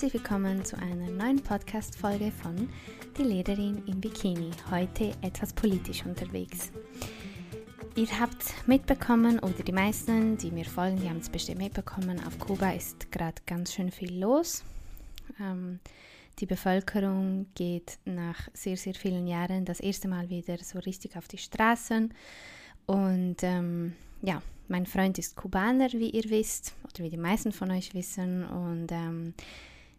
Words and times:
Herzlich 0.00 0.22
willkommen 0.22 0.64
zu 0.64 0.78
einer 0.78 1.10
neuen 1.10 1.42
Podcast-Folge 1.42 2.30
von 2.30 2.68
Die 3.16 3.24
Lederin 3.24 3.82
im 3.88 4.00
Bikini. 4.00 4.52
Heute 4.70 5.12
etwas 5.22 5.52
politisch 5.52 6.06
unterwegs. 6.06 6.70
Ihr 7.96 8.06
habt 8.20 8.54
mitbekommen, 8.68 9.40
oder 9.40 9.60
die 9.64 9.72
meisten, 9.72 10.36
die 10.38 10.52
mir 10.52 10.66
folgen, 10.66 11.00
die 11.00 11.08
haben 11.08 11.18
es 11.18 11.28
bestimmt 11.28 11.58
mitbekommen, 11.58 12.24
auf 12.24 12.38
Kuba 12.38 12.70
ist 12.70 13.10
gerade 13.10 13.42
ganz 13.44 13.74
schön 13.74 13.90
viel 13.90 14.20
los. 14.20 14.62
Ähm, 15.40 15.80
die 16.38 16.46
Bevölkerung 16.46 17.46
geht 17.56 17.98
nach 18.04 18.48
sehr, 18.54 18.76
sehr 18.76 18.94
vielen 18.94 19.26
Jahren 19.26 19.64
das 19.64 19.80
erste 19.80 20.06
Mal 20.06 20.30
wieder 20.30 20.58
so 20.58 20.78
richtig 20.78 21.16
auf 21.16 21.26
die 21.26 21.38
Straßen. 21.38 22.14
Und 22.86 23.38
ähm, 23.42 23.94
ja, 24.22 24.42
mein 24.68 24.86
Freund 24.86 25.18
ist 25.18 25.34
Kubaner, 25.34 25.92
wie 25.92 26.10
ihr 26.10 26.30
wisst, 26.30 26.72
oder 26.84 27.02
wie 27.02 27.10
die 27.10 27.16
meisten 27.16 27.50
von 27.50 27.72
euch 27.72 27.94
wissen. 27.94 28.44
Und 28.44 28.92
ähm, 28.92 29.34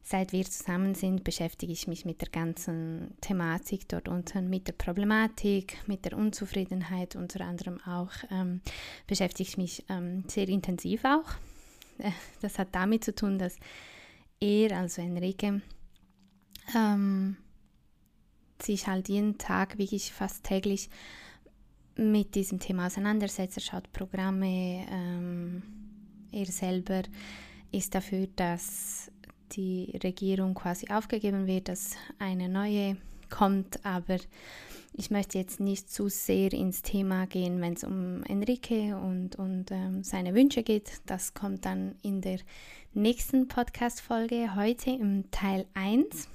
seit 0.10 0.32
wir 0.32 0.44
zusammen 0.44 0.96
sind, 0.96 1.24
beschäftige 1.24 1.72
ich 1.72 1.88
mich 1.88 2.04
mit 2.04 2.20
der 2.22 2.30
ganzen 2.30 3.14
Thematik 3.22 3.88
dort 3.88 4.08
unten, 4.08 4.50
mit 4.50 4.68
der 4.68 4.74
Problematik, 4.74 5.78
mit 5.86 6.04
der 6.04 6.18
Unzufriedenheit 6.18 7.16
unter 7.16 7.42
anderem 7.42 7.80
auch, 7.82 8.10
ähm, 8.32 8.62
beschäftige 9.06 9.48
ich 9.48 9.58
mich 9.58 9.86
ähm, 9.88 10.24
sehr 10.28 10.50
intensiv 10.50 11.06
auch. 11.06 11.30
Äh, 12.00 12.10
das 12.42 12.58
hat 12.58 12.70
damit 12.72 13.04
zu 13.04 13.14
tun, 13.14 13.38
dass 13.38 13.58
er, 14.40 14.76
also 14.80 15.04
Enrique, 15.04 15.62
ähm, 16.76 17.38
sich 18.60 18.88
halt 18.88 19.10
jeden 19.10 19.38
Tag, 19.38 19.78
wirklich 19.78 20.12
fast 20.12 20.44
täglich, 20.44 20.90
mit 21.96 22.34
diesem 22.34 22.60
Thema 22.60 22.88
auseinandersetzt. 22.88 23.58
Er 23.58 23.62
schaut 23.62 23.94
Programme. 23.94 24.88
Ähm, 24.90 25.62
er 26.32 26.46
selber 26.48 27.04
ist 27.72 27.94
dafür, 27.94 28.28
dass 28.36 29.12
die 29.52 30.00
Regierung 30.04 30.54
quasi 30.54 30.88
aufgegeben 30.90 31.48
wird, 31.48 31.68
dass 31.68 31.96
eine 32.18 32.50
neue 32.50 32.98
kommt. 33.30 33.86
Aber 33.86 34.18
ich 34.94 35.12
möchte 35.12 35.38
jetzt 35.38 35.60
nicht 35.60 35.92
zu 35.92 36.10
sehr 36.10 36.52
ins 36.54 36.82
Thema 36.82 37.28
gehen, 37.28 37.62
wenn 37.62 37.74
es 37.74 37.84
um 37.84 38.24
Enrique 38.24 38.94
und, 38.96 39.36
und 39.36 39.72
ähm, 39.72 40.04
seine 40.04 40.34
Wünsche 40.34 40.64
geht. 40.64 40.92
Das 41.06 41.34
kommt 41.34 41.66
dann 41.66 41.96
in 42.02 42.22
der 42.22 42.40
nächsten 42.94 43.48
Podcast-Folge. 43.48 44.56
Heute 44.56 44.92
im 44.92 45.30
Teil 45.32 45.66
1 45.74 46.28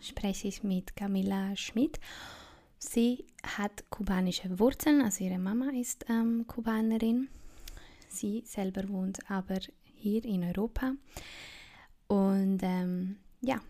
spreche 0.00 0.48
ich 0.48 0.62
mit 0.62 0.96
Camilla 0.96 1.56
Schmidt 1.56 1.98
Sie 2.90 3.24
hat 3.42 3.88
kubanische 3.90 4.58
Wurzeln, 4.58 5.00
also 5.00 5.24
ihre 5.24 5.38
Mama 5.38 5.70
ist 5.70 6.04
ähm, 6.08 6.44
Kubanerin. 6.46 7.28
Sie 8.08 8.42
selber 8.44 8.88
wohnt 8.88 9.18
aber 9.30 9.58
hier 9.96 10.24
in 10.24 10.44
Europa. 10.44 10.92
Und 12.08 12.60
ähm, 12.62 13.16
ja, 13.40 13.60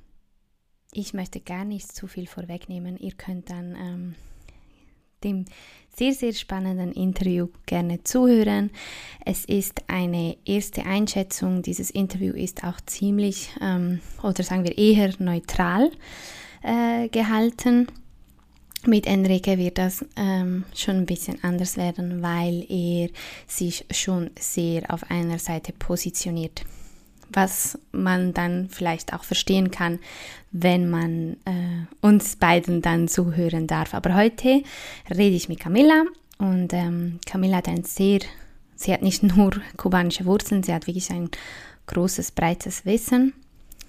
ich 0.92 1.14
möchte 1.14 1.40
gar 1.40 1.64
nicht 1.64 1.92
zu 1.92 2.06
viel 2.06 2.26
vorwegnehmen. 2.26 2.96
Ihr 2.98 3.12
könnt 3.12 3.50
dann 3.50 3.76
ähm, 3.76 4.14
dem 5.24 5.44
sehr, 5.96 6.12
sehr 6.12 6.32
spannenden 6.32 6.92
Interview 6.92 7.48
gerne 7.66 8.02
zuhören. 8.04 8.70
Es 9.24 9.44
ist 9.44 9.82
eine 9.88 10.36
erste 10.44 10.84
Einschätzung. 10.86 11.62
Dieses 11.62 11.90
Interview 11.90 12.34
ist 12.34 12.64
auch 12.64 12.80
ziemlich, 12.86 13.50
ähm, 13.60 14.00
oder 14.22 14.42
sagen 14.42 14.64
wir 14.64 14.76
eher 14.76 15.12
neutral 15.18 15.90
äh, 16.62 17.08
gehalten. 17.08 17.88
Mit 18.86 19.06
Enrique 19.06 19.56
wird 19.56 19.78
das 19.78 20.04
ähm, 20.16 20.64
schon 20.74 20.96
ein 20.96 21.06
bisschen 21.06 21.42
anders 21.42 21.76
werden, 21.76 22.22
weil 22.22 22.66
er 22.68 23.08
sich 23.46 23.86
schon 23.90 24.30
sehr 24.38 24.82
auf 24.92 25.10
einer 25.10 25.38
Seite 25.38 25.72
positioniert. 25.72 26.64
Was 27.34 27.78
man 27.92 28.32
dann 28.32 28.68
vielleicht 28.70 29.12
auch 29.12 29.24
verstehen 29.24 29.70
kann, 29.70 29.98
wenn 30.52 30.88
man 30.88 31.32
äh, 31.44 31.86
uns 32.00 32.36
beiden 32.36 32.80
dann 32.80 33.08
zuhören 33.08 33.66
darf. 33.66 33.92
Aber 33.92 34.14
heute 34.14 34.62
rede 35.10 35.36
ich 35.36 35.48
mit 35.48 35.60
Camilla 35.60 36.04
und 36.38 36.72
ähm, 36.72 37.18
Camilla 37.26 37.58
hat 37.58 37.68
ein 37.68 37.84
sehr, 37.84 38.20
sie 38.76 38.92
hat 38.92 39.02
nicht 39.02 39.22
nur 39.36 39.50
kubanische 39.76 40.24
Wurzeln, 40.24 40.62
sie 40.62 40.72
hat 40.72 40.86
wirklich 40.86 41.10
ein 41.10 41.28
großes, 41.86 42.32
breites 42.32 42.86
Wissen. 42.86 43.34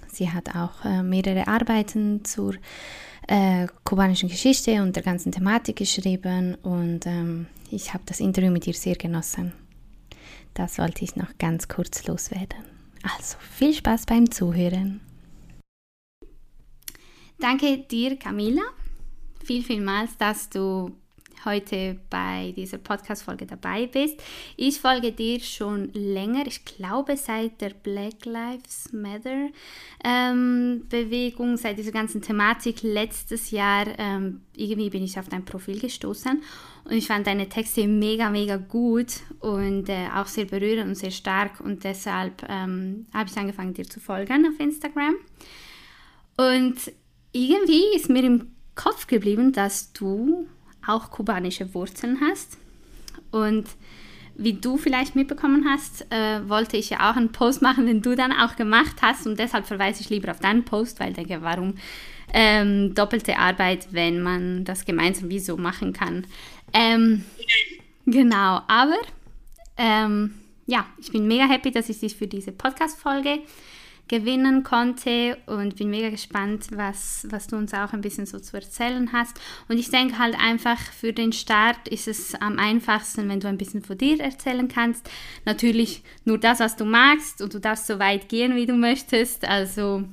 Sie 0.07 0.31
hat 0.31 0.55
auch 0.55 0.83
äh, 0.85 1.03
mehrere 1.03 1.47
Arbeiten 1.47 2.23
zur 2.23 2.55
äh, 3.27 3.67
kubanischen 3.83 4.29
Geschichte 4.29 4.81
und 4.81 4.95
der 4.95 5.03
ganzen 5.03 5.31
Thematik 5.31 5.77
geschrieben 5.77 6.55
und 6.63 7.05
ähm, 7.05 7.47
ich 7.69 7.93
habe 7.93 8.03
das 8.05 8.19
Interview 8.19 8.51
mit 8.51 8.65
ihr 8.65 8.73
sehr 8.73 8.95
genossen. 8.95 9.51
Das 10.53 10.77
wollte 10.77 11.03
ich 11.03 11.15
noch 11.15 11.37
ganz 11.37 11.67
kurz 11.67 12.07
loswerden. 12.07 12.74
Also 13.13 13.37
viel 13.39 13.73
Spaß 13.73 14.05
beim 14.05 14.31
Zuhören. 14.31 15.01
Danke 17.39 17.77
dir, 17.77 18.17
Camila, 18.17 18.63
viel, 19.43 19.63
vielmals, 19.63 20.17
dass 20.17 20.49
du 20.49 20.95
heute 21.43 21.97
bei 22.09 22.53
dieser 22.55 22.77
Podcast-Folge 22.77 23.45
dabei 23.45 23.87
bist. 23.87 24.21
Ich 24.55 24.79
folge 24.79 25.11
dir 25.11 25.39
schon 25.39 25.91
länger, 25.93 26.47
ich 26.47 26.63
glaube 26.63 27.17
seit 27.17 27.59
der 27.59 27.71
Black 27.71 28.25
Lives 28.25 28.93
Matter 28.93 29.49
ähm, 30.03 30.85
Bewegung, 30.89 31.57
seit 31.57 31.77
dieser 31.77 31.91
ganzen 31.91 32.21
Thematik 32.21 32.83
letztes 32.83 33.51
Jahr. 33.51 33.87
Ähm, 33.97 34.41
irgendwie 34.55 34.89
bin 34.89 35.03
ich 35.03 35.19
auf 35.19 35.27
dein 35.27 35.43
Profil 35.43 35.79
gestoßen 35.79 36.41
und 36.85 36.91
ich 36.91 37.07
fand 37.07 37.27
deine 37.27 37.49
Texte 37.49 37.87
mega, 37.87 38.29
mega 38.29 38.57
gut 38.57 39.21
und 39.39 39.89
äh, 39.89 40.07
auch 40.15 40.27
sehr 40.27 40.45
berührend 40.45 40.89
und 40.89 40.95
sehr 40.95 41.11
stark 41.11 41.59
und 41.59 41.83
deshalb 41.83 42.45
ähm, 42.47 43.07
habe 43.13 43.29
ich 43.29 43.37
angefangen, 43.37 43.73
dir 43.73 43.85
zu 43.85 43.99
folgen 43.99 44.47
auf 44.47 44.59
Instagram. 44.59 45.15
Und 46.37 46.91
irgendwie 47.31 47.95
ist 47.95 48.09
mir 48.09 48.23
im 48.23 48.51
Kopf 48.75 49.07
geblieben, 49.07 49.53
dass 49.53 49.93
du 49.93 50.47
auch 50.87 51.11
kubanische 51.11 51.73
Wurzeln 51.73 52.19
hast. 52.21 52.57
Und 53.31 53.65
wie 54.37 54.53
du 54.53 54.77
vielleicht 54.77 55.15
mitbekommen 55.15 55.65
hast, 55.67 56.11
äh, 56.11 56.47
wollte 56.47 56.77
ich 56.77 56.89
ja 56.89 57.09
auch 57.09 57.15
einen 57.15 57.31
Post 57.31 57.61
machen, 57.61 57.85
den 57.85 58.01
du 58.01 58.15
dann 58.15 58.33
auch 58.33 58.55
gemacht 58.55 59.01
hast. 59.01 59.25
Und 59.25 59.39
deshalb 59.39 59.65
verweise 59.65 60.01
ich 60.01 60.09
lieber 60.09 60.31
auf 60.31 60.39
deinen 60.39 60.65
Post, 60.65 60.99
weil 60.99 61.09
ich 61.09 61.15
denke, 61.15 61.41
warum 61.41 61.75
ähm, 62.33 62.93
doppelte 62.93 63.37
Arbeit, 63.37 63.87
wenn 63.91 64.21
man 64.21 64.65
das 64.65 64.85
gemeinsam 64.85 65.29
wie 65.29 65.39
so 65.39 65.55
machen 65.55 65.93
kann. 65.93 66.27
Ähm, 66.73 67.23
genau, 68.05 68.61
aber 68.67 68.97
ähm, 69.77 70.33
ja, 70.65 70.85
ich 70.97 71.11
bin 71.11 71.27
mega 71.27 71.45
happy, 71.45 71.71
dass 71.71 71.89
ich 71.89 71.99
dich 71.99 72.15
für 72.15 72.27
diese 72.27 72.51
Podcast-Folge 72.51 73.39
gewinnen 74.07 74.63
konnte 74.63 75.37
und 75.47 75.77
bin 75.77 75.89
mega 75.89 76.09
gespannt, 76.09 76.67
was, 76.71 77.25
was 77.29 77.47
du 77.47 77.55
uns 77.55 77.73
auch 77.73 77.91
ein 77.93 78.01
bisschen 78.01 78.25
so 78.25 78.39
zu 78.39 78.55
erzählen 78.55 79.11
hast. 79.11 79.39
Und 79.67 79.79
ich 79.79 79.89
denke 79.89 80.19
halt 80.19 80.35
einfach, 80.37 80.79
für 80.79 81.11
den 81.11 81.33
Start 81.33 81.87
ist 81.87 82.07
es 82.07 82.35
am 82.35 82.59
einfachsten, 82.59 83.27
wenn 83.29 83.39
du 83.39 83.47
ein 83.47 83.57
bisschen 83.57 83.81
von 83.81 83.97
dir 83.97 84.19
erzählen 84.19 84.67
kannst. 84.67 85.09
Natürlich 85.45 86.03
nur 86.23 86.37
das, 86.37 86.59
was 86.59 86.75
du 86.75 86.85
magst 86.85 87.41
und 87.41 87.53
du 87.53 87.59
darfst 87.59 87.87
so 87.87 87.97
weit 87.97 88.29
gehen, 88.29 88.55
wie 88.55 88.67
du 88.67 88.73
möchtest. 88.73 89.45
Also 89.45 90.03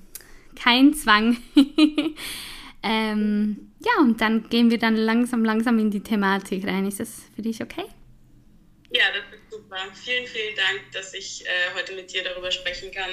kein 0.56 0.94
Zwang. 0.94 1.36
ähm, 2.82 3.72
ja, 3.80 4.00
und 4.00 4.20
dann 4.22 4.48
gehen 4.48 4.70
wir 4.70 4.78
dann 4.78 4.96
langsam, 4.96 5.44
langsam 5.44 5.78
in 5.78 5.90
die 5.90 6.02
Thematik 6.02 6.66
rein. 6.66 6.86
Ist 6.86 7.00
das 7.00 7.24
für 7.34 7.42
dich 7.42 7.62
okay? 7.62 7.84
Ja, 8.94 9.04
das 9.14 9.38
ist 9.38 9.50
super. 9.50 9.76
Vielen, 9.94 10.26
vielen 10.26 10.54
Dank, 10.54 10.92
dass 10.92 11.14
ich 11.14 11.44
äh, 11.46 11.74
heute 11.74 11.94
mit 11.94 12.12
dir 12.12 12.22
darüber 12.24 12.50
sprechen 12.50 12.90
kann 12.90 13.10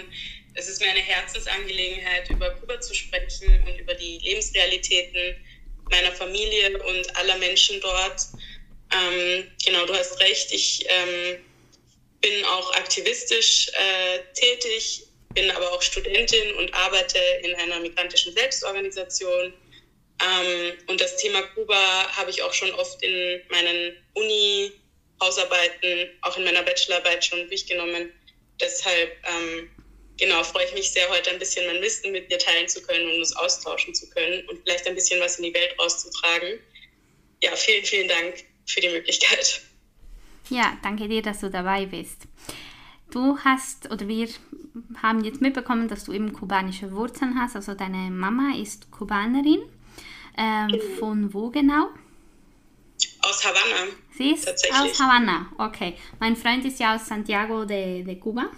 es 0.54 0.68
ist 0.68 0.82
mir 0.82 0.90
eine 0.90 1.00
Herzensangelegenheit, 1.00 2.30
über 2.30 2.52
Kuba 2.52 2.80
zu 2.82 2.94
sprechen 2.94 3.64
und 3.68 3.80
über 3.80 3.94
die 3.94 4.20
Lebensrealitäten 4.20 5.36
meiner 5.90 6.12
Familie 6.12 6.82
und 6.84 7.16
aller 7.16 7.38
Menschen 7.38 7.80
dort. 7.82 8.22
Ähm, 8.92 9.50
genau, 9.66 9.86
du 9.86 9.94
hast 9.94 10.20
recht, 10.20 10.52
ich 10.52 10.86
ähm, 10.88 11.40
bin 12.22 12.44
auch 12.46 12.74
aktivistisch 12.76 13.70
äh, 13.70 14.20
tätig, 14.34 15.04
bin 15.34 15.50
aber 15.52 15.72
auch 15.72 15.82
Studentin 15.82 16.56
und 16.56 16.74
arbeite 16.74 17.20
in 17.44 17.56
einer 17.56 17.80
migrantischen 17.80 18.34
Selbstorganisation. 18.34 19.54
Ähm, 20.22 20.74
und 20.88 21.00
das 21.00 21.18
Thema 21.18 21.42
Kuba 21.54 22.12
habe 22.16 22.30
ich 22.30 22.42
auch 22.44 22.54
schon 22.54 22.72
oft 22.74 23.02
in 23.02 23.42
meinen 23.50 23.96
Uni-Hausarbeiten, 24.14 26.10
auch 26.22 26.36
in 26.38 26.44
meiner 26.44 26.64
Bachelorarbeit 26.64 27.24
schon 27.24 27.48
durchgenommen. 27.48 28.12
Deshalb 28.60 29.16
ähm, 29.26 29.70
genau, 30.20 30.44
freue 30.44 30.66
ich 30.66 30.74
mich 30.74 30.92
sehr, 30.92 31.10
heute 31.10 31.32
ein 31.32 31.40
bisschen 31.40 31.66
mein 31.66 31.82
Wissen 31.82 32.12
mit 32.12 32.32
dir 32.32 32.38
teilen 32.38 32.68
zu 32.68 32.82
können 32.82 33.10
und 33.10 33.20
uns 33.20 33.36
austauschen 33.36 33.94
zu 33.96 34.10
können 34.10 34.48
und 34.48 34.62
vielleicht 34.64 34.88
ein 34.88 34.96
bisschen 34.96 35.20
was 35.22 35.38
in 35.40 35.46
die 35.46 35.54
Welt 35.54 35.76
rauszutragen. 35.80 36.60
Ja, 37.42 37.56
vielen, 37.56 37.86
vielen 37.86 38.08
Dank 38.08 38.44
für 38.66 38.82
die 38.82 38.90
Möglichkeit. 38.90 39.62
Ja, 40.50 40.78
danke 40.84 41.08
dir, 41.08 41.22
dass 41.22 41.40
du 41.40 41.50
dabei 41.50 41.86
bist. 41.86 42.24
Du 43.12 43.38
hast, 43.40 43.92
oder 43.92 44.08
wir 44.08 44.28
haben 45.02 45.24
jetzt 45.24 45.42
mitbekommen, 45.42 45.88
dass 45.88 46.06
du 46.06 46.14
eben 46.14 46.34
kubanische 46.34 46.92
Wurzeln 46.92 47.40
hast. 47.40 47.56
Also 47.56 47.74
deine 47.74 48.12
Mama 48.12 48.56
ist 48.56 48.92
Kubanerin. 48.92 49.62
Ähm, 50.38 50.68
mhm. 50.68 50.98
Von 51.00 51.34
wo 51.34 51.50
genau? 51.50 51.90
Aus 53.22 53.44
Havanna. 53.44 53.92
Sie 54.18 54.32
ist 54.32 54.48
aus 54.48 55.00
Havanna, 55.00 55.52
okay. 55.58 55.96
Mein 56.20 56.36
Freund 56.36 56.66
ist 56.66 56.80
ja 56.80 56.96
aus 56.96 57.08
Santiago 57.08 57.66
de, 57.66 58.04
de 58.04 58.16
Cuba. 58.16 58.50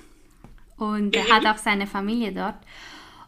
Und 0.81 1.16
er 1.16 1.30
hat 1.30 1.45
auch 1.45 1.60
seine 1.60 1.86
Familie 1.86 2.31
dort. 2.31 2.56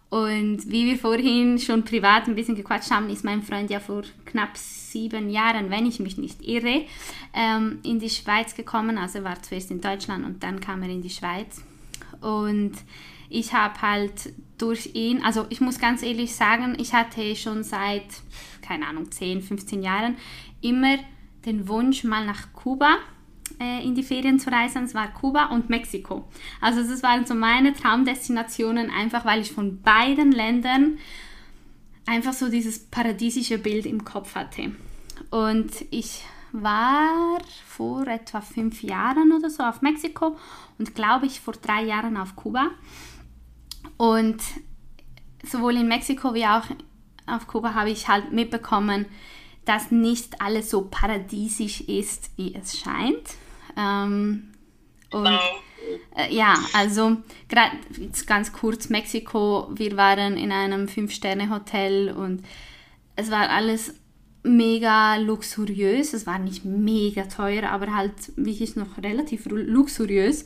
Und 0.10 0.72
wie 0.72 0.86
wir 0.86 0.98
vorhin 0.98 1.60
schon 1.60 1.86
privat 1.86 2.28
ein 2.28 2.34
bisschen 2.36 2.56
gequatscht 2.56 2.90
haben, 2.90 3.10
ist 3.10 3.24
mein 3.24 3.44
Freund 3.44 3.70
ja 3.70 3.80
vor 3.80 4.02
knapp 4.26 4.58
sieben 4.58 5.30
Jahren, 5.30 5.70
wenn 5.70 5.86
ich 5.86 6.00
mich 6.00 6.18
nicht 6.18 6.42
irre, 6.42 6.86
ähm, 7.34 7.80
in 7.84 8.00
die 8.00 8.10
Schweiz 8.10 8.56
gekommen. 8.56 8.98
Also 8.98 9.20
er 9.20 9.26
war 9.26 9.42
zuerst 9.42 9.70
in 9.70 9.82
Deutschland 9.82 10.26
und 10.26 10.42
dann 10.42 10.62
kam 10.62 10.82
er 10.82 10.90
in 10.90 11.04
die 11.04 11.12
Schweiz. 11.12 11.64
Und 12.22 12.74
ich 13.30 13.54
habe 13.54 13.82
halt 13.82 14.34
durch 14.58 14.92
ihn, 14.96 15.24
also 15.24 15.46
ich 15.50 15.62
muss 15.62 15.80
ganz 15.80 16.02
ehrlich 16.02 16.34
sagen, 16.34 16.76
ich 16.80 16.94
hatte 16.94 17.36
schon 17.36 17.64
seit, 17.64 18.06
keine 18.64 18.88
Ahnung, 18.88 19.12
10, 19.12 19.44
15 19.44 19.84
Jahren 19.84 20.18
immer 20.62 20.98
den 21.46 21.68
Wunsch, 21.68 22.04
mal 22.04 22.26
nach 22.26 22.52
Kuba 22.54 22.98
äh, 23.60 23.84
in 23.84 23.96
die 23.96 24.04
Ferien 24.04 24.40
zu 24.40 24.52
reisen. 24.52 24.84
Es 24.84 24.94
war 24.94 25.14
Kuba 25.14 25.46
und 25.46 25.70
Mexiko. 25.70 26.28
Also 26.62 26.84
das 26.84 27.04
waren 27.04 27.26
so 27.26 27.36
meine 27.36 27.74
Traumdestinationen, 27.74 28.90
einfach 28.90 29.26
weil 29.26 29.42
ich 29.42 29.52
von 29.52 29.82
beiden 29.82 30.32
Ländern 30.32 30.98
einfach 32.06 32.34
so 32.34 32.50
dieses 32.50 32.80
paradiesische 32.80 33.58
Bild 33.58 33.86
im 33.86 34.04
Kopf 34.04 34.36
hatte. 34.36 34.72
Und 35.30 35.72
ich 35.92 36.24
war 36.52 37.40
vor 37.66 38.08
etwa 38.08 38.42
fünf 38.42 38.84
Jahren 38.84 39.32
oder 39.32 39.50
so 39.50 39.64
auf 39.64 39.82
Mexiko 39.82 40.38
und 40.78 40.94
glaube 40.94 41.26
ich 41.26 41.40
vor 41.40 41.56
drei 41.56 41.84
Jahren 41.84 42.18
auf 42.18 42.36
Kuba. 42.36 42.70
Und 43.98 44.42
sowohl 45.44 45.78
in 45.78 45.88
Mexiko 45.88 46.34
wie 46.34 46.46
auch 46.46 46.64
auf 47.26 47.48
Kuba 47.48 47.74
habe 47.74 47.90
ich 47.90 48.08
halt 48.08 48.32
mitbekommen, 48.32 49.06
dass 49.66 49.92
nicht 49.92 50.42
alles 50.42 50.70
so 50.70 50.88
paradiesisch 50.90 51.82
ist, 51.82 52.32
wie 52.38 52.54
es 52.54 52.78
scheint. 52.78 53.38
Ähm, 53.78 54.52
und 55.12 55.40
äh, 56.16 56.34
ja, 56.34 56.56
also 56.74 57.18
gerade 57.50 57.78
ganz 58.26 58.52
kurz 58.52 58.90
Mexiko, 58.90 59.70
wir 59.74 59.98
waren 59.98 60.38
in 60.38 60.52
einem 60.52 60.88
Fünf-Sterne-Hotel 60.88 62.12
und 62.12 62.44
es 63.16 63.30
war 63.30 63.50
alles 63.50 63.94
mega 64.44 65.16
luxuriös. 65.18 66.14
Es 66.14 66.28
war 66.28 66.40
nicht 66.40 66.66
mega 66.66 67.24
teuer, 67.24 67.70
aber 67.70 67.96
halt 67.96 68.14
wirklich 68.36 68.76
noch 68.76 68.98
relativ 69.02 69.46
luxuriös. 69.46 70.46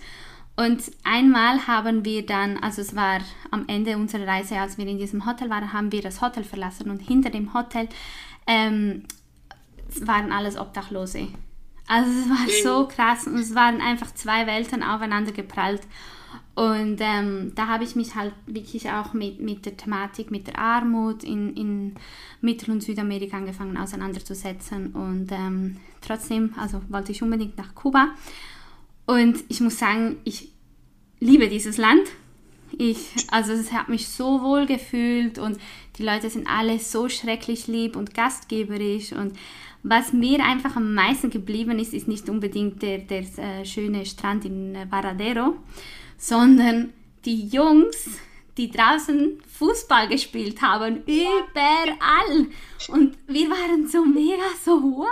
Und 0.55 0.83
einmal 1.03 1.67
haben 1.67 2.03
wir 2.03 2.25
dann, 2.25 2.57
also 2.57 2.81
es 2.81 2.95
war 2.95 3.19
am 3.51 3.65
Ende 3.67 3.95
unserer 3.95 4.27
Reise, 4.27 4.57
als 4.59 4.77
wir 4.77 4.87
in 4.87 4.97
diesem 4.97 5.25
Hotel 5.25 5.49
waren, 5.49 5.71
haben 5.71 5.91
wir 5.91 6.01
das 6.01 6.21
Hotel 6.21 6.43
verlassen 6.43 6.89
und 6.89 6.99
hinter 6.99 7.29
dem 7.29 7.53
Hotel 7.53 7.87
ähm, 8.47 9.03
waren 10.01 10.31
alles 10.31 10.57
Obdachlose. 10.57 11.27
Also 11.87 12.11
es 12.11 12.29
war 12.29 12.47
so 12.63 12.87
krass 12.87 13.27
und 13.27 13.37
es 13.37 13.55
waren 13.55 13.81
einfach 13.81 14.13
zwei 14.13 14.45
Welten 14.45 14.83
aufeinander 14.83 15.31
geprallt. 15.31 15.81
Und 16.53 16.97
ähm, 17.01 17.51
da 17.53 17.67
habe 17.67 17.83
ich 17.83 17.95
mich 17.95 18.15
halt 18.15 18.33
wirklich 18.47 18.89
auch 18.89 19.13
mit, 19.13 19.39
mit 19.39 19.65
der 19.65 19.77
Thematik, 19.77 20.31
mit 20.31 20.47
der 20.47 20.57
Armut 20.57 21.23
in, 21.23 21.55
in 21.55 21.95
Mittel- 22.41 22.71
und 22.71 22.81
Südamerika 22.81 23.37
angefangen 23.37 23.77
auseinanderzusetzen. 23.77 24.87
Und 24.93 25.31
ähm, 25.31 25.77
trotzdem, 26.01 26.55
also 26.57 26.81
wollte 26.89 27.11
ich 27.11 27.21
unbedingt 27.21 27.57
nach 27.57 27.75
Kuba. 27.75 28.09
Und 29.05 29.43
ich 29.49 29.61
muss 29.61 29.77
sagen, 29.77 30.17
ich 30.23 30.49
liebe 31.19 31.47
dieses 31.47 31.77
Land. 31.77 32.07
Ich, 32.77 33.11
also 33.29 33.53
es 33.53 33.71
hat 33.71 33.87
mich 33.87 34.09
so 34.09 34.41
wohl 34.41 34.65
gefühlt 34.65 35.39
und 35.39 35.57
die 35.97 36.03
Leute 36.03 36.29
sind 36.29 36.47
alle 36.47 36.79
so 36.79 37.07
schrecklich 37.07 37.67
lieb 37.67 37.95
und 37.95 38.13
gastgeberisch 38.13 39.13
und 39.13 39.37
was 39.89 40.13
mir 40.13 40.43
einfach 40.43 40.75
am 40.75 40.93
meisten 40.93 41.29
geblieben 41.29 41.79
ist, 41.79 41.93
ist 41.93 42.07
nicht 42.07 42.29
unbedingt 42.29 42.81
der, 42.81 42.99
der 42.99 43.21
äh, 43.37 43.65
schöne 43.65 44.05
Strand 44.05 44.45
in 44.45 44.75
äh, 44.75 44.85
Varadero, 44.89 45.55
sondern 46.17 46.93
die 47.25 47.47
Jungs, 47.47 48.19
die 48.57 48.69
draußen 48.69 49.39
Fußball 49.57 50.07
gespielt 50.07 50.61
haben, 50.61 51.03
überall. 51.05 52.47
Und 52.89 53.17
wir 53.27 53.49
waren 53.49 53.87
so 53.87 54.03
mega 54.03 54.43
so, 54.63 54.81
what? 54.81 55.07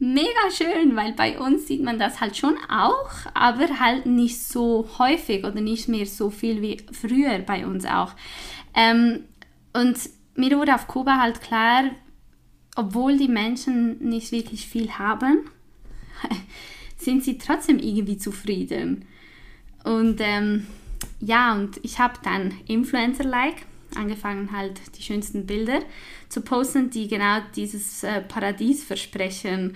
Mega 0.00 0.50
schön, 0.52 0.94
weil 0.94 1.12
bei 1.12 1.38
uns 1.38 1.66
sieht 1.66 1.82
man 1.82 1.98
das 1.98 2.20
halt 2.20 2.36
schon 2.36 2.56
auch, 2.68 3.10
aber 3.34 3.80
halt 3.80 4.06
nicht 4.06 4.40
so 4.40 4.88
häufig 4.98 5.44
oder 5.44 5.60
nicht 5.60 5.88
mehr 5.88 6.06
so 6.06 6.30
viel 6.30 6.62
wie 6.62 6.76
früher 6.92 7.38
bei 7.40 7.66
uns 7.66 7.84
auch. 7.84 8.12
Ähm, 8.74 9.24
und 9.72 9.98
mir 10.36 10.56
wurde 10.56 10.74
auf 10.74 10.86
Kuba 10.86 11.18
halt 11.18 11.40
klar, 11.40 11.90
obwohl 12.78 13.18
die 13.18 13.26
Menschen 13.26 13.98
nicht 14.08 14.30
wirklich 14.30 14.68
viel 14.68 14.92
haben, 14.92 15.40
sind 16.96 17.24
sie 17.24 17.36
trotzdem 17.36 17.80
irgendwie 17.80 18.18
zufrieden. 18.18 19.04
Und 19.82 20.20
ähm, 20.20 20.68
ja, 21.18 21.54
und 21.54 21.80
ich 21.82 21.98
habe 21.98 22.14
dann 22.22 22.54
Influencer-like 22.68 23.66
angefangen, 23.96 24.52
halt 24.52 24.80
die 24.96 25.02
schönsten 25.02 25.44
Bilder 25.44 25.80
zu 26.28 26.40
posten, 26.40 26.88
die 26.88 27.08
genau 27.08 27.40
dieses 27.56 28.04
äh, 28.04 28.20
Paradiesversprechen 28.20 29.74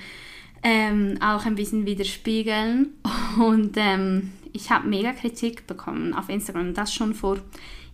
ähm, 0.62 1.19
auch 1.20 1.44
ein 1.44 1.56
bisschen 1.56 1.84
widerspiegeln. 1.87 2.90
Und 3.37 3.72
ähm, 3.78 4.31
ich 4.52 4.70
habe 4.70 4.87
mega 4.87 5.12
Kritik 5.12 5.66
bekommen 5.66 6.14
auf 6.14 6.28
Instagram, 6.28 6.72
das 6.72 6.94
schon 6.94 7.14
vor 7.14 7.38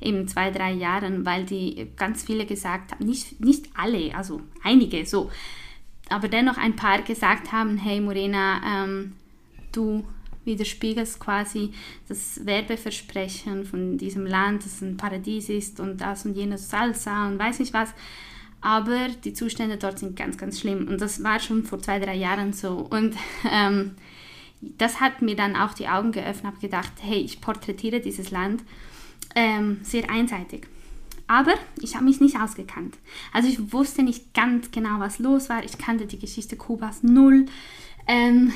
eben 0.00 0.28
zwei, 0.28 0.50
drei 0.50 0.72
Jahren, 0.72 1.24
weil 1.26 1.44
die 1.44 1.88
ganz 1.96 2.22
viele 2.22 2.46
gesagt 2.46 2.92
haben, 2.92 3.04
nicht, 3.04 3.40
nicht 3.40 3.66
alle, 3.74 4.14
also 4.14 4.40
einige 4.62 5.04
so, 5.06 5.30
aber 6.08 6.28
dennoch 6.28 6.56
ein 6.56 6.76
paar 6.76 7.02
gesagt 7.02 7.52
haben, 7.52 7.76
hey 7.76 8.00
Morena, 8.00 8.84
ähm, 8.84 9.12
du 9.72 10.04
widerspiegelst 10.44 11.20
quasi 11.20 11.72
das 12.08 12.44
Werbeversprechen 12.44 13.64
von 13.66 13.98
diesem 13.98 14.26
Land, 14.26 14.64
das 14.64 14.80
ein 14.80 14.96
Paradies 14.96 15.48
ist 15.50 15.78
und 15.78 16.00
das 16.00 16.24
und 16.24 16.36
jenes 16.36 16.70
Salsa 16.70 17.28
und 17.28 17.38
weiß 17.38 17.58
nicht 17.58 17.74
was. 17.74 17.92
Aber 18.60 19.08
die 19.22 19.34
Zustände 19.34 19.76
dort 19.76 20.00
sind 20.00 20.16
ganz, 20.16 20.36
ganz 20.36 20.58
schlimm. 20.58 20.88
Und 20.88 21.00
das 21.00 21.22
war 21.22 21.38
schon 21.38 21.62
vor 21.62 21.80
zwei, 21.80 22.00
drei 22.00 22.16
Jahren 22.16 22.52
so. 22.52 22.88
Und 22.90 23.14
ähm, 23.48 23.94
das 24.60 25.00
hat 25.00 25.22
mir 25.22 25.36
dann 25.36 25.54
auch 25.54 25.74
die 25.74 25.86
Augen 25.86 26.10
geöffnet, 26.10 26.46
habe 26.46 26.60
gedacht, 26.60 26.92
hey, 27.00 27.20
ich 27.20 27.40
porträtiere 27.40 28.00
dieses 28.00 28.32
Land 28.32 28.64
ähm, 29.34 29.78
sehr 29.82 30.10
einseitig. 30.10 30.66
Aber 31.26 31.52
ich 31.80 31.94
habe 31.94 32.06
mich 32.06 32.20
nicht 32.20 32.40
ausgekannt. 32.40 32.96
Also 33.32 33.48
ich 33.48 33.72
wusste 33.72 34.02
nicht 34.02 34.32
ganz 34.32 34.70
genau, 34.70 34.98
was 34.98 35.18
los 35.18 35.50
war. 35.50 35.62
Ich 35.62 35.76
kannte 35.76 36.06
die 36.06 36.18
Geschichte 36.18 36.56
Kubas 36.56 37.02
null. 37.02 37.46
Ähm, 38.06 38.52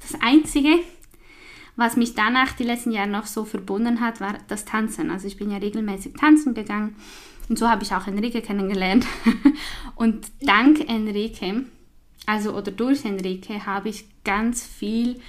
das 0.00 0.20
Einzige, 0.20 0.78
was 1.74 1.96
mich 1.96 2.14
danach 2.14 2.52
die 2.52 2.62
letzten 2.62 2.92
Jahre 2.92 3.08
noch 3.08 3.26
so 3.26 3.44
verbunden 3.44 4.00
hat, 4.00 4.20
war 4.20 4.38
das 4.46 4.64
Tanzen. 4.64 5.10
Also 5.10 5.26
ich 5.26 5.36
bin 5.36 5.50
ja 5.50 5.58
regelmäßig 5.58 6.14
tanzen 6.14 6.54
gegangen 6.54 6.94
und 7.48 7.58
so 7.58 7.68
habe 7.68 7.82
ich 7.82 7.92
auch 7.92 8.06
Enrique 8.06 8.40
kennengelernt. 8.40 9.06
und 9.96 10.26
dank 10.40 10.88
Enrique, 10.88 11.64
also 12.24 12.54
oder 12.56 12.72
durch 12.72 13.04
Enrique, 13.04 13.66
habe 13.66 13.88
ich 13.88 14.06
ganz 14.24 14.64
viel 14.64 15.20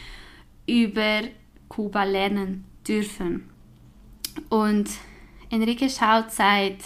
über 0.67 1.22
Kuba 1.69 2.03
lernen 2.03 2.65
dürfen. 2.88 3.50
Und 4.50 4.89
Enrique 5.50 5.89
schaut 5.89 6.32
seit, 6.32 6.77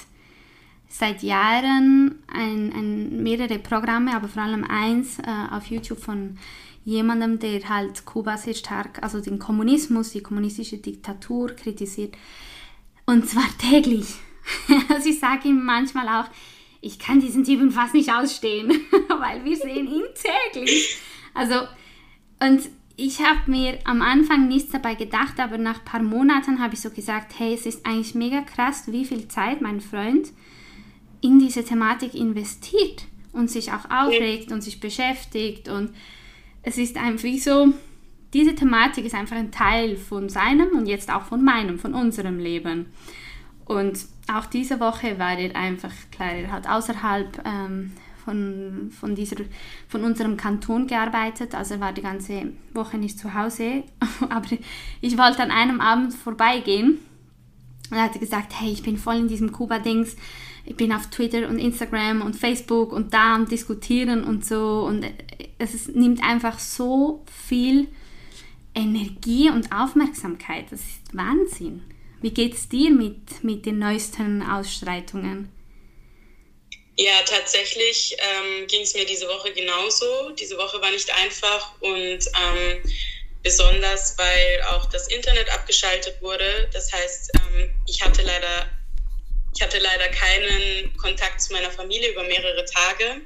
seit 0.88 1.24
Jahren 1.24 2.20
ein, 2.32 2.74
ein, 2.74 3.24
mehrere 3.24 3.60
Programme, 3.60 4.16
aber 4.16 4.28
vor 4.28 4.44
allem 4.44 4.64
eins 4.64 5.20
äh, 5.20 5.24
auf 5.52 5.68
YouTube 5.68 6.00
von 6.00 6.38
jemandem, 6.84 7.40
der 7.40 7.68
halt 7.70 8.06
Kuba 8.06 8.38
sehr 8.38 8.54
stark, 8.56 9.02
also 9.04 9.22
den 9.22 9.40
Kommunismus, 9.40 10.12
die 10.12 10.22
kommunistische 10.22 10.78
Diktatur 10.78 11.50
kritisiert. 11.50 12.16
Und 13.06 13.28
zwar 13.28 13.48
täglich. 13.58 14.16
also 14.90 15.10
ich 15.10 15.20
sage 15.20 15.50
ihm 15.50 15.64
manchmal 15.64 16.08
auch, 16.08 16.30
ich 16.82 16.98
kann 16.98 17.20
diesen 17.20 17.44
Typen 17.44 17.70
fast 17.72 17.94
nicht 17.94 18.12
ausstehen, 18.12 18.70
weil 19.20 19.46
wir 19.46 19.56
sehen 19.56 19.88
ihn 19.88 20.06
täglich. 20.16 20.98
Also, 21.34 21.56
und 22.40 22.70
ich 22.98 23.20
habe 23.20 23.50
mir 23.50 23.80
am 23.86 24.02
Anfang 24.02 24.48
nichts 24.48 24.72
dabei 24.72 24.96
gedacht, 24.96 25.40
aber 25.40 25.58
nach 25.58 25.80
ein 25.80 25.86
paar 25.86 26.04
Monaten 26.04 26.60
habe 26.62 26.74
ich 26.74 26.82
so 26.82 26.90
gesagt, 26.90 27.34
hey, 27.38 27.54
es 27.54 27.66
ist 27.66 27.86
eigentlich 27.86 28.16
mega 28.16 28.42
krass, 28.42 28.92
wie 28.92 29.06
viel 29.06 29.28
Zeit 29.28 29.62
mein 29.62 29.82
Freund 29.82 30.32
in 31.22 31.40
diese 31.40 31.64
Thematik 31.64 32.16
investiert 32.16 33.06
und 33.34 33.50
sich 33.50 33.72
auch 33.72 33.90
aufregt 33.90 34.52
und 34.52 34.62
sich 34.62 34.80
beschäftigt 34.80 35.70
und 35.70 35.92
es 36.64 36.78
ist 36.78 36.98
einfach 36.98 37.30
so, 37.40 37.74
diese 38.34 38.56
Thematik 38.56 39.06
ist 39.06 39.16
einfach 39.16 39.36
ein 39.36 39.52
Teil 39.52 39.98
von 39.98 40.30
seinem 40.30 40.70
und 40.70 40.86
jetzt 40.86 41.12
auch 41.12 41.24
von 41.24 41.44
meinem, 41.44 41.80
von 41.80 41.94
unserem 41.94 42.40
Leben. 42.40 42.88
Und 43.66 44.06
auch 44.32 44.46
diese 44.46 44.80
Woche 44.80 45.20
war 45.20 45.38
er 45.38 45.56
einfach, 45.56 45.92
klar, 46.12 46.32
er 46.32 46.52
hat 46.52 46.68
außerhalb 46.68 47.42
ähm, 47.46 47.92
von, 48.32 48.92
von, 48.92 49.16
dieser, 49.16 49.38
von 49.88 50.04
unserem 50.04 50.38
Kanton 50.38 50.88
gearbeitet. 50.88 51.54
Also 51.54 51.76
er 51.76 51.80
war 51.82 51.94
die 51.94 52.02
ganze 52.02 52.54
Woche 52.74 52.98
nicht 52.98 53.20
zu 53.20 53.34
Hause. 53.34 53.84
Aber 54.30 54.48
ich 55.02 55.18
wollte 55.18 55.44
an 55.44 55.52
einem 55.52 55.82
Abend 55.82 56.14
vorbeigehen. 56.14 57.00
Und 57.90 57.98
er 57.98 58.04
hat 58.04 58.20
gesagt, 58.20 58.54
hey, 58.60 58.72
ich 58.72 58.84
bin 58.84 58.98
voll 58.98 59.18
in 59.18 59.28
diesem 59.28 59.52
Kuba-Dings. 59.52 60.16
Ich 60.64 60.78
bin 60.78 60.94
auf 60.94 61.08
Twitter 61.08 61.50
und 61.50 61.60
Instagram 61.60 62.22
und 62.22 62.36
Facebook 62.36 62.94
und 62.94 63.14
da 63.14 63.36
und 63.36 63.52
diskutieren 63.52 64.24
und 64.24 64.46
so. 64.46 64.86
Und 64.88 65.06
es 65.58 65.74
ist, 65.74 65.94
nimmt 65.94 66.24
einfach 66.24 66.60
so 66.60 67.24
viel 67.26 67.88
Energie 68.74 69.50
und 69.50 69.74
Aufmerksamkeit. 69.74 70.72
Das 70.72 70.80
ist 70.80 71.14
Wahnsinn. 71.14 71.82
Wie 72.22 72.32
geht 72.32 72.54
es 72.54 72.70
dir 72.70 72.92
mit, 72.92 73.44
mit 73.44 73.66
den 73.66 73.80
neuesten 73.80 74.42
Ausschreitungen? 74.42 75.50
Ja, 77.02 77.24
tatsächlich 77.26 78.16
ähm, 78.20 78.68
ging 78.68 78.84
es 78.84 78.94
mir 78.94 79.04
diese 79.08 79.28
Woche 79.28 79.52
genauso. 79.54 80.30
Diese 80.40 80.56
Woche 80.56 80.80
war 80.82 80.92
nicht 80.92 81.12
einfach 81.12 81.74
und 81.82 82.20
ähm, 82.20 82.84
besonders, 83.42 84.16
weil 84.20 84.62
auch 84.70 84.86
das 84.86 85.08
Internet 85.08 85.50
abgeschaltet 85.50 86.22
wurde. 86.22 86.70
Das 86.72 86.92
heißt, 86.94 87.32
ähm, 87.40 87.74
ich 87.88 88.04
hatte 88.04 88.22
leider 88.22 88.70
ich 89.56 89.62
hatte 89.64 89.80
leider 89.80 90.10
keinen 90.10 90.96
Kontakt 90.98 91.42
zu 91.42 91.54
meiner 91.54 91.72
Familie 91.72 92.12
über 92.12 92.24
mehrere 92.24 92.66
Tage. 92.66 93.22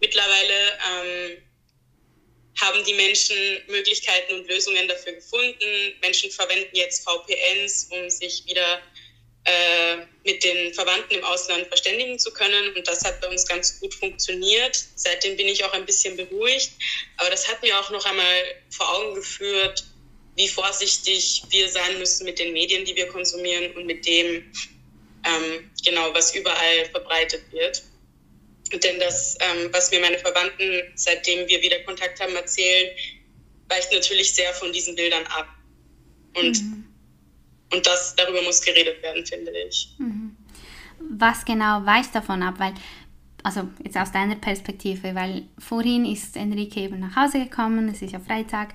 Mittlerweile 0.00 0.78
ähm, 0.90 1.42
haben 2.62 2.82
die 2.82 2.94
Menschen 2.94 3.36
Möglichkeiten 3.66 4.36
und 4.36 4.48
Lösungen 4.48 4.88
dafür 4.88 5.12
gefunden. 5.12 5.98
Menschen 6.00 6.30
verwenden 6.30 6.74
jetzt 6.74 7.04
VPNs, 7.04 7.88
um 7.90 8.08
sich 8.08 8.46
wieder 8.46 8.78
äh, 8.78 8.91
mit 10.24 10.44
den 10.44 10.72
Verwandten 10.72 11.14
im 11.14 11.24
Ausland 11.24 11.66
verständigen 11.66 12.18
zu 12.18 12.32
können. 12.32 12.74
Und 12.76 12.86
das 12.86 13.04
hat 13.04 13.20
bei 13.20 13.28
uns 13.28 13.46
ganz 13.46 13.80
gut 13.80 13.92
funktioniert. 13.94 14.84
Seitdem 14.94 15.36
bin 15.36 15.48
ich 15.48 15.64
auch 15.64 15.72
ein 15.72 15.84
bisschen 15.84 16.16
beruhigt. 16.16 16.70
Aber 17.16 17.30
das 17.30 17.48
hat 17.48 17.60
mir 17.62 17.78
auch 17.78 17.90
noch 17.90 18.04
einmal 18.04 18.42
vor 18.70 18.88
Augen 18.96 19.14
geführt, 19.14 19.84
wie 20.36 20.48
vorsichtig 20.48 21.42
wir 21.50 21.68
sein 21.68 21.98
müssen 21.98 22.24
mit 22.24 22.38
den 22.38 22.52
Medien, 22.52 22.84
die 22.84 22.94
wir 22.94 23.08
konsumieren 23.08 23.72
und 23.72 23.86
mit 23.86 24.06
dem, 24.06 24.52
ähm, 25.24 25.70
genau, 25.84 26.14
was 26.14 26.34
überall 26.34 26.86
verbreitet 26.90 27.42
wird. 27.50 27.82
Denn 28.72 28.98
das, 29.00 29.36
ähm, 29.40 29.68
was 29.72 29.90
mir 29.90 30.00
meine 30.00 30.18
Verwandten, 30.18 30.82
seitdem 30.94 31.46
wir 31.48 31.60
wieder 31.60 31.80
Kontakt 31.80 32.20
haben, 32.20 32.34
erzählen, 32.34 32.96
weicht 33.68 33.92
natürlich 33.92 34.34
sehr 34.34 34.54
von 34.54 34.72
diesen 34.72 34.94
Bildern 34.94 35.26
ab. 35.26 35.48
Und, 36.34 36.62
mhm. 36.62 36.91
Und 37.72 37.86
das, 37.86 38.14
darüber 38.16 38.42
muss 38.42 38.60
geredet 38.60 39.02
werden, 39.02 39.24
finde 39.24 39.50
ich. 39.68 39.94
Mhm. 39.98 40.36
Was 40.98 41.44
genau 41.44 41.84
weicht 41.84 42.14
davon 42.14 42.42
ab? 42.42 42.54
Weil, 42.58 42.74
also 43.42 43.68
jetzt 43.82 43.96
aus 43.96 44.12
deiner 44.12 44.36
Perspektive, 44.36 45.14
weil 45.14 45.44
vorhin 45.58 46.04
ist 46.04 46.36
Enrique 46.36 46.76
eben 46.76 47.00
nach 47.00 47.16
Hause 47.16 47.40
gekommen, 47.40 47.88
es 47.88 48.02
ist 48.02 48.12
ja 48.12 48.20
Freitag, 48.20 48.74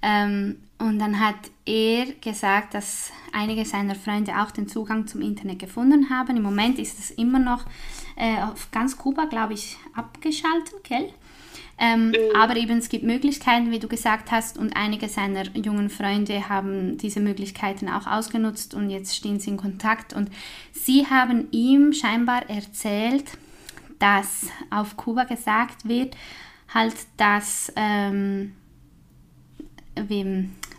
ähm, 0.00 0.58
und 0.78 1.00
dann 1.00 1.18
hat 1.18 1.50
er 1.66 2.06
gesagt, 2.20 2.74
dass 2.74 3.10
einige 3.32 3.64
seiner 3.64 3.96
Freunde 3.96 4.32
auch 4.40 4.52
den 4.52 4.68
Zugang 4.68 5.08
zum 5.08 5.22
Internet 5.22 5.58
gefunden 5.58 6.08
haben. 6.08 6.36
Im 6.36 6.44
Moment 6.44 6.78
ist 6.78 7.00
es 7.00 7.10
immer 7.10 7.40
noch 7.40 7.64
äh, 8.16 8.40
auf 8.42 8.70
ganz 8.70 8.96
Kuba, 8.96 9.24
glaube 9.24 9.54
ich, 9.54 9.76
abgeschaltet, 9.94 10.84
gell? 10.84 11.12
Ähm, 11.78 12.08
mhm. 12.08 12.16
Aber 12.34 12.56
eben 12.56 12.78
es 12.78 12.88
gibt 12.88 13.04
Möglichkeiten, 13.04 13.70
wie 13.70 13.78
du 13.78 13.86
gesagt 13.86 14.32
hast, 14.32 14.58
und 14.58 14.76
einige 14.76 15.08
seiner 15.08 15.44
jungen 15.56 15.90
Freunde 15.90 16.48
haben 16.48 16.98
diese 16.98 17.20
Möglichkeiten 17.20 17.88
auch 17.88 18.06
ausgenutzt 18.06 18.74
und 18.74 18.90
jetzt 18.90 19.14
stehen 19.14 19.38
sie 19.38 19.50
in 19.50 19.56
Kontakt. 19.56 20.12
Und 20.12 20.30
sie 20.72 21.06
haben 21.06 21.48
ihm 21.52 21.92
scheinbar 21.92 22.48
erzählt, 22.50 23.24
dass 24.00 24.46
auf 24.70 24.96
Kuba 24.96 25.24
gesagt 25.24 25.88
wird, 25.88 26.16
halt, 26.72 26.94
dass, 27.16 27.72
ähm, 27.76 28.54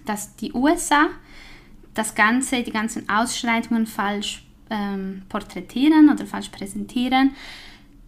dass 0.05 0.35
die 0.35 0.53
USA 0.53 1.07
das 1.93 2.15
Ganze, 2.15 2.63
die 2.63 2.71
ganzen 2.71 3.07
Ausschreitungen 3.09 3.87
falsch 3.87 4.43
ähm, 4.69 5.23
porträtieren 5.29 6.09
oder 6.09 6.25
falsch 6.25 6.49
präsentieren, 6.49 7.31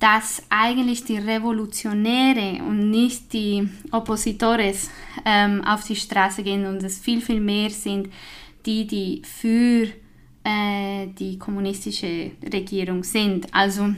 dass 0.02 0.42
eigentlich 0.50 1.06
die 1.06 1.20
Revolutionäre 1.20 2.64
und 2.64 2.90
nicht 2.90 3.32
die 3.34 3.70
Oppositores 3.92 4.90
ähm, 5.24 5.64
auf 5.64 5.84
die 5.86 5.96
Straße 5.96 6.42
gehen 6.42 6.66
und 6.66 6.84
es 6.84 6.98
viel, 6.98 7.22
viel 7.22 7.40
mehr 7.40 7.70
sind 7.70 8.10
die, 8.66 8.88
die 8.88 9.22
für 9.24 9.88
äh, 10.44 11.08
die 11.20 11.38
kommunistische 11.38 12.32
Regierung 12.52 13.04
sind. 13.04 13.54
Also, 13.54 13.94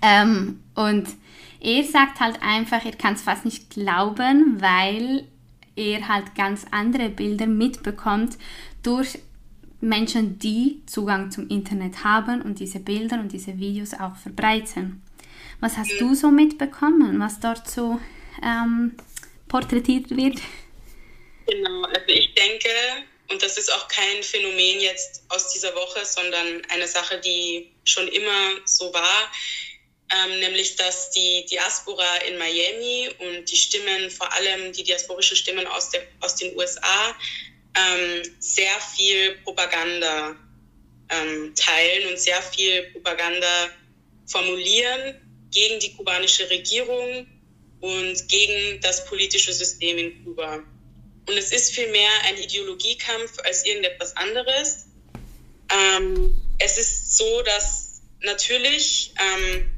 ähm, 0.00 0.60
und 0.74 1.06
er 1.60 1.84
sagt 1.84 2.18
halt 2.18 2.38
einfach, 2.42 2.82
er 2.84 2.92
kann 2.92 3.12
es 3.12 3.22
fast 3.22 3.44
nicht 3.44 3.68
glauben, 3.68 4.62
weil 4.62 5.24
er 5.76 6.08
halt 6.08 6.34
ganz 6.34 6.64
andere 6.70 7.10
Bilder 7.10 7.46
mitbekommt 7.46 8.38
durch 8.82 9.18
Menschen, 9.82 10.38
die 10.38 10.80
Zugang 10.86 11.30
zum 11.30 11.48
Internet 11.48 12.04
haben 12.04 12.40
und 12.42 12.60
diese 12.60 12.78
Bilder 12.78 13.18
und 13.18 13.32
diese 13.32 13.58
Videos 13.58 13.94
auch 13.94 14.16
verbreiten. 14.16 15.02
Was 15.60 15.76
hast 15.76 15.92
du 16.00 16.14
so 16.14 16.30
mitbekommen, 16.30 17.20
was 17.20 17.40
dort 17.40 17.68
so 17.68 18.00
ähm, 18.42 18.96
porträtiert 19.48 20.10
wird? 20.10 20.38
Genau, 21.46 21.82
also 21.82 22.06
ich 22.06 22.32
denke, 22.34 22.68
und 23.30 23.42
das 23.42 23.58
ist 23.58 23.72
auch 23.72 23.88
kein 23.88 24.22
Phänomen 24.22 24.80
jetzt 24.80 25.24
aus 25.28 25.52
dieser 25.52 25.74
Woche, 25.74 26.04
sondern 26.04 26.62
eine 26.70 26.86
Sache, 26.86 27.20
die 27.20 27.72
schon 27.84 28.06
immer 28.08 28.60
so 28.64 28.92
war, 28.94 29.32
ähm, 30.14 30.40
nämlich 30.40 30.76
dass 30.76 31.10
die 31.10 31.44
Diaspora 31.50 32.16
in 32.28 32.38
Miami 32.38 33.08
und 33.18 33.50
die 33.50 33.56
Stimmen, 33.56 34.10
vor 34.10 34.32
allem 34.32 34.72
die 34.72 34.84
diasporischen 34.84 35.36
Stimmen 35.36 35.66
aus, 35.66 35.90
der, 35.90 36.02
aus 36.20 36.36
den 36.36 36.56
USA, 36.56 37.16
ähm, 37.74 38.22
sehr 38.38 38.80
viel 38.94 39.36
Propaganda 39.44 40.36
ähm, 41.08 41.54
teilen 41.54 42.10
und 42.10 42.18
sehr 42.18 42.40
viel 42.42 42.82
Propaganda 42.92 43.70
formulieren 44.26 45.14
gegen 45.50 45.80
die 45.80 45.94
kubanische 45.94 46.48
Regierung 46.50 47.26
und 47.80 48.28
gegen 48.28 48.80
das 48.80 49.04
politische 49.06 49.52
System 49.52 49.98
in 49.98 50.24
Kuba. 50.24 50.62
Und 51.28 51.36
es 51.36 51.52
ist 51.52 51.74
vielmehr 51.74 52.10
ein 52.24 52.36
Ideologiekampf 52.36 53.38
als 53.44 53.64
irgendetwas 53.64 54.16
anderes. 54.16 54.86
Ähm, 55.70 56.34
es 56.58 56.78
ist 56.78 57.16
so, 57.16 57.42
dass 57.42 58.02
natürlich 58.20 59.12
ähm, 59.18 59.70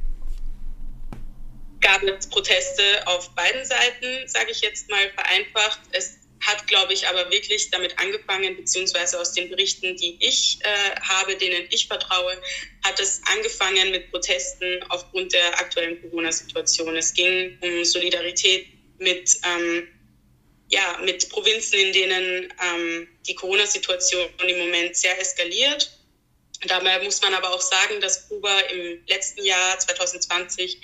gab 1.81 2.03
es 2.03 2.27
Proteste 2.27 2.83
auf 3.07 3.31
beiden 3.35 3.65
Seiten, 3.65 4.27
sage 4.27 4.51
ich 4.51 4.61
jetzt 4.61 4.89
mal 4.89 5.11
vereinfacht. 5.11 5.81
Es 5.93 6.19
hat, 6.47 6.67
glaube 6.67 6.93
ich, 6.93 7.07
aber 7.07 7.31
wirklich 7.31 7.71
damit 7.71 7.99
angefangen, 7.99 8.57
beziehungsweise 8.57 9.19
aus 9.19 9.33
den 9.33 9.49
Berichten, 9.49 9.97
die 9.97 10.17
ich 10.21 10.59
äh, 10.61 11.01
habe, 11.01 11.37
denen 11.37 11.67
ich 11.71 11.87
vertraue, 11.87 12.41
hat 12.85 13.01
es 13.01 13.21
angefangen 13.35 13.91
mit 13.91 14.11
Protesten 14.11 14.83
aufgrund 14.91 15.33
der 15.33 15.59
aktuellen 15.59 16.01
Corona-Situation. 16.03 16.97
Es 16.97 17.15
ging 17.15 17.59
um 17.61 17.85
Solidarität 17.85 18.69
mit, 18.99 19.37
ähm, 19.45 19.89
ja, 20.69 20.99
mit 21.03 21.29
Provinzen, 21.31 21.79
in 21.79 21.93
denen 21.93 22.53
ähm, 22.63 23.09
die 23.27 23.35
Corona-Situation 23.35 24.29
im 24.47 24.59
Moment 24.59 24.97
sehr 24.97 25.19
eskaliert. 25.19 25.99
Dabei 26.67 27.03
muss 27.03 27.21
man 27.21 27.35
aber 27.35 27.53
auch 27.53 27.61
sagen, 27.61 28.01
dass 28.01 28.29
Kuba 28.29 28.61
im 28.61 29.01
letzten 29.07 29.45
Jahr 29.45 29.79
2020 29.79 30.79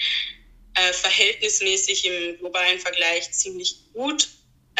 äh, 0.74 0.92
verhältnismäßig 0.92 2.04
im 2.06 2.38
globalen 2.38 2.78
Vergleich 2.78 3.30
ziemlich 3.32 3.76
gut 3.92 4.28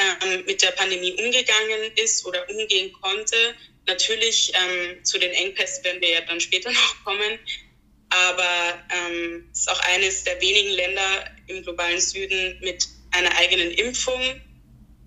ähm, 0.01 0.45
mit 0.47 0.63
der 0.63 0.71
Pandemie 0.73 1.13
umgegangen 1.13 1.93
ist 1.97 2.25
oder 2.25 2.49
umgehen 2.49 2.93
konnte. 2.93 3.37
Natürlich 3.87 4.53
ähm, 4.55 5.05
zu 5.05 5.19
den 5.19 5.33
Engpässen 5.33 5.85
werden 5.85 6.01
wir 6.01 6.11
ja 6.11 6.21
dann 6.23 6.41
später 6.41 6.71
noch 6.73 7.05
kommen. 7.05 7.39
Aber 8.11 8.83
ähm, 8.91 9.49
ist 9.53 9.71
auch 9.71 9.81
eines 9.81 10.25
der 10.25 10.41
wenigen 10.41 10.71
Länder 10.71 11.31
im 11.47 11.63
globalen 11.63 12.01
Süden 12.01 12.59
mit 12.61 12.85
einer 13.13 13.35
eigenen 13.37 13.71
Impfung. 13.73 14.41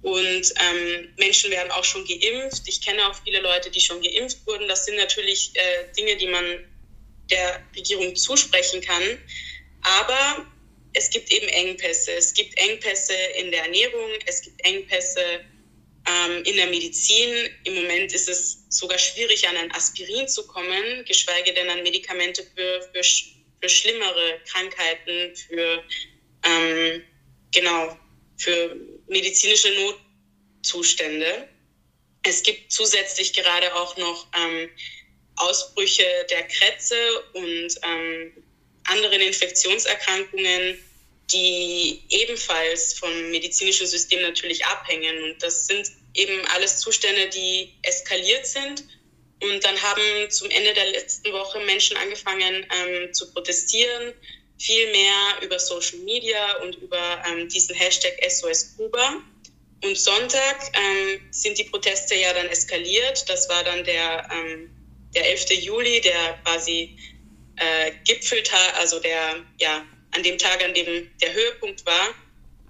Und 0.01 0.53
ähm, 0.59 1.13
Menschen 1.17 1.49
werden 1.51 1.71
auch 1.71 1.83
schon 1.83 2.05
geimpft. 2.05 2.63
Ich 2.65 2.81
kenne 2.81 3.07
auch 3.07 3.15
viele 3.23 3.39
Leute, 3.39 3.71
die 3.71 3.79
schon 3.79 4.01
geimpft 4.01 4.45
wurden. 4.45 4.67
Das 4.67 4.85
sind 4.85 4.97
natürlich 4.97 5.51
äh, 5.53 5.93
Dinge, 5.97 6.17
die 6.17 6.27
man 6.27 6.43
der 7.29 7.61
Regierung 7.75 8.15
zusprechen 8.15 8.81
kann. 8.81 9.03
Aber 9.81 10.45
es 10.93 11.09
gibt 11.09 11.31
eben 11.31 11.47
Engpässe. 11.47 12.13
Es 12.13 12.33
gibt 12.33 12.57
Engpässe 12.57 13.15
in 13.37 13.51
der 13.51 13.63
Ernährung, 13.63 14.09
es 14.25 14.41
gibt 14.41 14.63
Engpässe 14.65 15.41
ähm, 16.07 16.43
in 16.43 16.55
der 16.55 16.67
Medizin. 16.67 17.49
Im 17.63 17.75
Moment 17.75 18.13
ist 18.13 18.29
es 18.29 18.65
sogar 18.69 18.97
schwierig, 18.97 19.47
an 19.47 19.57
ein 19.57 19.71
Aspirin 19.71 20.27
zu 20.27 20.45
kommen, 20.47 21.05
geschweige 21.05 21.53
denn 21.53 21.69
an 21.69 21.83
Medikamente 21.83 22.43
für, 22.55 22.81
für, 22.93 23.03
für 23.61 23.69
schlimmere 23.69 24.39
Krankheiten, 24.45 25.35
für, 25.35 25.83
ähm, 26.45 27.03
genau, 27.51 27.97
für 28.37 28.75
medizinische 29.07 29.71
Notzustände. 30.61 31.49
Es 32.23 32.43
gibt 32.43 32.71
zusätzlich 32.71 33.33
gerade 33.33 33.73
auch 33.75 33.97
noch 33.97 34.27
ähm, 34.37 34.69
Ausbrüche 35.35 36.05
der 36.29 36.43
Krätze 36.43 36.95
und 37.33 37.75
ähm, 37.83 38.42
anderen 38.85 39.21
Infektionserkrankungen, 39.21 40.77
die 41.31 42.01
ebenfalls 42.09 42.93
vom 42.93 43.31
medizinischen 43.31 43.87
System 43.87 44.21
natürlich 44.21 44.65
abhängen. 44.65 45.23
Und 45.23 45.41
das 45.41 45.67
sind 45.67 45.91
eben 46.13 46.45
alles 46.53 46.79
Zustände, 46.79 47.29
die 47.29 47.73
eskaliert 47.81 48.45
sind. 48.45 48.83
Und 49.41 49.63
dann 49.63 49.81
haben 49.81 50.29
zum 50.29 50.49
Ende 50.51 50.73
der 50.73 50.91
letzten 50.91 51.31
Woche 51.33 51.59
Menschen 51.61 51.97
angefangen 51.97 52.65
ähm, 52.71 53.13
zu 53.13 53.31
protestieren, 53.33 54.13
viel 54.57 54.91
mehr 54.91 55.41
über 55.41 55.59
Social 55.59 55.97
Media 55.99 56.57
und 56.61 56.75
über 56.75 57.21
ähm, 57.27 57.49
diesen 57.49 57.75
Hashtag 57.75 58.13
SOS 58.25 58.75
Kuba. 58.77 59.21
und 59.83 59.97
Sonntag 59.97 60.71
ähm, 60.73 61.19
sind 61.31 61.57
die 61.57 61.65
Proteste 61.65 62.15
ja 62.15 62.33
dann 62.33 62.47
eskaliert. 62.47 63.27
Das 63.27 63.49
war 63.49 63.63
dann 63.63 63.83
der, 63.83 64.29
ähm, 64.31 64.69
der 65.13 65.29
11. 65.29 65.51
Juli, 65.63 65.99
der 65.99 66.39
quasi 66.43 66.97
äh, 67.57 67.91
Gipfeltag, 68.05 68.75
also 68.77 68.99
der, 68.99 69.43
ja, 69.59 69.85
an 70.11 70.23
dem 70.23 70.37
Tag, 70.37 70.63
an 70.63 70.73
dem 70.73 71.11
der 71.19 71.33
Höhepunkt 71.33 71.85
war. 71.85 72.09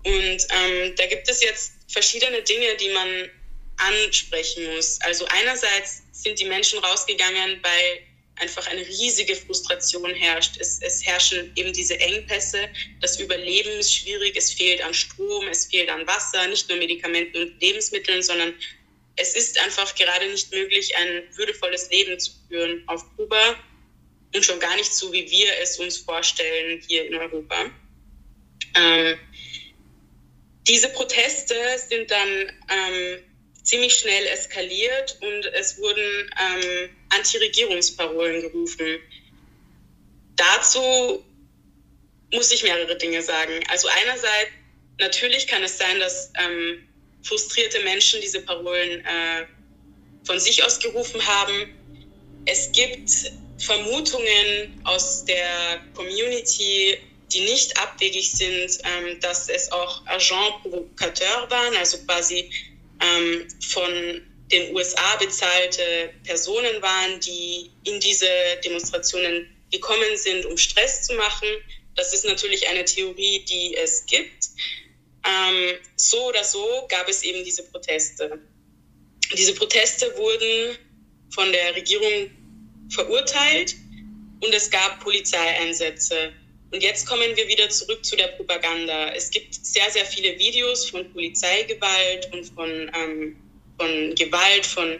Und 0.03 0.47
ähm, 0.49 0.95
da 0.95 1.05
gibt 1.07 1.29
es 1.29 1.41
jetzt 1.41 1.73
verschiedene 1.87 2.41
Dinge, 2.41 2.75
die 2.75 2.89
man 2.89 3.29
ansprechen 3.77 4.75
muss. 4.75 4.99
Also 5.01 5.25
einerseits 5.25 6.03
sind 6.11 6.39
die 6.39 6.45
Menschen 6.45 6.79
rausgegangen, 6.79 7.59
weil 7.61 7.99
einfach 8.35 8.65
eine 8.67 8.85
riesige 8.85 9.35
Frustration 9.35 10.13
herrscht. 10.13 10.57
Es, 10.59 10.79
es, 10.81 11.05
herrschen 11.05 11.51
eben 11.55 11.71
diese 11.71 11.99
Engpässe. 11.99 12.69
Das 13.01 13.19
Überleben 13.19 13.71
ist 13.79 13.93
schwierig. 13.93 14.35
Es 14.35 14.51
fehlt 14.51 14.81
an 14.81 14.93
Strom, 14.93 15.47
es 15.47 15.67
fehlt 15.67 15.89
an 15.89 16.05
Wasser, 16.07 16.47
nicht 16.47 16.67
nur 16.69 16.77
Medikamenten 16.77 17.37
und 17.37 17.61
Lebensmitteln, 17.61 18.21
sondern 18.21 18.53
es 19.15 19.35
ist 19.35 19.59
einfach 19.61 19.93
gerade 19.95 20.27
nicht 20.27 20.51
möglich, 20.51 20.95
ein 20.97 21.23
würdevolles 21.35 21.89
Leben 21.91 22.19
zu 22.19 22.31
führen 22.49 22.83
auf 22.87 23.03
Kuba 23.15 23.55
und 24.35 24.43
schon 24.43 24.59
gar 24.59 24.75
nicht 24.75 24.93
so, 24.93 25.11
wie 25.11 25.29
wir 25.29 25.47
es 25.61 25.79
uns 25.79 25.97
vorstellen 25.97 26.81
hier 26.87 27.05
in 27.05 27.15
Europa. 27.15 27.65
Ähm, 28.75 29.17
diese 30.67 30.89
Proteste 30.89 31.55
sind 31.87 32.09
dann 32.09 32.29
ähm, 32.69 33.19
ziemlich 33.63 33.95
schnell 33.95 34.25
eskaliert 34.27 35.17
und 35.21 35.45
es 35.53 35.77
wurden 35.77 36.31
ähm, 36.41 36.89
Anti-Regierungsparolen 37.09 38.41
gerufen. 38.41 38.99
Dazu 40.35 41.23
muss 42.31 42.51
ich 42.51 42.63
mehrere 42.63 42.97
Dinge 42.97 43.21
sagen. 43.21 43.63
Also 43.69 43.87
einerseits, 44.01 44.51
natürlich 44.99 45.47
kann 45.47 45.63
es 45.63 45.77
sein, 45.77 45.99
dass 45.99 46.31
ähm, 46.43 46.87
frustrierte 47.23 47.79
Menschen 47.81 48.21
diese 48.21 48.41
Parolen 48.41 49.01
äh, 49.01 49.45
von 50.25 50.39
sich 50.39 50.63
aus 50.63 50.79
gerufen 50.79 51.25
haben. 51.25 51.73
Es 52.45 52.71
gibt 52.71 53.09
Vermutungen 53.65 54.73
aus 54.83 55.25
der 55.25 55.81
Community, 55.93 56.97
die 57.31 57.41
nicht 57.41 57.77
abwegig 57.77 58.31
sind, 58.31 58.77
ähm, 58.83 59.19
dass 59.21 59.49
es 59.49 59.71
auch 59.71 60.05
Agent 60.05 60.61
Provocateur 60.61 61.49
waren, 61.49 61.75
also 61.77 61.97
quasi 62.05 62.49
ähm, 63.01 63.47
von 63.61 64.21
den 64.51 64.75
USA 64.75 65.15
bezahlte 65.15 66.13
Personen 66.23 66.81
waren, 66.81 67.19
die 67.21 67.71
in 67.85 67.99
diese 67.99 68.27
Demonstrationen 68.63 69.49
gekommen 69.71 70.15
sind, 70.15 70.45
um 70.45 70.57
Stress 70.57 71.03
zu 71.03 71.13
machen. 71.15 71.47
Das 71.95 72.13
ist 72.13 72.25
natürlich 72.25 72.67
eine 72.67 72.85
Theorie, 72.85 73.43
die 73.45 73.75
es 73.75 74.05
gibt. 74.05 74.49
Ähm, 75.25 75.77
so 75.95 76.27
oder 76.27 76.43
so 76.43 76.85
gab 76.89 77.07
es 77.07 77.23
eben 77.23 77.43
diese 77.43 77.63
Proteste. 77.63 78.39
Diese 79.35 79.53
Proteste 79.55 80.15
wurden 80.17 80.77
von 81.33 81.51
der 81.51 81.75
Regierung 81.75 82.29
verurteilt 82.89 83.75
und 84.41 84.53
es 84.53 84.69
gab 84.69 84.99
Polizeieinsätze. 84.99 86.33
Und 86.71 86.81
jetzt 86.81 87.07
kommen 87.07 87.35
wir 87.35 87.47
wieder 87.47 87.69
zurück 87.69 88.03
zu 88.03 88.15
der 88.15 88.29
Propaganda. 88.29 89.13
Es 89.13 89.29
gibt 89.29 89.53
sehr, 89.53 89.89
sehr 89.91 90.05
viele 90.05 90.37
Videos 90.39 90.89
von 90.89 91.07
Polizeigewalt 91.13 92.29
und 92.33 92.45
von, 92.45 92.91
ähm, 92.95 93.35
von 93.77 94.15
Gewalt, 94.15 94.65
von, 94.65 94.99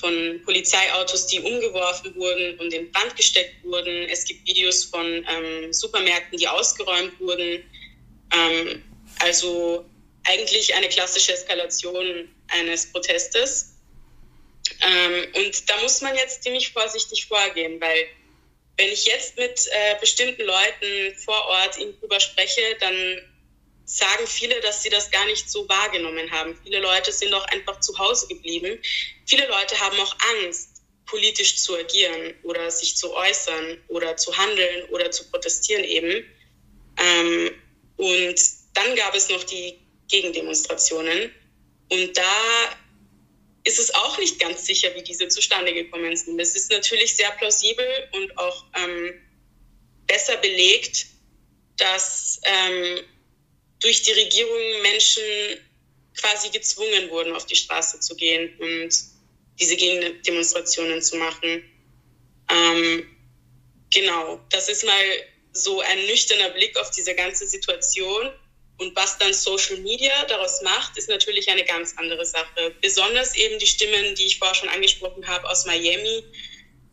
von 0.00 0.40
Polizeiautos, 0.44 1.28
die 1.28 1.38
umgeworfen 1.40 2.12
wurden 2.16 2.58
und 2.58 2.72
in 2.72 2.90
Brand 2.90 3.14
gesteckt 3.16 3.62
wurden. 3.62 4.08
Es 4.10 4.24
gibt 4.24 4.46
Videos 4.48 4.84
von 4.84 5.06
ähm, 5.06 5.72
Supermärkten, 5.72 6.38
die 6.38 6.48
ausgeräumt 6.48 7.18
wurden. 7.20 7.62
Ähm, 8.34 8.82
also 9.20 9.84
eigentlich 10.24 10.74
eine 10.74 10.88
klassische 10.88 11.32
Eskalation 11.32 12.28
eines 12.48 12.90
Protestes. 12.90 13.75
Ähm, 14.80 15.26
und 15.34 15.68
da 15.68 15.76
muss 15.82 16.00
man 16.00 16.14
jetzt 16.16 16.42
ziemlich 16.42 16.72
vorsichtig 16.72 17.26
vorgehen, 17.26 17.80
weil 17.80 18.08
wenn 18.76 18.88
ich 18.88 19.06
jetzt 19.06 19.36
mit 19.36 19.66
äh, 19.70 19.96
bestimmten 20.00 20.42
Leuten 20.42 21.16
vor 21.24 21.46
Ort 21.46 21.78
Kuba 22.00 22.20
spreche, 22.20 22.76
dann 22.80 23.22
sagen 23.86 24.26
viele, 24.26 24.60
dass 24.60 24.82
sie 24.82 24.90
das 24.90 25.10
gar 25.10 25.24
nicht 25.26 25.48
so 25.48 25.68
wahrgenommen 25.68 26.30
haben. 26.30 26.58
Viele 26.62 26.80
Leute 26.80 27.12
sind 27.12 27.32
auch 27.32 27.44
einfach 27.46 27.80
zu 27.80 27.96
Hause 27.98 28.26
geblieben. 28.26 28.78
Viele 29.26 29.46
Leute 29.46 29.78
haben 29.78 29.98
auch 30.00 30.14
Angst, 30.42 30.82
politisch 31.06 31.56
zu 31.56 31.76
agieren 31.76 32.34
oder 32.42 32.70
sich 32.70 32.96
zu 32.96 33.14
äußern 33.14 33.80
oder 33.88 34.16
zu 34.16 34.36
handeln 34.36 34.88
oder 34.90 35.10
zu 35.10 35.30
protestieren 35.30 35.84
eben. 35.84 36.24
Ähm, 36.98 37.50
und 37.96 38.40
dann 38.74 38.94
gab 38.96 39.14
es 39.14 39.28
noch 39.28 39.44
die 39.44 39.78
Gegendemonstrationen. 40.08 41.32
Und 41.88 42.16
da 42.16 42.76
ist 43.66 43.80
es 43.80 43.92
auch 43.94 44.16
nicht 44.18 44.38
ganz 44.38 44.64
sicher, 44.64 44.94
wie 44.94 45.02
diese 45.02 45.26
zustande 45.26 45.74
gekommen 45.74 46.16
sind. 46.16 46.38
Es 46.38 46.54
ist 46.54 46.70
natürlich 46.70 47.16
sehr 47.16 47.30
plausibel 47.32 47.86
und 48.12 48.38
auch 48.38 48.64
ähm, 48.76 49.14
besser 50.06 50.36
belegt, 50.36 51.06
dass 51.76 52.40
ähm, 52.44 53.00
durch 53.80 54.02
die 54.02 54.12
Regierung 54.12 54.82
Menschen 54.82 55.24
quasi 56.16 56.48
gezwungen 56.50 57.10
wurden, 57.10 57.34
auf 57.34 57.44
die 57.46 57.56
Straße 57.56 57.98
zu 57.98 58.14
gehen 58.14 58.56
und 58.60 58.94
diese 59.58 59.76
Gegendemonstrationen 59.76 61.02
zu 61.02 61.16
machen. 61.16 61.64
Ähm, 62.48 63.16
genau, 63.92 64.40
das 64.50 64.68
ist 64.68 64.84
mal 64.84 65.04
so 65.52 65.80
ein 65.80 66.06
nüchterner 66.06 66.50
Blick 66.50 66.78
auf 66.78 66.92
diese 66.92 67.16
ganze 67.16 67.46
Situation. 67.48 68.30
Und 68.78 68.94
was 68.94 69.16
dann 69.18 69.32
Social 69.32 69.78
Media 69.78 70.24
daraus 70.26 70.60
macht, 70.62 70.98
ist 70.98 71.08
natürlich 71.08 71.48
eine 71.48 71.64
ganz 71.64 71.94
andere 71.96 72.26
Sache. 72.26 72.74
Besonders 72.82 73.34
eben 73.34 73.58
die 73.58 73.66
Stimmen, 73.66 74.14
die 74.14 74.26
ich 74.26 74.38
vorher 74.38 74.54
schon 74.54 74.68
angesprochen 74.68 75.26
habe 75.26 75.48
aus 75.48 75.64
Miami, 75.64 76.22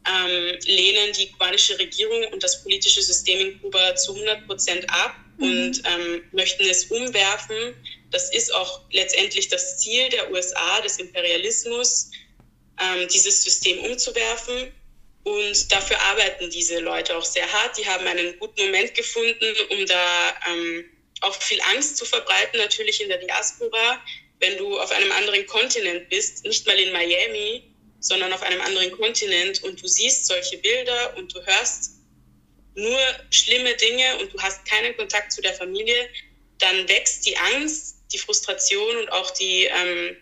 ähm, 0.06 0.60
lehnen 0.65 1.13
die 1.13 1.32
kubanische 1.32 1.78
Regierung 1.80 2.26
und 2.32 2.43
das 2.43 2.63
politische 2.63 3.02
System 3.02 3.39
in 3.39 3.62
Kuba 3.62 3.96
zu 3.96 4.13
100 4.13 4.46
Prozent 4.48 4.89
ab 4.89 5.15
mhm. 5.38 5.43
und 5.46 5.84
ähm, 5.86 6.24
möchten 6.32 6.63
es 6.63 6.86
umwerfen. 6.86 7.76
Das 8.12 8.34
ist 8.34 8.54
auch 8.54 8.82
letztendlich 8.91 9.48
das 9.50 9.80
Ziel 9.80 10.10
der 10.10 10.32
USA, 10.32 10.82
des 10.82 11.00
Imperialismus, 11.00 12.12
ähm, 12.80 13.08
dieses 13.08 13.43
System 13.43 13.80
umzuwerfen. 13.80 14.72
Und 15.24 15.72
dafür 15.72 15.98
arbeiten 16.02 16.50
diese 16.50 16.80
Leute 16.80 17.15
auch 17.17 17.24
sehr 17.24 17.50
hart. 17.50 17.78
Die 17.78 17.88
haben 17.88 18.06
einen 18.06 18.38
guten 18.39 18.65
Moment 18.65 18.93
gefunden, 18.93 19.56
um 19.69 19.86
da 19.86 20.36
ähm, 20.52 20.84
auch 21.23 21.41
viel 21.41 21.59
Angst 21.73 21.97
zu 21.97 22.05
verbreiten, 22.05 22.57
natürlich 22.57 23.01
in 23.01 23.09
der 23.09 23.17
Diaspora, 23.17 24.03
wenn 24.39 24.57
du 24.57 24.79
auf 24.79 24.91
einem 24.91 25.12
anderen 25.13 25.45
Kontinent 25.47 26.09
bist, 26.09 26.45
nicht 26.45 26.67
mal 26.67 26.77
in 26.77 26.91
Miami, 26.91 27.73
sondern 27.99 28.33
auf 28.33 28.41
einem 28.41 28.59
anderen 28.62 28.91
Kontinent 28.91 29.63
und 29.63 29.81
du 29.81 29.88
siehst 29.88 30.25
solche 30.25 30.57
Bilder 30.57 31.15
und 31.15 31.33
du 31.33 31.45
hörst 31.45 31.91
nur 32.75 32.99
schlimme 33.29 33.73
Dinge 33.75 34.17
und 34.19 34.33
du 34.33 34.41
hast 34.41 34.65
keinen 34.65 34.95
Kontakt 34.97 35.31
zu 35.31 35.41
der 35.41 35.53
Familie, 35.53 36.09
dann 36.59 36.88
wächst 36.89 37.25
die 37.25 37.38
Angst, 37.38 37.97
die 38.12 38.17
Frustration 38.17 38.97
und 38.97 39.12
auch 39.12 39.31
die 39.31 39.65
ähm, 39.65 40.17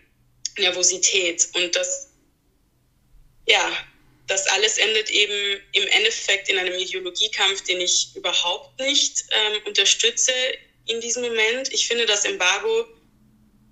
Nervosität. 0.58 1.48
Und 1.54 1.74
das, 1.74 2.10
ja, 3.48 3.72
das 4.28 4.46
alles 4.48 4.78
endet 4.78 5.10
eben 5.10 5.60
im 5.72 5.86
Endeffekt 5.88 6.48
in 6.48 6.58
einem 6.58 6.74
Ideologiekampf, 6.74 7.64
den 7.64 7.80
ich 7.80 8.14
überhaupt 8.14 8.78
nicht 8.78 9.24
ähm, 9.30 9.62
unterstütze 9.66 10.32
in 10.86 11.00
diesem 11.00 11.22
Moment. 11.22 11.72
Ich 11.72 11.86
finde, 11.86 12.06
das 12.06 12.24
Embargo 12.24 12.86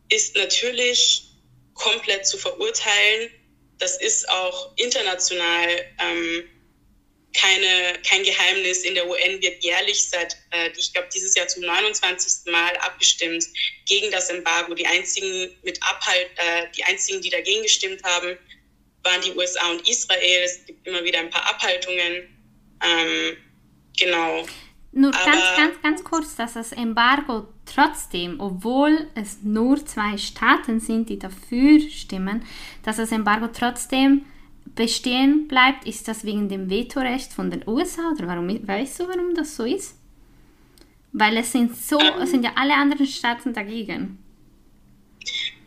ist 0.08 0.36
natürlich 0.36 1.30
komplett 1.74 2.26
zu 2.26 2.38
verurteilen. 2.38 3.30
Das 3.78 4.00
ist 4.00 4.28
auch 4.28 4.72
international 4.76 5.68
ähm, 5.98 6.44
keine, 7.34 7.98
kein 8.02 8.22
Geheimnis. 8.24 8.84
In 8.84 8.94
der 8.94 9.08
UN 9.08 9.40
wird 9.40 9.62
jährlich 9.62 10.08
seit, 10.08 10.36
äh, 10.50 10.70
ich 10.76 10.92
glaube, 10.92 11.08
dieses 11.14 11.34
Jahr 11.34 11.46
zum 11.48 11.62
29. 11.62 12.52
Mal 12.52 12.76
abgestimmt 12.78 13.44
gegen 13.86 14.10
das 14.10 14.28
Embargo. 14.30 14.74
Die 14.74 14.86
einzigen 14.86 15.50
mit 15.62 15.82
Abhalt, 15.82 16.28
äh, 16.36 16.66
die 16.76 16.84
einzigen, 16.84 17.22
die 17.22 17.30
dagegen 17.30 17.62
gestimmt 17.62 18.02
haben, 18.02 18.36
waren 19.02 19.22
die 19.22 19.32
USA 19.32 19.70
und 19.70 19.88
Israel. 19.88 20.42
Es 20.42 20.64
gibt 20.66 20.86
immer 20.86 21.04
wieder 21.04 21.20
ein 21.20 21.30
paar 21.30 21.46
Abhaltungen. 21.46 22.36
Ähm, 22.84 23.36
genau. 23.98 24.46
Nur 24.92 25.14
Aber 25.14 25.24
ganz, 25.24 25.44
ganz, 25.56 25.82
ganz 25.82 26.04
kurz, 26.04 26.36
dass 26.36 26.54
das 26.54 26.72
Embargo 26.72 27.46
trotzdem, 27.64 28.40
obwohl 28.40 29.06
es 29.14 29.38
nur 29.42 29.84
zwei 29.86 30.16
Staaten 30.18 30.80
sind, 30.80 31.08
die 31.08 31.18
dafür 31.18 31.78
stimmen, 31.80 32.44
dass 32.84 32.96
das 32.96 33.12
Embargo 33.12 33.48
trotzdem 33.52 34.24
bestehen 34.74 35.46
bleibt, 35.46 35.86
ist 35.86 36.08
das 36.08 36.24
wegen 36.24 36.48
dem 36.48 36.68
Vetorecht 36.68 37.32
von 37.32 37.50
den 37.50 37.66
USA 37.68 38.12
oder 38.16 38.26
warum 38.26 38.48
weißt 38.66 39.00
du, 39.00 39.08
warum 39.08 39.34
das 39.34 39.56
so 39.56 39.64
ist? 39.64 39.96
Weil 41.12 41.36
es 41.36 41.52
sind 41.52 41.76
so, 41.76 41.98
ähm, 41.98 42.22
es 42.22 42.30
sind 42.30 42.44
ja 42.44 42.52
alle 42.56 42.74
anderen 42.74 43.06
Staaten 43.06 43.52
dagegen. 43.52 44.18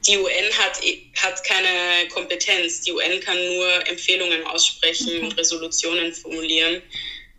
Die 0.08 0.18
UN 0.18 0.52
hat, 0.58 0.82
hat 1.22 1.44
keine 1.46 2.08
Kompetenz. 2.10 2.82
Die 2.82 2.92
UN 2.92 3.20
kann 3.22 3.38
nur 3.38 3.88
Empfehlungen 3.88 4.46
aussprechen 4.48 5.08
okay. 5.08 5.20
und 5.22 5.38
Resolutionen 5.38 6.14
formulieren. 6.14 6.82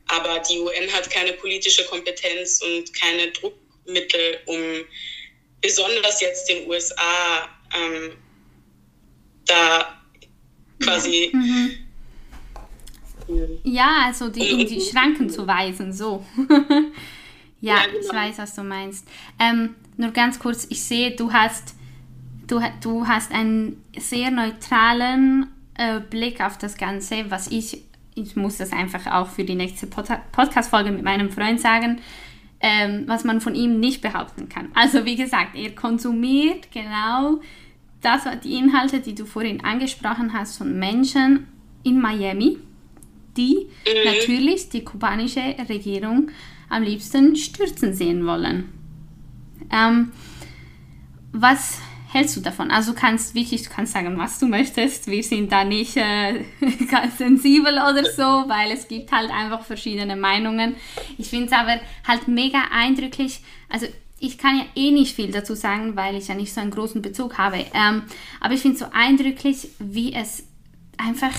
Aber 0.09 0.39
die 0.41 0.59
UN 0.59 0.93
hat 0.93 1.11
keine 1.11 1.33
politische 1.35 1.85
Kompetenz 1.87 2.61
und 2.63 2.93
keine 2.95 3.31
Druckmittel, 3.33 4.39
um 4.47 4.85
besonders 5.61 6.21
jetzt 6.21 6.49
den 6.49 6.69
USA 6.69 7.49
ähm, 7.75 8.13
da 9.47 10.01
quasi. 10.81 11.31
Mhm. 11.33 11.85
Ja, 13.65 14.03
also 14.07 14.29
die, 14.29 14.51
in 14.51 14.67
die 14.67 14.81
Schranken 14.81 15.31
zu 15.31 15.47
weisen, 15.47 15.93
so. 15.93 16.25
ja, 17.61 17.77
ja 17.77 17.87
genau. 17.87 17.99
ich 18.01 18.13
weiß, 18.13 18.39
was 18.39 18.55
du 18.55 18.63
meinst. 18.63 19.07
Ähm, 19.39 19.75
nur 19.97 20.11
ganz 20.11 20.39
kurz, 20.39 20.67
ich 20.69 20.83
sehe, 20.83 21.13
du 21.13 21.33
hast, 21.33 21.75
du, 22.47 22.61
du 22.83 23.07
hast 23.07 23.33
einen 23.33 23.83
sehr 23.97 24.31
neutralen 24.31 25.47
äh, 25.79 26.01
Blick 26.01 26.41
auf 26.41 26.59
das 26.59 26.77
Ganze, 26.77 27.31
was 27.31 27.49
ich, 27.49 27.83
ich 28.15 28.37
muss 28.37 28.59
das 28.59 28.73
einfach 28.73 29.07
auch 29.07 29.29
für 29.29 29.45
die 29.45 29.55
nächste 29.55 29.87
Pod 29.87 30.07
Podcast-Folge 30.33 30.93
mit 30.93 31.03
meinem 31.03 31.31
Freund 31.31 31.61
sagen, 31.61 32.01
ähm, 32.61 33.05
was 33.07 33.25
man 33.25 33.41
von 33.41 33.55
ihm 33.55 33.81
nicht 33.81 34.01
behaupten 34.01 34.49
kann. 34.49 34.71
Also 34.75 35.05
wie 35.05 35.17
gesagt, 35.17 35.57
er 35.57 35.75
konsumiert 35.75 36.71
genau 36.73 37.41
das, 38.01 38.23
die 38.43 38.55
Inhalte, 38.55 39.01
die 39.01 39.15
du 39.15 39.27
vorhin 39.27 39.65
angesprochen 39.65 40.33
hast, 40.33 40.59
von 40.59 40.79
Menschen 40.79 41.47
in 41.83 42.01
Miami, 42.01 42.59
die 43.37 43.67
mhm. 43.87 44.05
natürlich 44.05 44.69
die 44.69 44.85
kubanische 44.85 45.43
Regierung 45.69 46.31
am 46.69 46.83
liebsten 46.83 47.37
stürzen 47.37 47.95
sehen 47.95 48.27
wollen. 48.27 48.73
Ähm, 49.71 50.13
was 51.33 51.81
hältst 52.15 52.37
du 52.37 52.41
davon? 52.41 52.71
Also 52.71 52.95
kannst 52.95 53.35
wirklich, 53.35 53.65
du 53.65 53.71
kannst 53.71 53.93
sagen, 53.93 54.17
was 54.17 54.39
du 54.39 54.47
möchtest. 54.47 55.09
Wir 55.09 55.23
sind 55.23 55.51
da 55.51 55.65
nicht 55.65 55.97
äh, 55.97 56.45
ganz 56.91 57.19
sensibel 57.19 57.75
oder 57.75 58.05
so, 58.05 58.23
weil 58.23 58.71
es 58.71 58.87
gibt 58.87 59.11
halt 59.13 59.31
einfach 59.31 59.65
verschiedene 59.65 60.15
Meinungen. 60.15 60.77
Ich 61.19 61.29
finde 61.29 61.47
es 61.47 61.53
aber 61.53 61.81
halt 62.07 62.29
mega 62.29 62.59
eindrücklich. 62.73 63.41
Also 63.69 63.87
ich 64.21 64.39
kann 64.39 64.59
ja 64.59 64.65
eh 64.77 64.93
nicht 64.93 65.15
viel 65.15 65.33
dazu 65.33 65.55
sagen, 65.55 65.97
weil 65.97 66.15
ich 66.15 66.29
ja 66.29 66.37
nicht 66.37 66.55
so 66.55 66.61
einen 66.61 66.71
großen 66.71 67.03
Bezug 67.03 67.37
habe. 67.37 67.67
Ähm, 67.75 68.05
aber 68.41 68.55
ich 68.55 68.61
finde 68.61 68.77
es 68.77 68.81
so 68.81 68.87
eindrücklich, 68.93 69.69
wie 69.81 70.15
es 70.15 70.45
einfach 70.97 71.35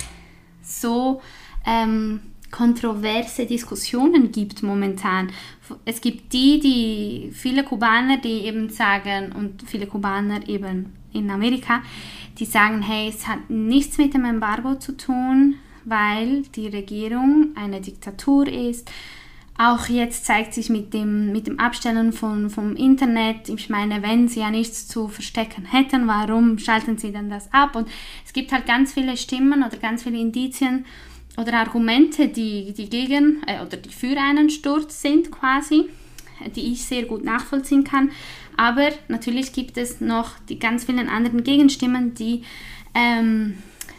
so 0.62 1.22
ähm, 1.66 2.20
kontroverse 2.56 3.46
Diskussionen 3.46 4.32
gibt 4.32 4.64
momentan. 4.64 5.30
Es 5.84 6.00
gibt 6.00 6.32
die, 6.32 6.60
die 6.60 7.32
viele 7.34 7.64
Kubaner, 7.64 8.18
die 8.18 8.46
eben 8.46 8.70
sagen 8.70 9.34
und 9.34 9.64
viele 9.64 9.88
Kubaner 9.88 10.48
eben 10.48 10.94
in 11.12 11.30
Amerika, 11.30 11.82
die 12.38 12.46
sagen, 12.46 12.82
hey, 12.82 13.10
es 13.10 13.28
hat 13.28 13.50
nichts 13.50 13.98
mit 13.98 14.14
dem 14.14 14.26
Embargo 14.26 14.76
zu 14.76 14.96
tun, 14.96 15.56
weil 15.84 16.44
die 16.56 16.68
Regierung 16.68 17.50
eine 17.56 17.82
Diktatur 17.82 18.48
ist 18.48 18.90
auch 19.58 19.88
jetzt 19.88 20.26
zeigt 20.26 20.54
sich 20.54 20.70
mit 20.70 20.94
dem, 20.94 21.32
mit 21.32 21.48
dem 21.48 21.60
Abstellen 21.60 22.12
von, 22.12 22.50
vom 22.50 22.76
Internet, 22.76 23.48
ich 23.48 23.70
meine, 23.70 24.04
wenn 24.04 24.28
sie 24.28 24.42
ja 24.42 24.52
nichts 24.52 24.88
zu 24.88 25.08
verstecken 25.08 25.64
hätten, 25.66 26.08
warum 26.08 26.60
schalten 26.60 26.98
sie 26.98 27.14
dann 27.14 27.30
das 27.30 27.52
ab? 27.54 27.76
Und 27.76 27.88
es 28.26 28.34
gibt 28.34 28.52
halt 28.52 28.66
ganz 28.66 28.94
viele 28.94 29.16
Stimmen 29.16 29.64
oder 29.64 29.78
ganz 29.78 30.04
viele 30.04 30.18
Indizien 30.20 30.86
oder 31.38 31.54
Argumente, 31.54 32.28
die, 32.28 32.74
die 32.74 32.90
gegen 32.90 33.42
äh, 33.48 33.62
oder 33.62 33.78
die 33.78 33.90
für 33.90 34.18
einen 34.18 34.50
Sturz 34.50 35.02
sind 35.02 35.32
quasi, 35.32 35.90
die 36.56 36.72
ich 36.74 36.84
sehr 36.84 37.04
gut 37.04 37.24
nachvollziehen 37.24 37.84
kann. 37.84 38.12
Aber 38.58 38.90
natürlich 39.08 39.54
gibt 39.54 39.78
es 39.78 40.00
noch 40.02 40.32
die 40.48 40.60
ganz 40.60 40.86
vielen 40.86 41.10
anderen 41.10 41.44
Gegenstimmen, 41.44 42.14
die 42.14 42.44
ähm, 42.94 43.58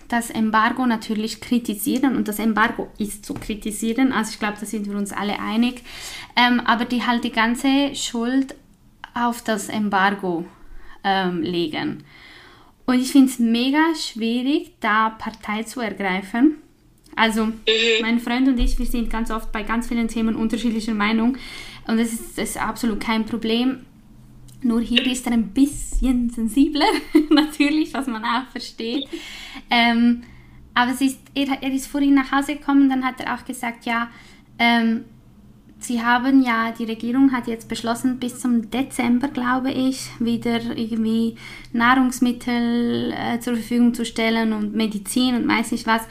das 0.09 0.31
Embargo 0.31 0.87
natürlich 0.87 1.41
kritisieren 1.41 2.17
und 2.17 2.29
das 2.29 2.39
Embargo 2.39 2.89
ist 2.99 3.25
zu 3.25 3.35
kritisieren, 3.35 4.13
also 4.13 4.31
ich 4.31 4.39
glaube, 4.39 4.57
da 4.61 4.67
sind 4.67 4.89
wir 4.89 4.97
uns 4.97 5.13
alle 5.13 5.41
einig, 5.41 5.83
ähm, 6.37 6.61
aber 6.61 6.85
die 6.85 7.05
halt 7.05 7.25
die 7.25 7.33
ganze 7.33 7.95
Schuld 7.95 8.55
auf 9.15 9.43
das 9.43 9.69
Embargo 9.69 10.47
ähm, 11.03 11.43
legen. 11.43 12.05
Und 12.87 13.01
ich 13.01 13.11
finde 13.11 13.31
es 13.31 13.39
mega 13.39 13.95
schwierig, 13.97 14.75
da 14.81 15.11
Partei 15.11 15.65
zu 15.65 15.81
ergreifen. 15.81 16.59
Also 17.17 17.49
mein 18.03 18.21
Freund 18.21 18.47
und 18.47 18.61
ich, 18.61 18.79
wir 18.79 18.87
sind 18.87 19.11
ganz 19.11 19.31
oft 19.31 19.51
bei 19.51 19.63
ganz 19.63 19.89
vielen 19.89 20.07
Themen 20.07 20.37
unterschiedlicher 20.37 20.95
Meinung 20.95 21.39
und 21.87 21.99
das 21.99 22.13
ist, 22.13 22.39
das 22.39 22.51
ist 22.51 22.63
absolut 22.63 23.01
kein 23.01 23.25
Problem. 23.25 23.87
Nur 24.63 24.81
hier 24.81 25.05
ist 25.07 25.27
er 25.27 25.33
ein 25.33 25.49
bisschen 25.49 26.29
sensibler, 26.31 26.87
natürlich, 27.31 27.93
was 27.95 28.07
man 28.07 28.23
auch 28.23 28.51
versteht. 28.51 29.07
Ähm, 29.71 30.23
aber 30.75 30.93
es 30.93 31.01
ist, 31.01 31.19
er, 31.35 31.63
er, 31.63 31.73
ist 31.73 31.87
vorhin 31.87 32.15
nach 32.15 32.33
Hause 32.33 32.57
gekommen 32.57 32.91
dann 32.91 33.05
hat 33.05 33.21
er 33.21 33.35
auch 33.35 33.45
gesagt, 33.47 33.87
ja, 33.87 34.11
ähm, 34.59 35.05
sie 35.79 36.03
haben 36.03 36.43
ja, 36.43 36.73
die 36.73 36.85
Regierung 36.85 37.33
hat 37.33 37.47
jetzt 37.47 37.69
beschlossen, 37.69 38.19
bis 38.19 38.41
zum 38.41 38.71
Dezember, 38.71 39.29
glaube 39.29 39.71
ich, 39.71 40.09
wieder 40.19 40.77
irgendwie 40.77 41.37
Nahrungsmittel 41.73 43.13
äh, 43.13 43.41
zur 43.41 43.55
Verfügung 43.55 43.95
zu 43.95 44.05
stellen 44.05 44.53
und 44.53 44.75
Medizin 44.75 45.35
und 45.35 45.49
weiß 45.49 45.73
nicht 45.73 45.87
was. 45.87 46.03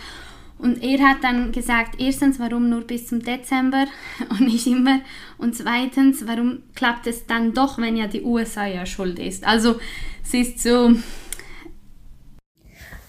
Und 0.65 0.81
er 0.81 0.97
hat 1.07 1.23
dann 1.23 1.51
gesagt, 1.51 2.01
erstens, 2.01 2.39
warum 2.39 2.71
nur 2.71 2.87
bis 2.87 3.05
zum 3.05 3.21
Dezember 3.21 3.85
und 4.31 4.41
nicht 4.41 4.65
immer? 4.65 5.01
Und 5.37 5.55
zweitens, 5.55 6.25
warum 6.25 6.63
klappt 6.73 7.05
es 7.05 7.27
dann 7.27 7.53
doch, 7.53 7.77
wenn 7.77 7.95
ja 7.95 8.07
die 8.07 8.23
USA 8.23 8.65
ja 8.65 8.87
schuld 8.87 9.19
ist? 9.19 9.45
Also 9.45 9.79
es 10.23 10.33
ist 10.33 10.63
so. 10.63 10.89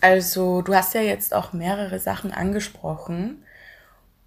Also 0.03 0.61
du 0.61 0.75
hast 0.75 0.93
ja 0.93 1.01
jetzt 1.01 1.33
auch 1.33 1.55
mehrere 1.55 1.99
Sachen 1.99 2.31
angesprochen. 2.31 3.43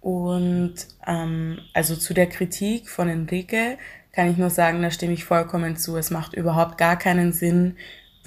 Und 0.00 0.74
ähm, 1.06 1.60
also 1.72 1.94
zu 1.94 2.14
der 2.14 2.26
Kritik 2.26 2.88
von 2.88 3.08
Enrique 3.08 3.78
kann 4.12 4.28
ich 4.28 4.38
nur 4.38 4.50
sagen, 4.50 4.82
da 4.82 4.90
stimme 4.90 5.12
ich 5.12 5.24
vollkommen 5.24 5.76
zu. 5.76 5.96
Es 5.96 6.10
macht 6.10 6.34
überhaupt 6.34 6.78
gar 6.78 6.98
keinen 6.98 7.32
Sinn, 7.32 7.76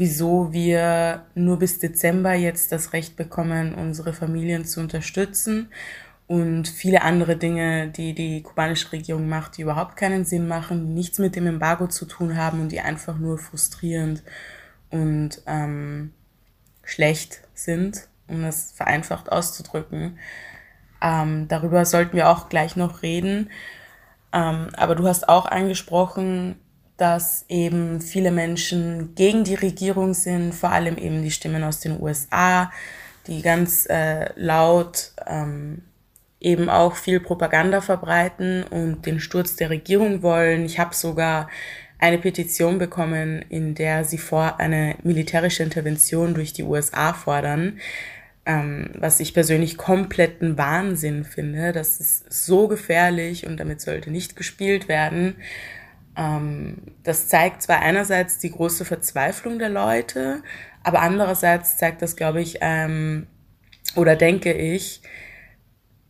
wieso 0.03 0.51
wir 0.51 1.25
nur 1.33 1.59
bis 1.59 1.79
Dezember 1.79 2.33
jetzt 2.33 2.73
das 2.73 2.91
Recht 2.91 3.15
bekommen, 3.15 3.73
unsere 3.73 4.11
Familien 4.11 4.65
zu 4.65 4.81
unterstützen 4.81 5.69
und 6.27 6.67
viele 6.67 7.03
andere 7.03 7.37
Dinge, 7.37 7.87
die 7.87 8.13
die 8.13 8.43
kubanische 8.43 8.91
Regierung 8.91 9.29
macht, 9.29 9.55
die 9.55 9.61
überhaupt 9.61 9.95
keinen 9.95 10.25
Sinn 10.25 10.45
machen, 10.45 10.87
die 10.87 10.93
nichts 10.93 11.19
mit 11.19 11.37
dem 11.37 11.47
Embargo 11.47 11.87
zu 11.87 12.03
tun 12.03 12.35
haben 12.35 12.59
und 12.59 12.73
die 12.73 12.81
einfach 12.81 13.17
nur 13.17 13.37
frustrierend 13.37 14.23
und 14.89 15.41
ähm, 15.45 16.11
schlecht 16.83 17.39
sind, 17.53 18.09
um 18.27 18.41
das 18.41 18.73
vereinfacht 18.73 19.31
auszudrücken. 19.31 20.19
Ähm, 21.01 21.47
darüber 21.47 21.85
sollten 21.85 22.17
wir 22.17 22.27
auch 22.27 22.49
gleich 22.49 22.75
noch 22.75 23.03
reden. 23.03 23.49
Ähm, 24.33 24.67
aber 24.75 24.95
du 24.95 25.07
hast 25.07 25.29
auch 25.29 25.45
angesprochen, 25.45 26.59
dass 27.03 27.43
eben 27.49 27.99
viele 27.99 28.31
Menschen 28.31 29.13
gegen 29.13 29.43
die 29.43 29.55
Regierung 29.55 30.13
sind, 30.13 30.55
vor 30.55 30.71
allem 30.71 30.97
eben 30.97 31.21
die 31.21 31.31
Stimmen 31.31 31.61
aus 31.65 31.81
den 31.81 32.01
USA, 32.01 32.71
die 33.27 33.41
ganz 33.41 33.85
äh, 33.89 34.29
laut 34.37 35.11
ähm, 35.27 35.81
eben 36.39 36.69
auch 36.69 36.95
viel 36.95 37.19
Propaganda 37.19 37.81
verbreiten 37.81 38.63
und 38.63 39.05
den 39.05 39.19
Sturz 39.19 39.57
der 39.57 39.69
Regierung 39.69 40.21
wollen. 40.21 40.63
Ich 40.63 40.79
habe 40.79 40.95
sogar 40.95 41.49
eine 41.99 42.19
Petition 42.19 42.77
bekommen, 42.77 43.43
in 43.49 43.75
der 43.75 44.05
sie 44.05 44.17
vor 44.17 44.61
eine 44.61 44.95
militärische 45.03 45.63
Intervention 45.63 46.33
durch 46.33 46.53
die 46.53 46.63
USA 46.63 47.11
fordern, 47.11 47.81
ähm, 48.45 48.91
was 48.97 49.19
ich 49.19 49.33
persönlich 49.33 49.75
kompletten 49.75 50.57
Wahnsinn 50.57 51.25
finde. 51.25 51.73
Das 51.73 51.99
ist 51.99 52.31
so 52.31 52.69
gefährlich 52.69 53.45
und 53.45 53.59
damit 53.59 53.81
sollte 53.81 54.09
nicht 54.09 54.37
gespielt 54.37 54.87
werden. 54.87 55.35
Ähm, 56.15 56.77
das 57.03 57.27
zeigt 57.27 57.61
zwar 57.63 57.79
einerseits 57.79 58.39
die 58.39 58.51
große 58.51 58.85
Verzweiflung 58.85 59.59
der 59.59 59.69
Leute, 59.69 60.43
aber 60.83 61.01
andererseits 61.01 61.77
zeigt 61.77 62.01
das, 62.01 62.15
glaube 62.15 62.41
ich, 62.41 62.57
ähm, 62.61 63.27
oder 63.95 64.15
denke 64.15 64.53
ich, 64.53 65.01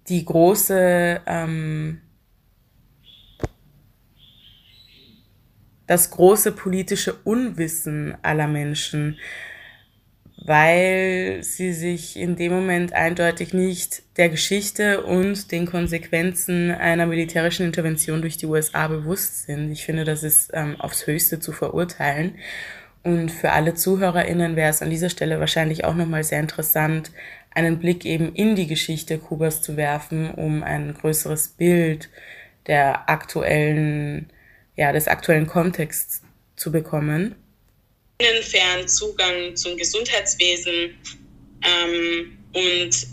die 0.08 0.26
große, 0.26 1.22
ähm, 1.26 2.02
das 5.88 6.12
große 6.12 6.54
politische 6.54 7.14
Unwissen 7.24 8.18
aller 8.22 8.48
Menschen 8.48 9.18
weil 10.46 11.40
sie 11.42 11.72
sich 11.72 12.18
in 12.18 12.36
dem 12.36 12.52
Moment 12.52 12.94
eindeutig 12.94 13.54
nicht 13.54 14.04
der 14.18 14.30
Geschichte 14.30 15.04
und 15.04 15.52
den 15.52 15.66
Konsequenzen 15.66 16.72
einer 16.72 17.06
militärischen 17.06 17.66
Intervention 17.66 18.22
durch 18.22 18.38
die 18.38 18.46
USA 18.46 18.88
bewusst 18.88 19.46
sind. 19.46 19.72
Ich 19.72 19.86
finde, 19.86 20.04
das 20.04 20.24
ist 20.24 20.52
ähm, 20.54 20.80
aufs 20.80 21.08
Höchste 21.08 21.40
zu 21.40 21.54
verurteilen. 21.54 22.36
Und 23.04 23.32
für 23.32 23.52
alle 23.52 23.74
ZuhörerInnen 23.74 24.56
wäre 24.56 24.70
es 24.70 24.82
an 24.82 24.90
dieser 24.90 25.10
Stelle 25.10 25.40
wahrscheinlich 25.40 25.86
auch 25.86 25.96
nochmal 25.96 26.24
sehr 26.24 26.40
interessant, 26.40 27.12
einen 27.52 27.80
Blick 27.80 28.06
eben 28.06 28.34
in 28.34 28.56
die 28.56 28.68
Geschichte 28.68 29.20
Kubas 29.20 29.62
zu 29.62 29.78
werfen, 29.78 30.32
um 30.32 30.64
ein 30.64 30.94
größeres 30.94 31.50
Bild 31.50 32.10
der 32.68 33.10
aktuellen, 33.10 34.30
ja, 34.76 34.92
des 34.92 35.08
aktuellen 35.08 35.48
Kontexts 35.48 36.22
zu 36.56 36.72
bekommen 36.72 37.36
fairen 38.20 38.88
Zugang 38.88 39.56
zum 39.56 39.78
Gesundheitswesen. 39.78 40.98
Ähm, 41.64 42.38
und 42.54 43.08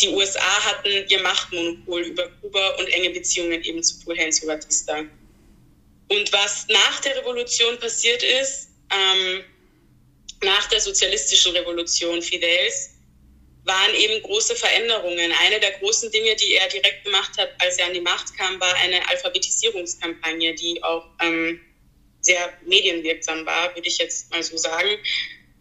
die 0.00 0.08
USA 0.08 0.64
hatten 0.64 1.06
ihr 1.08 1.22
Machtmonopol 1.22 2.02
über 2.02 2.28
Kuba 2.40 2.68
und 2.78 2.88
enge 2.88 3.10
Beziehungen 3.10 3.62
eben 3.62 3.82
zu 3.82 4.00
Fulgencio 4.00 4.46
Batista. 4.46 5.04
Und 6.08 6.32
was 6.32 6.66
nach 6.68 7.00
der 7.00 7.16
Revolution 7.16 7.78
passiert 7.78 8.22
ist, 8.22 8.68
ähm, 8.90 9.44
nach 10.42 10.68
der 10.68 10.80
sozialistischen 10.80 11.52
Revolution 11.52 12.20
Fidels, 12.20 12.90
waren 13.64 13.94
eben 13.94 14.22
große 14.22 14.54
Veränderungen. 14.56 15.32
Eine 15.46 15.58
der 15.58 15.72
großen 15.72 16.10
Dinge, 16.10 16.36
die 16.36 16.54
er 16.54 16.68
direkt 16.68 17.04
gemacht 17.04 17.32
hat, 17.38 17.50
als 17.58 17.78
er 17.78 17.86
an 17.86 17.94
die 17.94 18.00
Macht 18.00 18.36
kam, 18.36 18.60
war 18.60 18.74
eine 18.76 19.08
Alphabetisierungskampagne, 19.08 20.54
die 20.54 20.82
auch 20.82 21.06
ähm, 21.22 21.60
sehr 22.24 22.52
medienwirksam 22.66 23.46
war, 23.46 23.72
würde 23.74 23.88
ich 23.88 23.98
jetzt 23.98 24.30
mal 24.30 24.42
so 24.42 24.56
sagen. 24.56 24.98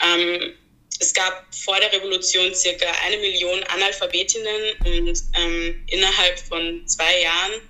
Ähm, 0.04 0.54
es 1.00 1.14
gab 1.14 1.46
vor 1.54 1.80
der 1.80 1.94
Revolution 1.94 2.56
circa 2.56 2.88
eine 3.06 3.18
Million 3.18 3.62
Analphabetinnen 3.64 4.78
und 4.86 5.22
ähm, 5.36 5.84
innerhalb 5.88 6.40
von 6.40 6.88
zwei 6.88 7.22
Jahren, 7.22 7.62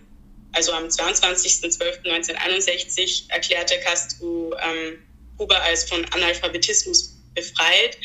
also 0.52 0.72
am 0.74 0.86
22.12.1961, 0.86 3.30
erklärte 3.30 3.80
Castro 3.80 4.56
ähm, 4.62 5.02
Kuba 5.38 5.56
als 5.60 5.88
von 5.90 6.06
Analphabetismus 6.06 7.18
befreit. 7.34 7.98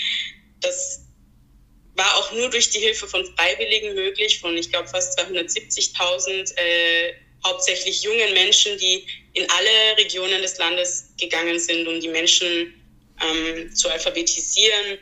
Das 0.60 1.04
war 1.94 2.16
auch 2.16 2.32
nur 2.32 2.48
durch 2.48 2.70
die 2.70 2.78
Hilfe 2.78 3.06
von 3.06 3.26
Freiwilligen 3.36 3.94
möglich, 3.94 4.40
von 4.40 4.56
ich 4.56 4.70
glaube 4.70 4.88
fast 4.88 5.18
270.000 5.18 6.56
äh, 6.56 7.12
hauptsächlich 7.48 8.02
jungen 8.02 8.32
Menschen, 8.34 8.76
die 8.78 9.06
in 9.32 9.46
alle 9.50 9.96
Regionen 9.96 10.42
des 10.42 10.58
Landes 10.58 11.10
gegangen 11.18 11.58
sind, 11.58 11.86
um 11.86 12.00
die 12.00 12.08
Menschen 12.08 12.74
ähm, 13.20 13.74
zu 13.74 13.88
alphabetisieren. 13.88 14.98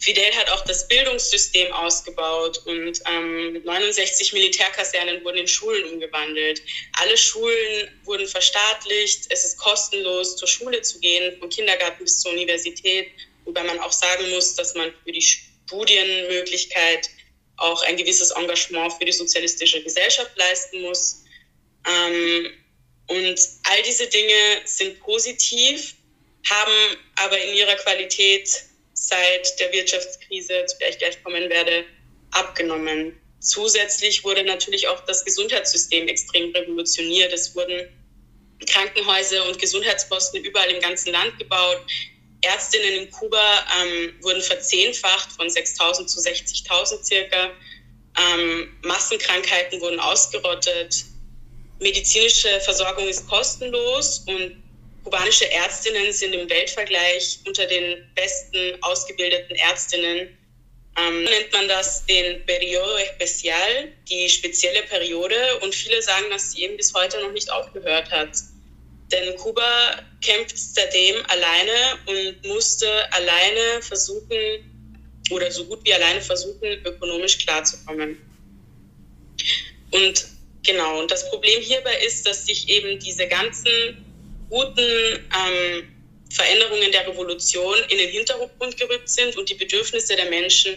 Fidel 0.00 0.32
hat 0.36 0.48
auch 0.50 0.64
das 0.64 0.86
Bildungssystem 0.86 1.72
ausgebaut 1.72 2.62
und 2.66 3.00
ähm, 3.10 3.60
69 3.64 4.32
Militärkasernen 4.32 5.24
wurden 5.24 5.38
in 5.38 5.48
Schulen 5.48 5.92
umgewandelt. 5.92 6.62
Alle 6.92 7.16
Schulen 7.16 7.90
wurden 8.04 8.28
verstaatlicht. 8.28 9.26
Es 9.30 9.44
ist 9.44 9.58
kostenlos, 9.58 10.36
zur 10.36 10.46
Schule 10.46 10.80
zu 10.82 11.00
gehen, 11.00 11.36
vom 11.40 11.48
Kindergarten 11.48 12.04
bis 12.04 12.20
zur 12.20 12.30
Universität, 12.30 13.10
wobei 13.44 13.64
man 13.64 13.80
auch 13.80 13.90
sagen 13.90 14.30
muss, 14.30 14.54
dass 14.54 14.74
man 14.74 14.92
für 15.04 15.10
die 15.10 15.22
Studienmöglichkeit 15.22 17.10
auch 17.56 17.82
ein 17.82 17.96
gewisses 17.96 18.30
Engagement 18.30 18.92
für 18.92 19.04
die 19.04 19.12
sozialistische 19.12 19.82
Gesellschaft 19.82 20.30
leisten 20.36 20.80
muss. 20.82 21.24
Ähm, 21.88 22.50
und 23.08 23.40
all 23.64 23.82
diese 23.82 24.06
Dinge 24.06 24.60
sind 24.64 25.00
positiv, 25.00 25.94
haben 26.48 26.96
aber 27.16 27.40
in 27.40 27.54
ihrer 27.54 27.76
Qualität 27.76 28.48
seit 28.92 29.58
der 29.60 29.72
Wirtschaftskrise, 29.72 30.66
zu 30.66 30.78
der 30.78 30.90
ich 30.90 30.98
gleich 30.98 31.22
kommen 31.22 31.48
werde, 31.48 31.84
abgenommen. 32.32 33.18
Zusätzlich 33.40 34.24
wurde 34.24 34.44
natürlich 34.44 34.88
auch 34.88 35.00
das 35.06 35.24
Gesundheitssystem 35.24 36.08
extrem 36.08 36.50
revolutioniert. 36.52 37.32
Es 37.32 37.54
wurden 37.54 37.88
Krankenhäuser 38.66 39.46
und 39.46 39.58
Gesundheitsposten 39.58 40.44
überall 40.44 40.70
im 40.70 40.80
ganzen 40.80 41.12
Land 41.12 41.38
gebaut. 41.38 41.80
Ärztinnen 42.42 43.04
in 43.04 43.10
Kuba 43.10 43.66
ähm, 43.82 44.14
wurden 44.20 44.42
verzehnfacht 44.42 45.32
von 45.32 45.48
6.000 45.48 46.06
zu 46.06 46.20
60.000 46.20 47.04
circa. 47.04 47.50
Ähm, 48.18 48.76
Massenkrankheiten 48.82 49.80
wurden 49.80 50.00
ausgerottet. 50.00 51.04
Medizinische 51.80 52.60
Versorgung 52.60 53.06
ist 53.08 53.26
kostenlos 53.28 54.24
und 54.26 54.62
kubanische 55.04 55.50
Ärztinnen 55.50 56.12
sind 56.12 56.34
im 56.34 56.48
Weltvergleich 56.50 57.38
unter 57.46 57.66
den 57.66 58.04
besten 58.14 58.82
ausgebildeten 58.82 59.56
Ärztinnen. 59.56 60.36
Ähm, 60.98 61.24
nennt 61.24 61.52
man 61.52 61.68
das 61.68 62.04
den 62.06 62.44
Periodo 62.46 62.96
Especial, 62.96 63.92
die 64.10 64.28
spezielle 64.28 64.82
Periode. 64.82 65.36
Und 65.60 65.74
viele 65.74 66.02
sagen, 66.02 66.26
dass 66.30 66.52
sie 66.52 66.64
eben 66.64 66.76
bis 66.76 66.92
heute 66.92 67.20
noch 67.20 67.32
nicht 67.32 67.50
aufgehört 67.50 68.10
hat. 68.10 68.30
Denn 69.12 69.36
Kuba 69.36 70.02
kämpft 70.20 70.58
seitdem 70.58 71.16
alleine 71.28 71.98
und 72.06 72.44
musste 72.46 72.90
alleine 73.12 73.80
versuchen, 73.80 74.74
oder 75.30 75.50
so 75.50 75.64
gut 75.64 75.80
wie 75.84 75.94
alleine 75.94 76.20
versuchen, 76.20 76.84
ökonomisch 76.84 77.38
klarzukommen. 77.38 78.18
Und 79.90 80.26
genau, 80.68 81.00
und 81.00 81.10
das 81.10 81.28
Problem 81.30 81.60
hierbei 81.60 81.96
ist, 82.06 82.26
dass 82.26 82.46
sich 82.46 82.68
eben 82.68 82.98
diese 83.00 83.26
ganzen 83.26 84.04
guten 84.50 84.80
ähm, 84.80 85.94
Veränderungen 86.30 86.92
der 86.92 87.08
Revolution 87.08 87.78
in 87.88 87.98
den 87.98 88.10
Hintergrund 88.10 88.76
gerückt 88.76 89.08
sind 89.08 89.36
und 89.36 89.48
die 89.48 89.54
Bedürfnisse 89.54 90.14
der 90.14 90.26
Menschen 90.26 90.76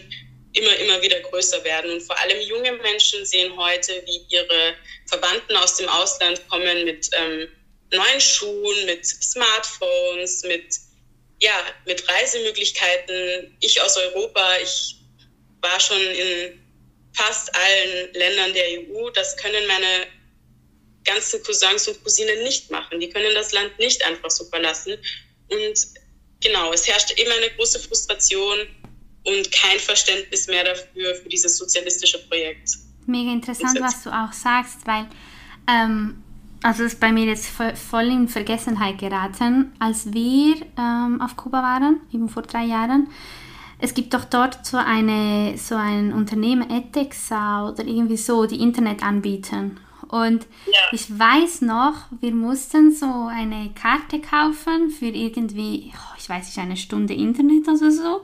immer, 0.54 0.74
immer 0.76 1.00
wieder 1.02 1.20
größer 1.20 1.62
werden. 1.64 1.92
Und 1.92 2.00
vor 2.02 2.18
allem 2.18 2.40
junge 2.40 2.72
Menschen 2.72 3.24
sehen 3.26 3.54
heute, 3.56 4.02
wie 4.06 4.24
ihre 4.34 4.74
Verwandten 5.06 5.56
aus 5.56 5.76
dem 5.76 5.88
Ausland 5.88 6.46
kommen 6.48 6.84
mit 6.84 7.10
ähm, 7.12 7.48
neuen 7.92 8.20
Schuhen, 8.20 8.86
mit 8.86 9.04
Smartphones, 9.04 10.42
mit, 10.44 10.74
ja, 11.40 11.66
mit 11.84 12.08
Reisemöglichkeiten. 12.08 13.56
Ich 13.60 13.80
aus 13.80 13.96
Europa, 13.98 14.56
ich 14.62 14.96
war 15.60 15.78
schon 15.78 16.00
in 16.00 16.61
fast 17.14 17.50
allen 17.54 18.12
Ländern 18.14 18.52
der 18.52 18.64
EU. 18.64 19.10
Das 19.10 19.36
können 19.36 19.66
meine 19.66 20.06
ganzen 21.04 21.42
Cousins 21.42 21.88
und 21.88 22.02
Cousinen 22.02 22.42
nicht 22.42 22.70
machen. 22.70 23.00
Die 23.00 23.08
können 23.08 23.34
das 23.34 23.52
Land 23.52 23.78
nicht 23.78 24.04
einfach 24.04 24.30
so 24.30 24.44
verlassen. 24.44 24.96
Und 25.48 25.74
genau, 26.40 26.72
es 26.72 26.86
herrscht 26.86 27.10
immer 27.18 27.34
eine 27.34 27.50
große 27.56 27.80
Frustration 27.80 28.58
und 29.24 29.52
kein 29.52 29.78
Verständnis 29.78 30.46
mehr 30.46 30.64
dafür, 30.64 31.14
für 31.14 31.28
dieses 31.28 31.56
sozialistische 31.58 32.18
Projekt. 32.28 32.70
Mega 33.06 33.32
interessant, 33.32 33.80
was 33.80 34.02
du 34.02 34.10
auch 34.10 34.32
sagst, 34.32 34.86
weil 34.86 35.08
ähm, 35.68 36.22
also 36.62 36.84
ist 36.84 37.00
bei 37.00 37.10
mir 37.10 37.26
jetzt 37.26 37.48
voll 37.48 38.06
in 38.06 38.28
Vergessenheit 38.28 38.98
geraten, 38.98 39.72
als 39.80 40.12
wir 40.12 40.56
ähm, 40.78 41.20
auf 41.20 41.36
Kuba 41.36 41.62
waren, 41.62 42.00
eben 42.12 42.28
vor 42.28 42.42
drei 42.42 42.64
Jahren. 42.64 43.08
Es 43.84 43.94
gibt 43.94 44.14
doch 44.14 44.24
dort 44.24 44.64
so, 44.64 44.76
eine, 44.76 45.58
so 45.58 45.74
ein 45.74 46.12
Unternehmen, 46.12 46.70
Etexa 46.70 47.68
oder 47.68 47.84
irgendwie 47.84 48.16
so, 48.16 48.46
die 48.46 48.62
Internet 48.62 49.02
anbieten. 49.02 49.76
Und 50.06 50.46
ja. 50.66 50.80
ich 50.92 51.18
weiß 51.18 51.62
noch, 51.62 51.94
wir 52.20 52.32
mussten 52.32 52.92
so 52.92 53.26
eine 53.28 53.70
Karte 53.70 54.20
kaufen 54.20 54.90
für 54.90 55.06
irgendwie, 55.06 55.92
oh, 55.94 56.14
ich 56.16 56.28
weiß 56.28 56.46
nicht, 56.46 56.58
eine 56.58 56.76
Stunde 56.76 57.14
Internet 57.14 57.66
oder 57.66 57.90
so. 57.90 58.22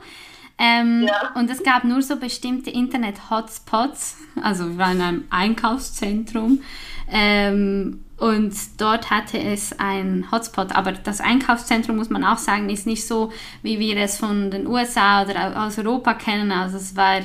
Ähm, 0.59 1.07
ja. 1.07 1.33
Und 1.35 1.51
es 1.51 1.63
gab 1.63 1.85
nur 1.85 2.03
so 2.03 2.17
bestimmte 2.17 2.71
Internet-Hotspots. 2.71 4.17
Also 4.43 4.71
wir 4.71 4.79
waren 4.79 4.97
in 4.97 5.03
einem 5.03 5.25
Einkaufszentrum. 5.31 6.63
Ähm, 7.11 8.05
und 8.17 8.53
dort 8.79 9.11
hatte 9.11 9.39
es 9.39 9.79
ein 9.79 10.27
Hotspot. 10.33 10.75
Aber 10.75 10.91
das 10.93 11.21
Einkaufszentrum, 11.21 11.97
muss 11.97 12.11
man 12.11 12.25
auch 12.25 12.39
sagen, 12.39 12.69
ist 12.69 12.87
nicht 12.87 13.07
so, 13.07 13.31
wie 13.63 13.79
wir 13.79 13.97
es 13.97 14.19
von 14.19 14.51
den 14.51 14.67
USA 14.67 15.23
oder 15.23 15.65
aus 15.65 15.79
Europa 15.79 16.15
kennen. 16.15 16.51
Also 16.51 16.79
es 16.79 16.97
war 16.97 17.21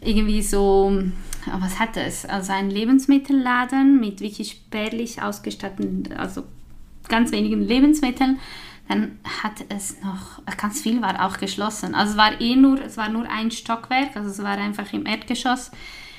irgendwie 0.00 0.42
so 0.42 1.02
was 1.60 1.78
hat 1.78 1.96
es? 1.96 2.24
Also 2.26 2.52
ein 2.52 2.70
Lebensmittelladen 2.70 4.00
mit 4.00 4.20
wirklich 4.20 4.50
spärlich 4.52 5.22
ausgestatteten, 5.22 6.08
also 6.16 6.44
ganz 7.08 7.32
wenigen 7.32 7.62
Lebensmitteln. 7.62 8.38
Dann 8.88 9.18
hat 9.42 9.64
es 9.68 10.00
noch, 10.02 10.44
ganz 10.56 10.80
viel 10.80 11.02
war 11.02 11.26
auch 11.26 11.38
geschlossen. 11.38 11.94
Also 11.94 12.12
es 12.12 12.16
war 12.16 12.40
eh 12.40 12.56
nur, 12.56 12.80
es 12.80 12.96
war 12.96 13.08
nur 13.08 13.28
ein 13.28 13.50
Stockwerk, 13.50 14.16
also 14.16 14.30
es 14.30 14.42
war 14.42 14.58
einfach 14.58 14.92
im 14.92 15.06
Erdgeschoss. 15.06 15.72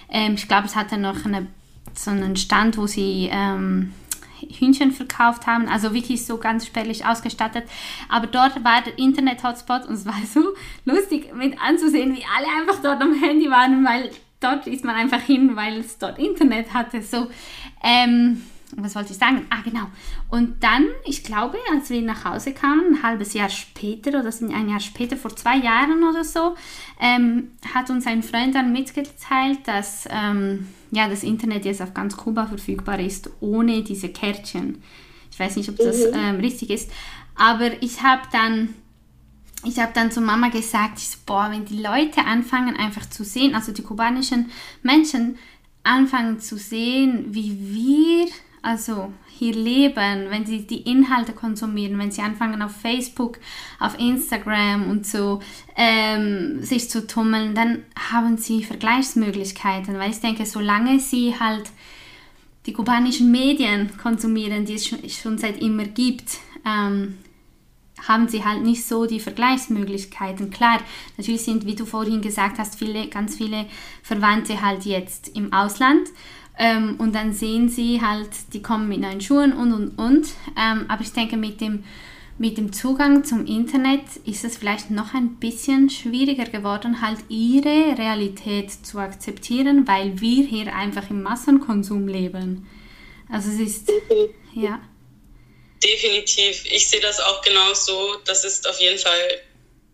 Ähm, 0.10 0.36
ich 0.36 0.48
glaube, 0.48 0.68
es 0.68 0.76
hatte 0.76 0.98
noch 0.98 1.26
eine, 1.26 1.48
so 1.94 2.12
einen 2.12 2.36
Stand, 2.36 2.78
wo 2.78 2.88
sie 2.88 3.30
ähm, 3.32 3.94
Hühnchen 4.60 4.92
verkauft 4.92 5.48
haben, 5.48 5.68
also 5.68 5.94
wirklich 5.94 6.26
so 6.26 6.38
ganz 6.38 6.66
spärlich 6.66 7.06
ausgestattet. 7.06 7.64
Aber 8.10 8.28
dort 8.28 8.64
war 8.64 8.82
der 8.82 8.98
Internet-Hotspot 8.98 9.86
und 9.86 9.96
es 9.96 10.06
war 10.06 10.16
so 10.32 10.42
lustig 10.86 11.34
mit 11.34 11.60
anzusehen, 11.62 12.16
wie 12.16 12.26
alle 12.38 12.48
einfach 12.60 12.82
dort 12.82 13.02
am 13.02 13.14
Handy 13.14 13.50
waren, 13.50 13.84
weil 13.86 14.12
dort 14.40 14.68
ist 14.68 14.84
man 14.84 14.96
einfach 14.96 15.22
hin, 15.22 15.56
weil 15.56 15.80
es 15.80 15.98
dort 15.98 16.20
Internet 16.20 16.74
hatte. 16.74 17.02
So, 17.02 17.28
ähm, 17.84 18.44
was 18.76 18.96
wollte 18.96 19.14
ich 19.14 19.18
sagen? 19.18 19.46
Ah, 19.50 19.62
genau. 19.64 19.86
Und 20.30 20.62
dann, 20.62 20.88
ich 21.06 21.24
glaube, 21.24 21.58
als 21.72 21.90
wir 21.90 22.02
nach 22.02 22.26
Hause 22.26 22.54
kamen, 22.54 22.96
ein 22.96 23.04
halbes 23.04 23.34
Jahr 23.34 23.50
später 23.50 24.20
oder 24.20 24.30
ein 24.54 24.70
Jahr 24.70 24.80
später, 24.80 25.16
vor 25.16 25.36
zwei 25.36 25.58
Jahren 25.58 26.04
oder 26.04 26.24
so, 26.24 26.56
ähm, 27.00 27.52
hat 27.74 27.90
uns 27.90 28.06
ein 28.06 28.24
Freund 28.24 28.56
dann 28.56 28.74
mitgeteilt, 28.74 29.60
dass 29.66 30.08
ähm, 30.10 30.68
ja, 30.92 31.08
das 31.08 31.24
Internet 31.24 31.66
jetzt 31.66 31.82
auf 31.82 31.94
ganz 31.94 32.18
Kuba 32.18 32.46
verfügbar 32.46 33.00
ist, 33.00 33.30
ohne 33.40 33.84
diese 33.84 34.10
Kärtchen. 34.10 34.82
Ich 35.32 35.40
weiß 35.40 35.56
nicht, 35.56 35.70
ob 35.70 35.78
das 35.78 36.00
mhm. 36.00 36.14
ähm, 36.16 36.36
richtig 36.38 36.70
ist, 36.70 36.92
aber 37.36 37.82
ich 37.82 38.02
habe 38.04 38.24
dann 38.32 38.74
ich 39.64 39.80
habe 39.80 39.92
dann 39.94 40.12
zu 40.12 40.22
Mama 40.22 40.50
gesagt, 40.50 41.00
ich 41.00 41.10
so, 41.10 41.18
boah, 41.26 41.50
wenn 41.50 41.66
die 41.66 41.82
Leute 41.82 42.24
anfangen 42.26 42.78
einfach 42.78 43.10
zu 43.10 43.24
sehen, 43.24 43.56
also 43.56 43.72
die 43.72 43.82
kubanischen 43.82 44.52
Menschen 44.84 45.38
anfangen 45.84 46.40
zu 46.40 46.58
sehen, 46.58 47.34
wie 47.34 47.58
wir 47.74 48.28
also 48.68 49.14
hier 49.30 49.54
leben, 49.54 50.30
wenn 50.30 50.46
sie 50.46 50.68
die 50.68 50.82
Inhalte 50.82 51.32
konsumieren, 51.32 51.98
wenn 51.98 52.12
sie 52.12 52.22
anfangen 52.22 52.62
auf 52.62 52.76
Facebook, 52.76 53.40
auf 53.80 53.98
Instagram 53.98 54.92
und 54.92 55.08
so 55.08 55.40
ähm, 55.78 56.62
sich 56.62 56.90
zu 56.90 57.08
tummeln, 57.08 57.56
dann 57.56 57.84
haben 58.12 58.38
sie 58.38 58.66
Vergleichsmöglichkeiten, 58.66 59.98
weil 59.98 60.12
ich 60.12 60.20
denke, 60.20 60.46
solange 60.46 61.00
sie 61.00 61.40
halt 61.40 61.70
die 62.66 62.74
kubanischen 62.74 63.32
Medien 63.32 63.96
konsumieren, 63.98 64.66
die 64.66 64.74
es 64.74 64.86
schon, 64.86 65.38
seit 65.38 65.62
immer 65.62 65.86
gibt, 65.86 66.40
ähm, 66.66 67.20
haben 68.06 68.28
sie 68.28 68.44
halt 68.44 68.64
nicht 68.64 68.86
so 68.86 69.06
die 69.06 69.22
Vergleichsmöglichkeiten. 69.22 70.50
Klar, 70.50 70.82
natürlich 71.16 71.44
sind, 71.44 71.66
wie 71.66 71.76
du 71.76 71.86
vorhin 71.86 72.22
gesagt 72.22 72.60
hast, 72.60 72.78
viele, 72.78 73.08
ganz 73.08 73.38
viele 73.38 73.66
Verwandte 74.04 74.62
halt 74.62 74.84
jetzt 74.84 75.30
im 75.30 75.54
Ausland 75.54 76.10
ähm, 76.60 76.96
und 77.00 77.14
dann 77.14 77.34
sehen 77.34 77.70
sie 77.70 78.02
halt, 78.02 78.30
die 78.54 78.62
kommen 78.62 78.90
mit 78.90 79.00
neuen 79.00 79.22
Schuhen 79.22 79.54
und 79.54 79.74
und 79.74 80.00
und. 80.00 80.28
Ähm, 80.58 80.86
aber 80.88 81.02
ich 81.02 81.14
denke, 81.14 81.38
mit 81.38 81.62
dem, 81.62 81.84
mit 82.40 82.58
dem 82.58 82.74
Zugang 82.74 83.24
zum 83.24 83.46
Internet 83.46 84.04
ist 84.26 84.44
es 84.44 84.58
vielleicht 84.58 84.90
noch 84.90 85.14
ein 85.14 85.36
bisschen 85.36 85.90
schwieriger 85.90 86.46
geworden, 86.46 87.02
halt 87.02 87.20
ihre 87.30 87.98
Realität 87.98 88.72
zu 88.72 88.98
akzeptieren, 88.98 89.88
weil 89.88 90.20
wir 90.20 90.46
hier 90.46 90.74
einfach 90.76 91.10
im 91.10 91.22
Massenkonsum 91.22 92.08
leben. 92.08 92.68
Also 93.32 93.50
es 93.50 93.60
ist, 93.60 93.92
ja. 94.56 94.80
Definitiv. 95.84 96.66
Ich 96.66 96.88
sehe 96.88 97.02
das 97.02 97.20
auch 97.20 97.42
genauso. 97.44 98.16
Das 98.26 98.44
ist 98.44 98.68
auf 98.68 98.80
jeden 98.80 98.98
Fall 98.98 99.42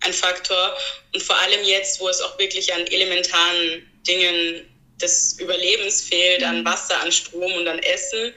ein 0.02 0.14
Faktor. 0.14 0.74
Und 1.14 1.22
vor 1.22 1.36
allem 1.42 1.66
jetzt, 1.66 2.00
wo 2.00 2.08
es 2.08 2.22
auch 2.22 2.38
wirklich 2.40 2.74
an 2.74 2.82
elementaren 2.88 3.86
Dingen 4.08 4.66
des 5.04 5.40
Überlebens 5.40 6.02
fehlt, 6.02 6.42
mhm. 6.42 6.48
an 6.48 6.66
Wasser, 6.66 7.00
an 7.02 7.12
Strom 7.12 7.52
und 7.54 7.68
an 7.68 7.80
Essen, 7.80 8.34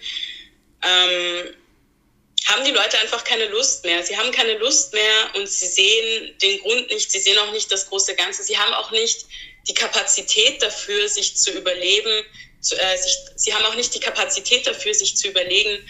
ähm, 0.82 1.54
haben 2.46 2.64
die 2.64 2.70
Leute 2.70 2.98
einfach 2.98 3.24
keine 3.24 3.46
Lust 3.46 3.84
mehr. 3.84 4.02
Sie 4.04 4.16
haben 4.16 4.30
keine 4.30 4.58
Lust 4.58 4.92
mehr 4.92 5.30
und 5.34 5.48
sie 5.48 5.66
sehen 5.66 6.38
den 6.40 6.60
Grund 6.60 6.88
nicht, 6.90 7.10
sie 7.10 7.18
sehen 7.18 7.38
auch 7.38 7.52
nicht 7.52 7.70
das 7.72 7.88
große 7.88 8.14
Ganze. 8.14 8.42
Sie 8.42 8.56
haben 8.56 8.72
auch 8.74 8.90
nicht 8.92 9.26
die 9.68 9.74
Kapazität 9.74 10.62
dafür, 10.62 11.08
sich 11.08 11.36
zu 11.36 11.50
überleben. 11.52 12.24
Zu, 12.60 12.76
äh, 12.76 12.96
sich, 12.96 13.16
sie 13.34 13.52
haben 13.52 13.64
auch 13.64 13.74
nicht 13.74 13.94
die 13.94 14.00
Kapazität 14.00 14.66
dafür, 14.66 14.94
sich 14.94 15.16
zu 15.16 15.28
überlegen, 15.28 15.84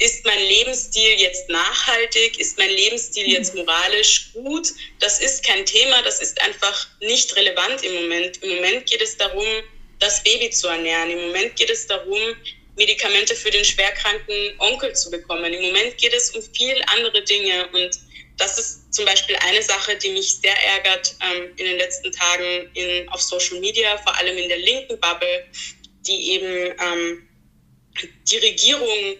ist 0.00 0.24
mein 0.24 0.38
Lebensstil 0.38 1.18
jetzt 1.18 1.48
nachhaltig? 1.48 2.38
Ist 2.38 2.56
mein 2.56 2.70
Lebensstil 2.70 3.26
mhm. 3.26 3.32
jetzt 3.32 3.54
moralisch 3.54 4.30
gut? 4.32 4.68
Das 5.00 5.20
ist 5.20 5.44
kein 5.44 5.66
Thema, 5.66 6.02
das 6.02 6.20
ist 6.20 6.40
einfach 6.40 6.86
nicht 7.00 7.34
relevant 7.36 7.82
im 7.82 7.94
Moment. 7.94 8.42
Im 8.42 8.56
Moment 8.56 8.86
geht 8.86 9.02
es 9.02 9.16
darum, 9.16 9.46
das 9.98 10.22
Baby 10.22 10.50
zu 10.50 10.68
ernähren. 10.68 11.10
Im 11.10 11.26
Moment 11.26 11.56
geht 11.56 11.70
es 11.70 11.86
darum, 11.86 12.36
Medikamente 12.76 13.34
für 13.34 13.50
den 13.50 13.64
schwerkranken 13.64 14.54
Onkel 14.58 14.94
zu 14.94 15.10
bekommen. 15.10 15.52
Im 15.52 15.62
Moment 15.62 15.98
geht 15.98 16.14
es 16.14 16.30
um 16.30 16.42
viel 16.54 16.80
andere 16.86 17.22
Dinge 17.24 17.68
und 17.72 17.90
das 18.36 18.56
ist 18.56 18.94
zum 18.94 19.04
Beispiel 19.04 19.36
eine 19.48 19.60
Sache, 19.62 19.96
die 19.96 20.10
mich 20.10 20.36
sehr 20.36 20.56
ärgert 20.64 21.16
ähm, 21.20 21.50
in 21.56 21.66
den 21.66 21.76
letzten 21.76 22.12
Tagen 22.12 22.70
in, 22.74 23.08
auf 23.08 23.20
Social 23.20 23.58
Media, 23.58 23.98
vor 23.98 24.16
allem 24.16 24.38
in 24.38 24.48
der 24.48 24.58
linken 24.58 24.98
Bubble, 25.00 25.44
die 26.06 26.32
eben 26.32 26.72
ähm, 26.80 27.28
die 28.30 28.36
Regierung 28.38 29.16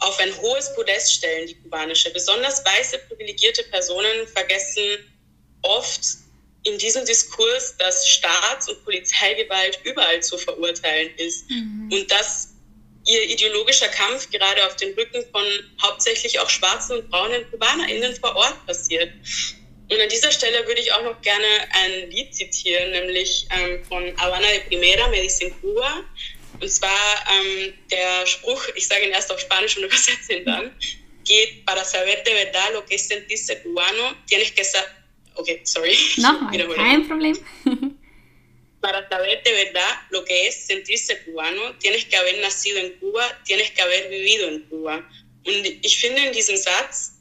auf 0.00 0.18
ein 0.18 0.36
hohes 0.38 0.74
Podest 0.74 1.14
stellen, 1.14 1.46
die 1.46 1.54
kubanische. 1.54 2.10
Besonders 2.10 2.64
weiße, 2.64 2.98
privilegierte 3.08 3.62
Personen 3.64 4.26
vergessen 4.26 4.98
oft 5.62 6.02
in 6.64 6.78
diesem 6.78 7.04
Diskurs, 7.06 7.76
dass 7.78 8.06
Staats- 8.06 8.68
und 8.68 8.84
Polizeigewalt 8.84 9.78
überall 9.84 10.22
zu 10.22 10.36
verurteilen 10.36 11.10
ist 11.16 11.48
mhm. 11.50 11.90
und 11.92 12.10
dass 12.10 12.50
ihr 13.06 13.22
ideologischer 13.30 13.88
Kampf 13.88 14.30
gerade 14.30 14.66
auf 14.66 14.76
den 14.76 14.92
Rücken 14.94 15.24
von 15.32 15.44
hauptsächlich 15.82 16.38
auch 16.38 16.50
schwarzen 16.50 16.98
und 16.98 17.10
braunen 17.10 17.50
KubanerInnen 17.50 18.14
vor 18.16 18.36
Ort 18.36 18.66
passiert. 18.66 19.10
Und 19.90 20.00
an 20.00 20.08
dieser 20.08 20.30
Stelle 20.30 20.66
würde 20.66 20.80
ich 20.80 20.92
auch 20.92 21.02
noch 21.02 21.20
gerne 21.22 21.46
ein 21.72 22.10
Lied 22.10 22.34
zitieren, 22.34 22.90
nämlich 22.92 23.46
ähm, 23.58 23.84
von 23.86 24.16
Habana 24.18 24.46
de 24.48 24.60
Primera, 24.60 25.08
Me 25.08 25.22
dicen 25.22 25.52
Cuba, 25.60 26.04
und 26.60 26.70
zwar 26.70 27.24
ähm, 27.32 27.72
der 27.90 28.26
Spruch, 28.26 28.62
ich 28.74 28.86
sage 28.86 29.06
ihn 29.06 29.12
erst 29.12 29.32
auf 29.32 29.40
Spanisch 29.40 29.76
und 29.78 29.84
übersetze 29.86 30.34
ihn 30.34 30.44
dann, 30.44 30.76
geht, 31.24 31.64
para 31.64 31.84
saber 31.84 32.16
de 32.24 32.34
verdad 32.34 32.72
lo 32.72 32.84
que 32.84 32.96
es 32.96 33.08
sentirse 33.08 33.56
cubano, 33.62 34.14
tienes 34.28 34.54
que 34.54 34.62
saber, 34.62 34.88
okay, 35.34 35.60
sorry. 35.64 35.96
Nochmal, 36.16 36.74
kein 36.74 37.06
Problem. 37.06 37.36
para 38.80 39.08
saber 39.08 39.42
de 39.42 39.52
verdad 39.52 40.06
lo 40.10 40.24
que 40.24 40.48
es 40.48 40.66
sentirse 40.66 41.22
cubano, 41.24 41.76
tienes 41.78 42.04
que 42.06 42.16
haber 42.16 42.38
nacido 42.40 42.78
en 42.78 42.98
Cuba, 42.98 43.24
tienes 43.44 43.70
que 43.72 43.82
haber 43.82 44.08
vivido 44.08 44.48
en 44.48 44.68
Cuba. 44.68 45.04
Und 45.44 45.66
ich 45.82 45.98
finde, 45.98 46.22
in 46.26 46.32
diesem 46.32 46.56
Satz 46.56 47.12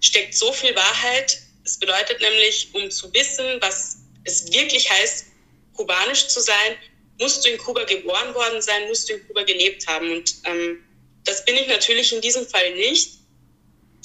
steckt 0.00 0.34
so 0.34 0.52
viel 0.52 0.74
Wahrheit. 0.74 1.40
Es 1.64 1.78
bedeutet 1.78 2.20
nämlich, 2.20 2.68
um 2.72 2.90
zu 2.90 3.12
wissen, 3.14 3.44
was 3.60 3.98
es 4.24 4.52
wirklich 4.52 4.90
heißt, 4.90 5.26
kubanisch 5.74 6.28
zu 6.28 6.40
sein, 6.40 6.76
musst 7.18 7.44
du 7.44 7.50
in 7.50 7.58
Kuba 7.58 7.84
geboren 7.84 8.34
worden 8.34 8.60
sein, 8.60 8.88
musst 8.88 9.08
du 9.08 9.14
in 9.14 9.26
Kuba 9.26 9.42
gelebt 9.42 9.86
haben. 9.86 10.10
Und 10.10 10.34
ähm, 10.44 10.84
das 11.24 11.44
bin 11.44 11.56
ich 11.56 11.68
natürlich 11.68 12.12
in 12.12 12.20
diesem 12.20 12.46
Fall 12.46 12.74
nicht. 12.74 13.18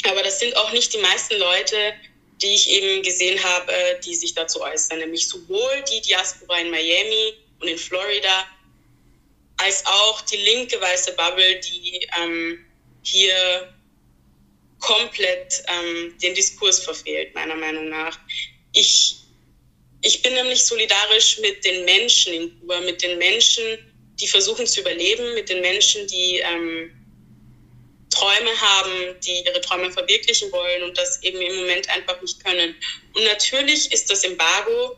Aber 0.03 0.23
das 0.23 0.39
sind 0.39 0.55
auch 0.55 0.71
nicht 0.71 0.93
die 0.93 0.99
meisten 0.99 1.38
Leute, 1.38 1.93
die 2.41 2.54
ich 2.54 2.69
eben 2.69 3.04
gesehen 3.04 3.41
habe, 3.43 3.73
die 4.04 4.15
sich 4.15 4.34
dazu 4.34 4.62
äußern. 4.62 4.99
Nämlich 4.99 5.28
sowohl 5.28 5.84
die 5.91 6.02
Diaspora 6.02 6.60
in 6.60 6.71
Miami 6.71 7.34
und 7.60 7.67
in 7.67 7.78
Florida, 7.78 8.47
als 9.58 9.86
auch 9.86 10.21
die 10.21 10.38
linke 10.38 10.80
weiße 10.80 11.13
Bubble, 11.13 11.60
die 11.60 12.08
ähm, 12.21 12.65
hier 13.04 13.73
komplett 14.80 15.63
ähm, 15.67 16.17
den 16.21 16.34
Diskurs 16.34 16.80
verfehlt, 16.80 17.36
meiner 17.36 17.56
Meinung 17.56 17.89
nach. 17.89 18.17
Ich 18.73 19.19
ich 20.02 20.21
bin 20.21 20.34
nämlich 20.34 20.65
solidarisch 20.65 21.39
mit 21.39 21.63
den 21.65 21.84
Menschen 21.84 22.34
in 22.34 22.60
Kuba, 22.60 22.80
mit 22.82 23.02
den 23.02 23.17
Menschen, 23.17 23.63
die 24.19 24.28
versuchen 24.28 24.65
zu 24.65 24.82
überleben, 24.82 25.34
mit 25.34 25.49
den 25.49 25.62
Menschen, 25.62 26.08
die 26.08 26.38
ähm, 26.38 26.91
Träume 28.10 28.60
haben, 28.60 29.19
die 29.24 29.43
ihre 29.45 29.62
Träume 29.62 29.91
verwirklichen 29.91 30.52
wollen 30.52 30.84
und 30.84 30.98
das 30.98 31.22
eben 31.24 31.41
im 31.41 31.58
Moment 31.58 31.89
einfach 31.89 32.22
nicht 32.22 32.43
können. 32.43 32.76
Und 33.13 33.24
natürlich 33.24 33.91
ist 33.91 34.10
das 34.10 34.24
Embargo 34.24 34.98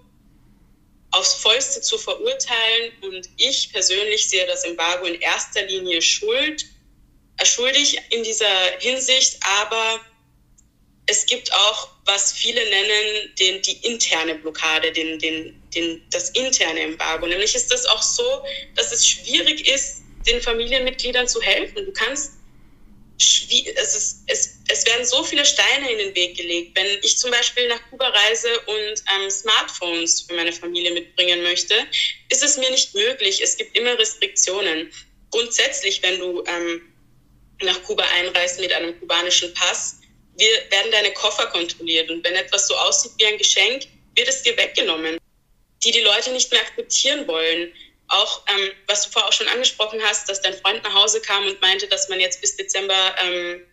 aufs 1.12 1.34
Vollste 1.34 1.82
zu 1.82 1.98
verurteilen 1.98 2.94
und 3.02 3.30
ich 3.38 3.72
persönlich 3.72 4.30
sehe 4.30 4.48
das 4.48 4.64
Embargo 4.64 5.06
in 5.06 5.20
erster 5.20 5.64
Linie 5.64 6.02
schuld, 6.02 6.66
äh, 7.38 7.46
schuldig 7.46 8.00
in 8.12 8.24
dieser 8.24 8.80
Hinsicht, 8.80 9.38
aber 9.42 10.00
es 11.08 11.26
gibt 11.26 11.52
auch, 11.54 11.90
was 12.06 12.32
viele 12.32 12.62
nennen, 12.70 13.36
den, 13.38 13.62
die 13.62 13.86
interne 13.86 14.36
Blockade, 14.36 14.92
den, 14.94 15.20
den, 15.20 15.62
den, 15.76 16.02
das 16.10 16.30
interne 16.30 16.80
Embargo. 16.80 17.28
Nämlich 17.28 17.54
ist 17.54 17.72
das 17.72 17.86
auch 17.86 18.02
so, 18.02 18.44
dass 18.76 18.94
es 18.94 19.06
schwierig 19.06 19.68
ist, 19.68 20.04
den 20.26 20.42
Familienmitgliedern 20.42 21.28
zu 21.28 21.42
helfen. 21.42 21.86
Du 21.86 21.92
kannst, 21.92 22.34
es, 23.18 23.96
ist, 23.96 24.24
es, 24.28 24.58
es 24.68 24.86
werden 24.86 25.06
so 25.06 25.24
viele 25.24 25.46
Steine 25.46 25.92
in 25.92 25.98
den 25.98 26.16
Weg 26.16 26.38
gelegt. 26.38 26.76
Wenn 26.76 26.88
ich 27.02 27.18
zum 27.18 27.32
Beispiel 27.32 27.68
nach 27.68 27.82
Kuba 27.90 28.08
reise 28.08 28.60
und 28.62 29.04
ähm, 29.16 29.30
Smartphones 29.30 30.22
für 30.22 30.34
meine 30.36 30.52
Familie 30.52 30.92
mitbringen 30.92 31.44
möchte, 31.44 31.76
ist 32.30 32.44
es 32.44 32.58
mir 32.58 32.70
nicht 32.72 32.94
möglich. 32.96 33.42
Es 33.42 33.58
gibt 33.58 33.78
immer 33.78 33.98
Restriktionen. 33.98 34.92
Grundsätzlich, 35.30 36.02
wenn 36.02 36.20
du 36.20 36.44
ähm, 36.48 36.82
nach 37.62 37.82
Kuba 37.84 38.04
einreist 38.16 38.60
mit 38.60 38.74
einem 38.74 39.00
kubanischen 39.00 39.54
Pass, 39.54 40.00
wir 40.38 40.72
werden 40.72 40.92
deine 40.92 41.14
Koffer 41.14 41.48
kontrolliert 41.48 42.10
und 42.10 42.24
wenn 42.24 42.34
etwas 42.34 42.68
so 42.68 42.76
aussieht 42.76 43.12
wie 43.18 43.26
ein 43.26 43.38
Geschenk, 43.38 43.84
wird 44.16 44.28
es 44.28 44.42
dir 44.44 44.58
weggenommen. 44.58 45.18
Die 45.84 45.92
die 45.92 46.02
Leute 46.02 46.32
nicht 46.32 46.52
mehr 46.52 46.62
akzeptieren 46.62 47.28
wollen. 47.28 47.74
Auch, 48.12 48.44
ähm, 48.50 48.72
was 48.88 49.06
du 49.06 49.12
vorher 49.12 49.30
auch 49.30 49.34
schon 49.34 49.48
angesprochen 49.48 50.02
hast, 50.04 50.30
dass 50.30 50.42
dein 50.42 50.54
Freund 50.54 50.84
nach 50.84 50.94
Hause 50.94 51.22
kam 51.22 51.46
und 51.46 51.62
meinte, 51.62 51.88
dass 51.88 52.10
man 52.10 52.20
jetzt 52.20 52.42
bis 52.42 52.58
Dezember 52.58 53.16
ähm, 53.24 53.66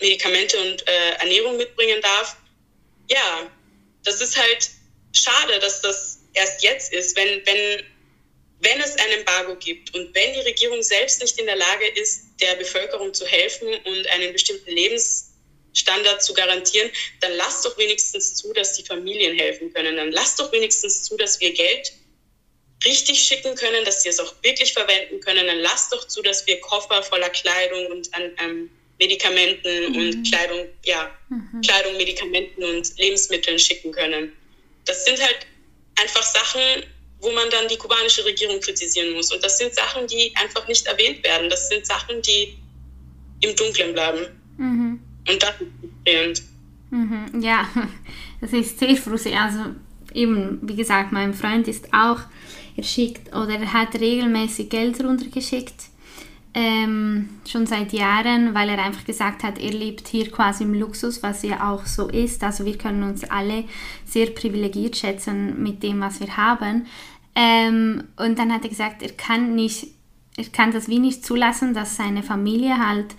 Medikamente 0.00 0.60
und 0.60 0.86
äh, 0.88 1.10
Ernährung 1.18 1.56
mitbringen 1.56 2.00
darf. 2.00 2.36
Ja, 3.08 3.50
das 4.04 4.20
ist 4.20 4.36
halt 4.36 4.70
schade, 5.12 5.58
dass 5.58 5.80
das 5.80 6.20
erst 6.34 6.62
jetzt 6.62 6.92
ist, 6.92 7.16
wenn, 7.16 7.44
wenn, 7.44 7.84
wenn 8.60 8.80
es 8.80 8.96
ein 8.96 9.10
Embargo 9.18 9.56
gibt 9.56 9.92
und 9.94 10.14
wenn 10.14 10.34
die 10.34 10.40
Regierung 10.40 10.82
selbst 10.82 11.20
nicht 11.20 11.38
in 11.38 11.46
der 11.46 11.56
Lage 11.56 11.88
ist, 11.88 12.26
der 12.40 12.54
Bevölkerung 12.54 13.12
zu 13.12 13.26
helfen 13.26 13.68
und 13.68 14.06
einen 14.08 14.32
bestimmten 14.32 14.70
Lebens 14.70 15.32
Standard 15.72 16.22
zu 16.22 16.34
garantieren, 16.34 16.90
dann 17.20 17.32
lass 17.32 17.62
doch 17.62 17.76
wenigstens 17.78 18.34
zu, 18.36 18.52
dass 18.52 18.74
die 18.74 18.84
Familien 18.84 19.36
helfen 19.36 19.72
können. 19.72 19.96
Dann 19.96 20.12
lass 20.12 20.36
doch 20.36 20.50
wenigstens 20.52 21.04
zu, 21.04 21.16
dass 21.16 21.40
wir 21.40 21.52
Geld 21.52 21.92
richtig 22.84 23.22
schicken 23.22 23.54
können, 23.54 23.84
dass 23.84 24.02
sie 24.02 24.08
es 24.08 24.20
auch 24.20 24.34
wirklich 24.42 24.72
verwenden 24.72 25.20
können. 25.20 25.46
Dann 25.46 25.58
lass 25.58 25.88
doch 25.90 26.06
zu, 26.06 26.22
dass 26.22 26.46
wir 26.46 26.60
Koffer 26.60 27.02
voller 27.02 27.28
Kleidung 27.30 27.86
und 27.86 28.12
an 28.14 28.22
ähm, 28.42 28.70
Medikamenten 28.98 29.92
mhm. 29.92 29.98
und 29.98 30.30
Kleidung, 30.30 30.66
ja, 30.84 31.10
mhm. 31.28 31.60
Kleidung, 31.62 31.96
Medikamenten 31.96 32.62
und 32.62 32.98
Lebensmitteln 32.98 33.58
schicken 33.58 33.92
können. 33.92 34.32
Das 34.84 35.04
sind 35.04 35.20
halt 35.20 35.46
einfach 35.96 36.22
Sachen, 36.22 36.60
wo 37.20 37.30
man 37.32 37.50
dann 37.50 37.68
die 37.68 37.76
kubanische 37.76 38.24
Regierung 38.24 38.60
kritisieren 38.60 39.12
muss. 39.12 39.32
Und 39.32 39.42
das 39.44 39.58
sind 39.58 39.74
Sachen, 39.74 40.06
die 40.06 40.32
einfach 40.36 40.66
nicht 40.68 40.86
erwähnt 40.86 41.22
werden. 41.24 41.50
Das 41.50 41.68
sind 41.68 41.86
Sachen, 41.86 42.22
die 42.22 42.56
im 43.42 43.54
Dunkeln 43.56 43.92
bleiben. 43.92 44.26
Mhm. 44.56 45.00
Und 45.28 45.42
das 45.42 45.50
ist 45.60 45.68
frustrierend. 45.80 46.42
Mhm, 46.90 47.42
ja, 47.42 47.68
das 48.40 48.52
ist 48.52 48.78
sehr 48.78 48.96
frustrierend. 48.96 49.40
Also 49.40 49.64
eben, 50.14 50.58
wie 50.62 50.76
gesagt, 50.76 51.12
mein 51.12 51.34
Freund 51.34 51.68
ist 51.68 51.92
auch, 51.92 52.20
er 52.82 53.42
oder 53.42 53.58
er 53.58 53.72
hat 53.72 53.94
regelmäßig 53.94 54.68
Geld 54.68 55.02
runtergeschickt 55.02 55.90
ähm, 56.52 57.28
schon 57.46 57.66
seit 57.66 57.92
Jahren, 57.92 58.54
weil 58.54 58.68
er 58.68 58.82
einfach 58.82 59.04
gesagt 59.04 59.44
hat, 59.44 59.58
er 59.58 59.70
lebt 59.70 60.08
hier 60.08 60.30
quasi 60.30 60.64
im 60.64 60.74
Luxus, 60.74 61.22
was 61.22 61.42
ja 61.42 61.70
auch 61.70 61.86
so 61.86 62.08
ist. 62.08 62.42
Also 62.42 62.64
wir 62.64 62.76
können 62.76 63.04
uns 63.04 63.22
alle 63.24 63.64
sehr 64.04 64.26
privilegiert 64.30 64.96
schätzen 64.96 65.62
mit 65.62 65.82
dem, 65.82 66.00
was 66.00 66.20
wir 66.20 66.36
haben. 66.36 66.86
Ähm, 67.36 68.04
und 68.16 68.38
dann 68.38 68.52
hat 68.52 68.64
er 68.64 68.70
gesagt, 68.70 69.02
er 69.02 69.12
kann 69.12 69.54
nicht, 69.54 69.88
er 70.36 70.44
kann 70.46 70.72
das 70.72 70.88
wie 70.88 70.98
nicht 70.98 71.24
zulassen, 71.24 71.72
dass 71.72 71.96
seine 71.96 72.24
Familie 72.24 72.78
halt 72.84 73.14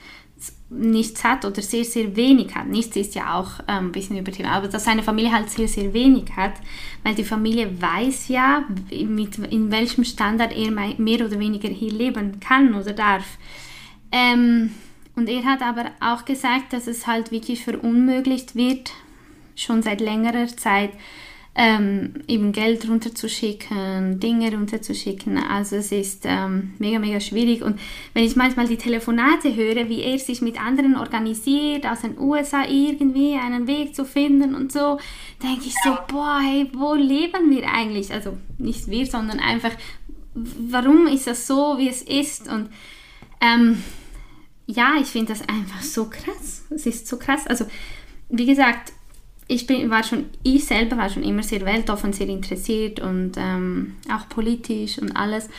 nichts 0.72 1.24
hat 1.24 1.44
oder 1.44 1.62
sehr, 1.62 1.84
sehr 1.84 2.16
wenig 2.16 2.56
hat. 2.56 2.68
Nichts 2.68 2.96
ist 2.96 3.14
ja 3.14 3.38
auch 3.38 3.60
ähm, 3.68 3.88
ein 3.88 3.92
bisschen 3.92 4.18
übertrieben, 4.18 4.50
aber 4.50 4.70
dass 4.70 4.86
seine 4.86 5.04
Familie 5.04 5.32
halt 5.32 5.50
sehr, 5.50 5.68
sehr 5.68 5.94
wenig 5.94 6.36
hat, 6.36 6.54
weil 7.04 7.14
die 7.14 7.26
Familie 7.26 7.70
weiß 7.82 8.30
ja, 8.30 8.64
mit, 8.90 9.38
in 9.38 9.70
welchem 9.70 10.06
Standard 10.06 10.56
er 10.56 10.72
mehr 10.72 11.26
oder 11.26 11.38
weniger 11.40 11.68
hier 11.68 11.92
leben 11.92 12.40
kann 12.40 12.74
oder 12.74 12.94
darf. 12.94 13.38
Ähm, 14.14 14.72
und 15.16 15.28
er 15.28 15.44
hat 15.44 15.62
aber 15.62 15.92
auch 16.00 16.24
gesagt, 16.24 16.72
dass 16.72 16.88
es 16.88 17.06
halt 17.06 17.32
wirklich 17.32 17.64
verunmöglicht 17.64 18.56
wird, 18.56 18.94
schon 19.56 19.82
seit 19.84 20.00
längerer 20.00 20.48
Zeit, 20.48 20.92
ähm, 21.54 22.14
eben 22.28 22.54
Geld 22.54 22.88
runterzuschicken, 22.88 24.20
Dinge 24.22 24.52
runterzuschicken. 24.54 25.38
Also 25.38 25.76
es 25.76 25.92
ist 25.92 26.24
ähm, 26.26 26.74
mega, 26.80 26.98
mega 26.98 27.20
schwierig. 27.20 27.62
Und 27.62 27.80
wenn 28.14 28.24
ich 28.24 28.38
manchmal 28.38 28.68
die 28.68 28.78
Telefonate 28.78 29.54
höre, 29.54 29.90
wie 29.90 30.02
er 30.02 30.18
sich 30.18 30.42
mit 30.42 30.62
anderen 30.62 30.96
organisiert, 30.96 31.86
aus 31.86 32.02
den 32.02 32.18
USA 32.18 32.64
irgendwie 32.66 33.36
einen 33.36 33.68
Weg 33.68 33.94
zu 33.96 34.06
finden 34.06 34.56
und 34.56 34.72
so, 34.72 34.98
denke 35.44 35.66
ich 35.66 35.76
so, 35.84 35.98
boah, 36.08 36.40
hey, 36.42 36.70
wo 36.74 36.94
leben 36.94 37.50
wir 37.50 37.68
eigentlich? 37.68 38.14
Also 38.14 38.38
nicht 38.58 38.90
wir, 38.90 39.06
sondern 39.06 39.40
einfach, 39.40 39.72
warum 40.34 41.08
ist 41.08 41.28
das 41.28 41.48
so, 41.48 41.78
wie 41.78 41.90
es 41.90 42.02
ist? 42.02 42.48
Und 42.48 42.70
ähm, 43.42 43.84
ja, 44.68 44.94
ich 45.02 45.08
finde 45.08 45.34
das 45.34 45.42
einfach 45.50 45.82
so 45.82 46.06
krass. 46.06 46.64
Es 46.70 46.86
ist 46.86 47.08
so 47.08 47.18
krass. 47.18 47.46
Also, 47.46 47.66
wie 48.30 48.46
gesagt, 48.46 48.94
ich 49.52 49.68
bin, 49.68 49.90
war 49.90 50.04
schon, 50.04 50.26
ich 50.44 50.64
selber 50.64 50.98
war 50.98 51.10
schon 51.10 51.24
immer 51.24 51.44
sehr 51.44 51.66
weltoffen, 51.66 52.14
sehr 52.14 52.30
interessiert 52.30 53.02
und 53.02 53.34
ähm, 53.36 53.96
auch 54.10 54.30
politisch 54.30 54.98
und 54.98 55.12
alles. 55.12 55.50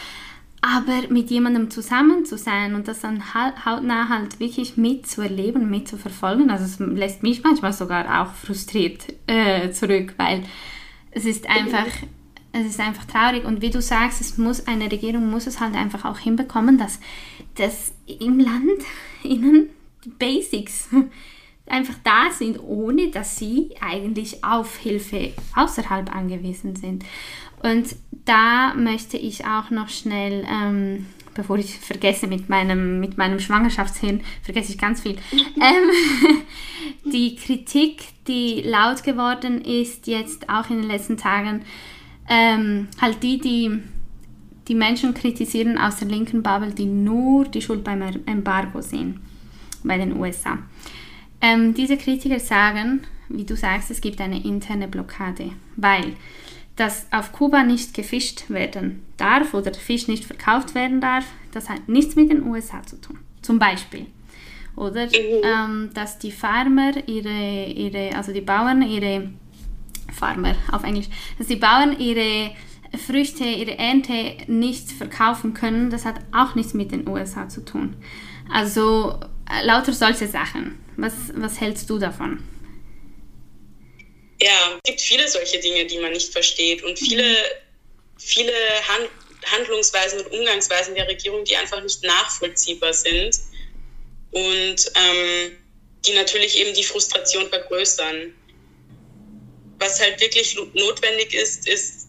Aber 0.63 1.09
mit 1.11 1.31
jemandem 1.31 1.71
zusammen 1.71 2.25
zu 2.25 2.39
sein 2.39 2.75
und 2.75 2.89
das 2.89 3.01
dann 3.01 3.35
hautnah 3.35 4.09
halt 4.09 4.41
wirklich 4.41 4.79
mitzuerleben, 4.79 5.69
mitzuverfolgen, 5.69 6.51
also 6.51 6.65
es 6.65 6.79
lässt 6.79 7.23
mich 7.23 7.43
manchmal 7.43 7.75
sogar 7.75 8.23
auch 8.23 8.33
frustriert 8.33 9.13
äh, 9.27 9.73
zurück, 9.73 10.15
weil 10.17 10.45
es 11.11 11.27
ist 11.27 11.51
einfach, 11.51 11.89
es 12.53 12.67
ist 12.67 12.81
einfach 12.81 13.05
traurig 13.05 13.45
und 13.45 13.61
wie 13.61 13.71
du 13.71 13.83
sagst, 13.83 14.23
es 14.23 14.39
muss, 14.39 14.67
eine 14.67 14.91
Regierung 14.91 15.29
muss 15.29 15.47
es 15.47 15.61
halt 15.61 15.75
einfach 15.75 16.07
auch 16.07 16.19
hinbekommen, 16.19 16.79
dass, 16.79 16.99
dass 17.57 17.93
im 18.07 18.39
Land 18.39 18.81
ihnen 19.23 19.69
die 20.05 20.11
Basics 20.11 20.89
einfach 21.73 21.95
da 22.05 22.31
sind, 22.31 22.61
ohne 22.63 23.09
dass 23.09 23.37
sie 23.39 23.71
eigentlich 23.81 24.45
auf 24.45 24.77
Hilfe 24.77 25.33
außerhalb 25.57 26.15
angewiesen 26.15 26.77
sind. 26.77 27.05
Und 27.63 27.97
da 28.25 28.75
möchte 28.75 29.17
ich 29.17 29.45
auch 29.47 29.71
noch 29.71 29.89
schnell, 29.89 30.47
ähm, 30.49 31.07
bevor 31.35 31.59
ich 31.59 31.79
vergesse 31.79 32.27
mit 32.27 32.49
meinem, 32.49 33.01
mit 33.01 33.17
meinem 33.17 33.41
Schwangerschaftshirn, 33.41 34.21
vergesse 34.43 34.73
ich 34.73 34.79
ganz 34.79 35.01
viel, 35.01 35.17
ähm, 35.33 36.39
die 37.13 37.37
Kritik, 37.37 38.03
die 38.29 38.63
laut 38.63 39.03
geworden 39.03 39.63
ist, 39.63 40.07
jetzt 40.07 40.49
auch 40.49 40.69
in 40.71 40.83
den 40.83 40.91
letzten 40.91 41.17
Tagen, 41.17 41.63
ähm, 42.29 42.89
halt 43.01 43.23
die, 43.23 43.39
die 43.39 43.83
die 44.69 44.75
Menschen 44.75 45.13
kritisieren 45.13 45.77
aus 45.77 45.97
der 45.97 46.09
linken 46.09 46.43
Bubble, 46.43 46.73
die 46.73 46.87
nur 46.87 47.45
die 47.47 47.61
Schuld 47.61 47.83
beim 47.83 48.03
Embargo 48.27 48.81
sehen 48.81 49.21
bei 49.83 49.99
den 49.99 50.17
USA. 50.17 50.59
Ähm, 51.43 51.75
diese 51.75 51.99
Kritiker 51.99 52.41
sagen, 52.41 53.03
wie 53.29 53.45
du 53.45 53.57
sagst, 53.57 53.91
es 53.91 54.01
gibt 54.01 54.21
eine 54.21 54.43
interne 54.43 54.89
Blockade, 54.89 55.51
weil 55.77 56.15
dass 56.77 57.07
auf 57.11 57.33
Kuba 57.33 57.65
nicht 57.65 57.93
gefischt 57.93 58.49
werden 58.49 59.03
darf 59.19 59.53
oder 59.53 59.75
Fisch 59.75 60.09
nicht 60.09 60.25
verkauft 60.25 60.75
werden 60.75 61.03
darf, 61.03 61.27
das 61.53 61.69
hat 61.69 61.87
nichts 61.87 62.17
mit 62.17 62.31
den 62.31 62.47
USA 62.47 62.83
zu 62.83 62.99
tun. 62.99 63.19
Zum 63.43 63.59
Beispiel. 63.59 64.07
Oder 64.75 65.07
mhm. 65.07 65.43
ähm, 65.43 65.91
dass 65.93 66.19
die 66.19 66.33
Farmer 66.33 66.93
ihre, 67.07 67.67
ihre, 67.67 68.17
also 68.17 68.33
die 68.33 68.41
Bauern 68.41 68.81
ihre, 68.81 69.29
Farmer 70.13 70.55
auf 70.71 70.85
Englisch, 70.85 71.09
dass 71.39 71.47
die 71.47 71.57
Bauern 71.57 71.99
ihre 71.99 72.53
Früchte, 73.07 73.45
ihre 73.45 73.79
Ernte 73.79 74.37
nicht 74.47 74.93
verkaufen 74.93 75.55
können, 75.55 75.91
das 75.91 76.05
hat 76.05 76.17
auch 76.33 76.55
nichts 76.55 76.75
mit 76.75 76.93
den 76.93 77.09
USA 77.09 77.49
zu 77.49 77.65
tun. 77.65 77.97
Also 78.53 79.19
lauter 79.63 79.93
solche 79.93 80.29
Sachen. 80.29 80.79
Was, 80.97 81.15
was 81.35 81.61
hältst 81.61 81.89
du 81.89 81.99
davon? 81.99 82.43
Ja, 84.41 84.77
es 84.77 84.83
gibt 84.85 85.01
viele 85.01 85.29
solche 85.29 85.61
Dinge, 85.61 85.87
die 85.87 85.99
man 85.99 86.13
nicht 86.13 86.33
versteht 86.33 86.83
und 86.83 86.99
viele, 86.99 87.23
mhm. 87.23 88.19
viele 88.19 88.53
Hand, 88.89 89.09
Handlungsweisen 89.47 90.21
und 90.21 90.33
Umgangsweisen 90.33 90.95
der 90.95 91.09
Regierung, 91.09 91.45
die 91.45 91.57
einfach 91.57 91.83
nicht 91.83 92.03
nachvollziehbar 92.03 92.93
sind 92.93 93.39
und 94.33 94.93
ähm, 94.95 95.57
die 96.05 96.15
natürlich 96.15 96.59
eben 96.59 96.75
die 96.75 96.85
Frustration 96.85 97.49
vergrößern. 97.49 98.35
Was 99.79 100.01
halt 100.01 100.21
wirklich 100.21 100.57
notwendig 100.75 101.35
ist, 101.35 101.69
ist 101.69 102.09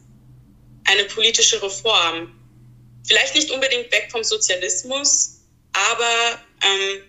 eine 0.86 1.06
politische 1.06 1.62
Reform. 1.62 2.34
Vielleicht 3.06 3.36
nicht 3.36 3.52
unbedingt 3.52 3.92
weg 3.92 4.10
vom 4.12 4.24
Sozialismus, 4.24 5.42
aber 5.74 6.42
ähm, 6.62 7.04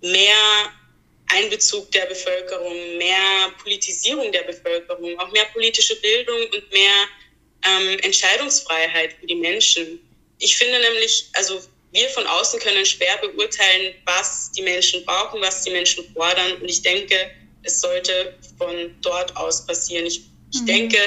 mehr 0.00 0.72
Einbezug 1.28 1.90
der 1.92 2.06
Bevölkerung, 2.06 2.96
mehr 2.96 3.52
Politisierung 3.62 4.32
der 4.32 4.42
Bevölkerung, 4.42 5.18
auch 5.18 5.30
mehr 5.32 5.44
politische 5.52 5.96
Bildung 6.00 6.40
und 6.40 6.72
mehr 6.72 7.06
ähm, 7.66 7.98
Entscheidungsfreiheit 8.00 9.14
für 9.20 9.26
die 9.26 9.34
Menschen. 9.34 10.00
Ich 10.38 10.56
finde 10.56 10.80
nämlich, 10.80 11.28
also 11.34 11.60
wir 11.92 12.08
von 12.10 12.26
außen 12.26 12.60
können 12.60 12.84
schwer 12.86 13.16
beurteilen, 13.18 13.94
was 14.04 14.52
die 14.52 14.62
Menschen 14.62 15.04
brauchen, 15.04 15.40
was 15.40 15.64
die 15.64 15.70
Menschen 15.70 16.04
fordern. 16.14 16.52
Und 16.60 16.68
ich 16.68 16.82
denke, 16.82 17.30
es 17.62 17.80
sollte 17.80 18.38
von 18.56 18.94
dort 19.02 19.36
aus 19.36 19.66
passieren. 19.66 20.06
Ich, 20.06 20.22
ich 20.52 20.60
mhm. 20.60 20.66
denke, 20.66 20.98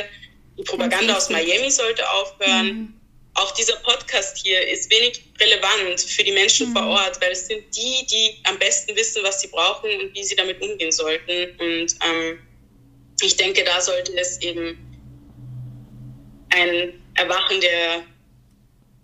die 0.58 0.64
Propaganda 0.64 1.16
aus 1.16 1.30
Miami 1.30 1.72
sollte 1.72 2.08
aufhören. 2.10 2.68
Mhm 2.68 3.01
auch 3.34 3.52
dieser 3.52 3.76
Podcast 3.78 4.38
hier 4.38 4.68
ist 4.70 4.92
wenig 4.92 5.24
relevant 5.40 6.02
für 6.02 6.24
die 6.24 6.32
Menschen 6.32 6.70
mhm. 6.70 6.74
vor 6.74 6.88
Ort, 6.88 7.22
weil 7.22 7.32
es 7.32 7.48
sind 7.48 7.64
die, 7.76 8.06
die 8.06 8.38
am 8.44 8.58
besten 8.60 8.96
wissen, 8.96 9.24
was 9.24 9.42
sie 9.42 9.48
brauchen 9.48 9.90
und 10.02 10.14
wie 10.14 10.24
sie 10.24 10.36
damit 10.36 10.62
umgehen 10.62 10.92
sollten. 10.92 11.58
Und 11.60 11.96
ähm, 12.06 12.40
ich 13.22 13.36
denke, 13.38 13.64
da 13.64 13.80
sollte 13.80 14.14
es 14.20 14.42
eben 14.42 14.78
ein 16.50 17.02
Erwachen 17.16 17.62
der, 17.62 18.04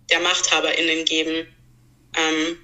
der 0.10 0.20
MachthaberInnen 0.20 1.06
geben 1.06 1.48
ähm, 2.18 2.58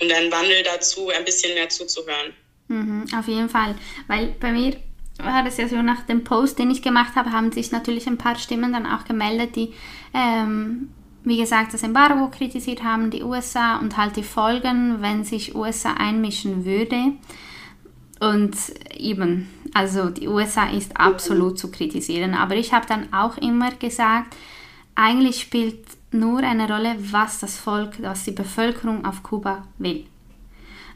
und 0.00 0.12
einen 0.12 0.30
Wandel 0.30 0.62
dazu, 0.64 1.08
ein 1.08 1.24
bisschen 1.24 1.54
mehr 1.54 1.68
zuzuhören. 1.68 2.34
Mhm, 2.68 3.06
auf 3.16 3.26
jeden 3.28 3.48
Fall, 3.48 3.74
weil 4.06 4.28
bei 4.40 4.52
mir 4.52 4.76
war 5.18 5.44
das 5.44 5.58
ja 5.58 5.68
so 5.68 5.80
nach 5.80 6.06
dem 6.06 6.24
Post, 6.24 6.58
den 6.58 6.70
ich 6.70 6.82
gemacht 6.82 7.14
habe, 7.14 7.30
haben 7.30 7.52
sich 7.52 7.70
natürlich 7.70 8.06
ein 8.06 8.18
paar 8.18 8.36
Stimmen 8.36 8.72
dann 8.72 8.86
auch 8.86 9.04
gemeldet, 9.04 9.54
die, 9.54 9.72
ähm, 10.14 10.88
wie 11.24 11.38
gesagt, 11.38 11.74
das 11.74 11.82
Embargo 11.82 12.28
kritisiert 12.28 12.82
haben, 12.82 13.10
die 13.10 13.22
USA 13.22 13.78
und 13.78 13.96
halt 13.96 14.16
die 14.16 14.22
Folgen, 14.22 15.02
wenn 15.02 15.24
sich 15.24 15.54
USA 15.54 15.94
einmischen 15.94 16.64
würde. 16.64 17.12
Und 18.20 18.56
eben, 18.96 19.48
also 19.74 20.10
die 20.10 20.28
USA 20.28 20.70
ist 20.70 20.96
absolut 20.96 21.58
zu 21.58 21.70
kritisieren. 21.70 22.34
Aber 22.34 22.56
ich 22.56 22.72
habe 22.72 22.86
dann 22.86 23.12
auch 23.12 23.36
immer 23.38 23.70
gesagt, 23.72 24.36
eigentlich 24.94 25.40
spielt 25.40 25.84
nur 26.12 26.38
eine 26.40 26.68
Rolle, 26.68 26.94
was 27.10 27.40
das 27.40 27.58
Volk, 27.58 28.00
was 28.00 28.24
die 28.24 28.30
Bevölkerung 28.30 29.04
auf 29.04 29.22
Kuba 29.22 29.64
will. 29.78 30.06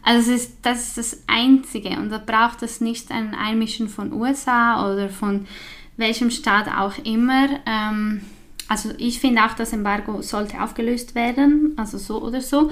Also 0.04 0.32
ist, 0.32 0.58
das 0.62 0.88
ist 0.88 0.98
das 0.98 1.22
Einzige 1.26 1.90
und 1.98 2.10
da 2.10 2.18
braucht 2.18 2.62
es 2.62 2.80
nicht 2.80 3.10
ein 3.10 3.34
Einmischen 3.34 3.88
von 3.88 4.12
USA 4.12 4.90
oder 4.90 5.08
von 5.08 5.46
welchem 5.96 6.30
Staat 6.30 6.68
auch 6.68 6.96
immer. 7.04 7.48
Ähm, 7.66 8.22
also 8.68 8.90
ich 8.98 9.18
finde 9.18 9.42
auch, 9.44 9.54
das 9.54 9.72
Embargo 9.72 10.22
sollte 10.22 10.62
aufgelöst 10.62 11.14
werden, 11.14 11.72
also 11.76 11.98
so 11.98 12.22
oder 12.22 12.40
so. 12.40 12.70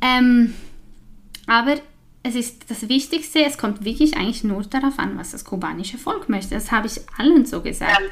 Ähm, 0.00 0.54
aber 1.46 1.76
es 2.22 2.34
ist 2.34 2.70
das 2.70 2.88
Wichtigste, 2.88 3.44
es 3.44 3.56
kommt 3.56 3.84
wirklich 3.84 4.16
eigentlich 4.16 4.44
nur 4.44 4.62
darauf 4.62 4.98
an, 4.98 5.16
was 5.16 5.30
das 5.30 5.44
kubanische 5.44 5.98
Volk 5.98 6.28
möchte. 6.28 6.54
Das 6.54 6.70
habe 6.70 6.86
ich 6.86 7.00
allen 7.16 7.46
so 7.46 7.62
gesagt. 7.62 8.02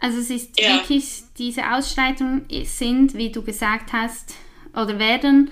Also 0.00 0.18
es 0.18 0.30
ist 0.30 0.60
ja. 0.60 0.74
wirklich, 0.74 1.24
diese 1.38 1.72
Ausschreitungen 1.72 2.46
sind, 2.64 3.14
wie 3.14 3.30
du 3.30 3.42
gesagt 3.42 3.92
hast, 3.92 4.34
oder 4.72 4.98
werden 4.98 5.50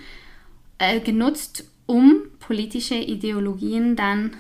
äh, 0.79 1.01
genutzt, 1.01 1.69
um 1.87 2.23
politische 2.39 2.95
Ideologien 2.95 3.97
dann 3.97 4.37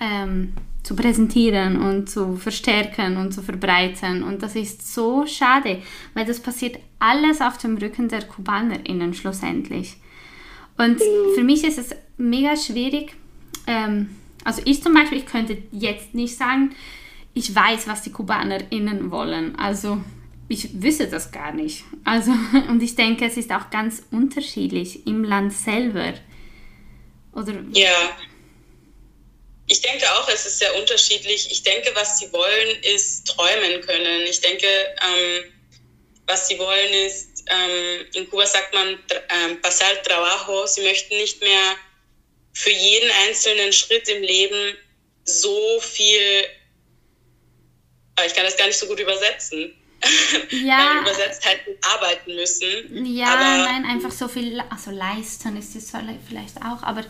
ähm, 0.00 0.52
zu 0.84 0.94
präsentieren 0.94 1.80
und 1.80 2.08
zu 2.10 2.36
verstärken 2.36 3.16
und 3.16 3.32
zu 3.32 3.42
verbreiten. 3.42 4.22
Und 4.22 4.42
das 4.42 4.54
ist 4.54 4.94
so 4.94 5.26
schade, 5.26 5.82
weil 6.12 6.26
das 6.26 6.40
passiert 6.40 6.78
alles 6.98 7.40
auf 7.40 7.56
dem 7.58 7.76
Rücken 7.78 8.08
der 8.08 8.22
KubanerInnen 8.22 9.14
schlussendlich. 9.14 9.96
Und 10.76 11.00
für 11.34 11.42
mich 11.42 11.64
ist 11.64 11.78
es 11.78 11.96
mega 12.18 12.54
schwierig. 12.56 13.16
Ähm, 13.66 14.10
also 14.44 14.60
ich 14.66 14.82
zum 14.82 14.92
Beispiel, 14.92 15.18
ich 15.18 15.26
könnte 15.26 15.56
jetzt 15.72 16.14
nicht 16.14 16.36
sagen, 16.36 16.74
ich 17.32 17.54
weiß, 17.54 17.88
was 17.88 18.02
die 18.02 18.12
KubanerInnen 18.12 19.10
wollen. 19.10 19.56
Also 19.56 19.98
ich 20.48 20.82
wüsste 20.82 21.06
das 21.08 21.32
gar 21.32 21.52
nicht. 21.52 21.84
Also, 22.04 22.32
und 22.68 22.82
ich 22.82 22.94
denke, 22.94 23.24
es 23.24 23.38
ist 23.38 23.50
auch 23.52 23.70
ganz 23.70 24.02
unterschiedlich 24.10 25.06
im 25.06 25.24
Land 25.24 25.54
selber. 25.54 26.12
Oder 27.32 27.54
ja. 27.72 27.88
Ich 29.74 29.80
denke 29.80 30.06
auch, 30.14 30.28
es 30.28 30.46
ist 30.46 30.60
sehr 30.60 30.72
unterschiedlich. 30.76 31.50
Ich 31.50 31.64
denke, 31.64 31.90
was 31.96 32.20
sie 32.20 32.32
wollen, 32.32 32.80
ist 32.82 33.26
träumen 33.26 33.80
können. 33.80 34.22
Ich 34.22 34.40
denke, 34.40 34.68
ähm, 34.68 35.52
was 36.28 36.46
sie 36.46 36.56
wollen, 36.60 36.92
ist, 36.92 37.42
ähm, 37.50 38.06
in 38.14 38.30
Kuba 38.30 38.46
sagt 38.46 38.72
man, 38.72 38.96
ähm, 39.30 39.60
pasar 39.60 40.00
trabajo. 40.04 40.64
Sie 40.66 40.82
möchten 40.82 41.16
nicht 41.16 41.42
mehr 41.42 41.74
für 42.52 42.70
jeden 42.70 43.10
einzelnen 43.26 43.72
Schritt 43.72 44.08
im 44.08 44.22
Leben 44.22 44.76
so 45.24 45.80
viel, 45.80 46.44
ah, 48.14 48.26
ich 48.26 48.32
kann 48.32 48.44
das 48.44 48.56
gar 48.56 48.68
nicht 48.68 48.78
so 48.78 48.86
gut 48.86 49.00
übersetzen. 49.00 49.74
Ja. 50.50 51.00
übersetzt 51.00 51.44
halt 51.46 51.60
arbeiten 51.80 52.34
müssen. 52.36 53.06
Ja, 53.06 53.26
aber, 53.28 53.72
nein, 53.72 53.84
einfach 53.86 54.12
so 54.12 54.28
viel, 54.28 54.62
also 54.70 54.90
leisten 54.90 55.56
ist 55.56 55.74
es 55.74 55.90
vielleicht 56.28 56.58
auch, 56.58 56.82
aber 56.82 57.04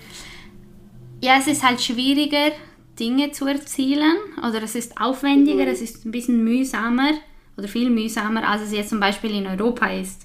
ja, 1.25 1.39
es 1.39 1.47
ist 1.47 1.63
halt 1.63 1.81
schwieriger, 1.83 2.53
Dinge 3.01 3.33
zu 3.33 3.47
erzielen 3.47 4.17
oder 4.39 4.63
es 4.63 4.75
ist 4.75 4.93
aufwendiger, 5.01 5.65
mhm. 5.65 5.73
es 5.73 5.81
ist 5.81 6.05
ein 6.05 6.11
bisschen 6.11 6.45
mühsamer 6.45 7.15
oder 7.57 7.67
viel 7.67 7.89
mühsamer, 7.91 8.47
als 8.47 8.63
es 8.63 8.73
jetzt 8.73 8.91
zum 8.91 9.01
Beispiel 9.01 9.35
in 9.35 9.47
Europa 9.47 9.91
ist. 9.91 10.23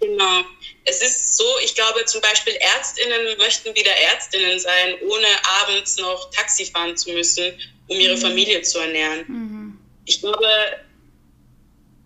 Genau. 0.00 0.42
Es 0.84 1.02
ist 1.02 1.36
so, 1.36 1.44
ich 1.64 1.74
glaube 1.74 2.04
zum 2.06 2.20
Beispiel 2.20 2.54
Ärztinnen 2.54 3.36
möchten 3.38 3.74
wieder 3.74 3.90
Ärztinnen 4.12 4.58
sein, 4.58 4.94
ohne 5.02 5.26
abends 5.62 5.96
noch 5.98 6.30
Taxi 6.30 6.66
fahren 6.66 6.96
zu 6.96 7.10
müssen, 7.12 7.52
um 7.88 7.98
ihre 7.98 8.16
mhm. 8.16 8.20
Familie 8.20 8.62
zu 8.62 8.78
ernähren. 8.78 9.24
Mhm. 9.28 9.78
Ich 10.04 10.20
glaube, 10.20 10.46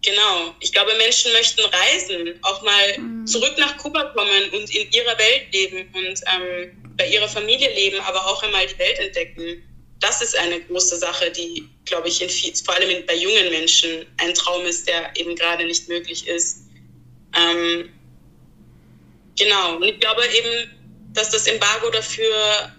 genau, 0.02 0.54
ich 0.60 0.72
glaube 0.72 0.94
Menschen 0.96 1.32
möchten 1.32 1.62
reisen, 1.62 2.38
auch 2.42 2.62
mal 2.62 2.98
mhm. 2.98 3.26
zurück 3.26 3.54
nach 3.58 3.76
Kuba 3.78 4.04
kommen 4.14 4.50
und 4.52 4.74
in 4.74 4.90
ihrer 4.90 5.18
Welt 5.18 5.52
leben 5.52 5.88
und 5.94 6.20
ähm, 6.34 6.85
bei 6.96 7.08
ihrer 7.08 7.28
Familie 7.28 7.72
leben, 7.74 8.00
aber 8.00 8.26
auch 8.26 8.42
einmal 8.42 8.66
die 8.66 8.78
Welt 8.78 8.98
entdecken. 8.98 9.62
Das 10.00 10.20
ist 10.20 10.36
eine 10.36 10.60
große 10.60 10.98
Sache, 10.98 11.30
die, 11.30 11.68
glaube 11.84 12.08
ich, 12.08 12.20
in 12.20 12.28
viel, 12.28 12.54
vor 12.56 12.74
allem 12.74 13.04
bei 13.06 13.14
jungen 13.14 13.50
Menschen 13.50 14.06
ein 14.18 14.34
Traum 14.34 14.64
ist, 14.66 14.86
der 14.86 15.16
eben 15.16 15.34
gerade 15.36 15.64
nicht 15.64 15.88
möglich 15.88 16.26
ist. 16.26 16.64
Ähm, 17.34 17.92
genau, 19.38 19.76
und 19.76 19.84
ich 19.84 20.00
glaube 20.00 20.22
eben, 20.26 20.70
dass 21.12 21.30
das 21.30 21.46
Embargo 21.46 21.90
dafür 21.90 22.72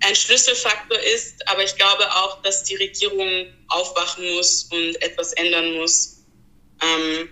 ein 0.00 0.16
Schlüsselfaktor 0.16 0.98
ist, 0.98 1.46
aber 1.48 1.62
ich 1.62 1.76
glaube 1.76 2.10
auch, 2.10 2.42
dass 2.42 2.64
die 2.64 2.76
Regierung 2.76 3.46
aufwachen 3.68 4.34
muss 4.34 4.64
und 4.72 5.00
etwas 5.02 5.32
ändern 5.34 5.74
muss. 5.74 6.24
Ähm, 6.82 7.28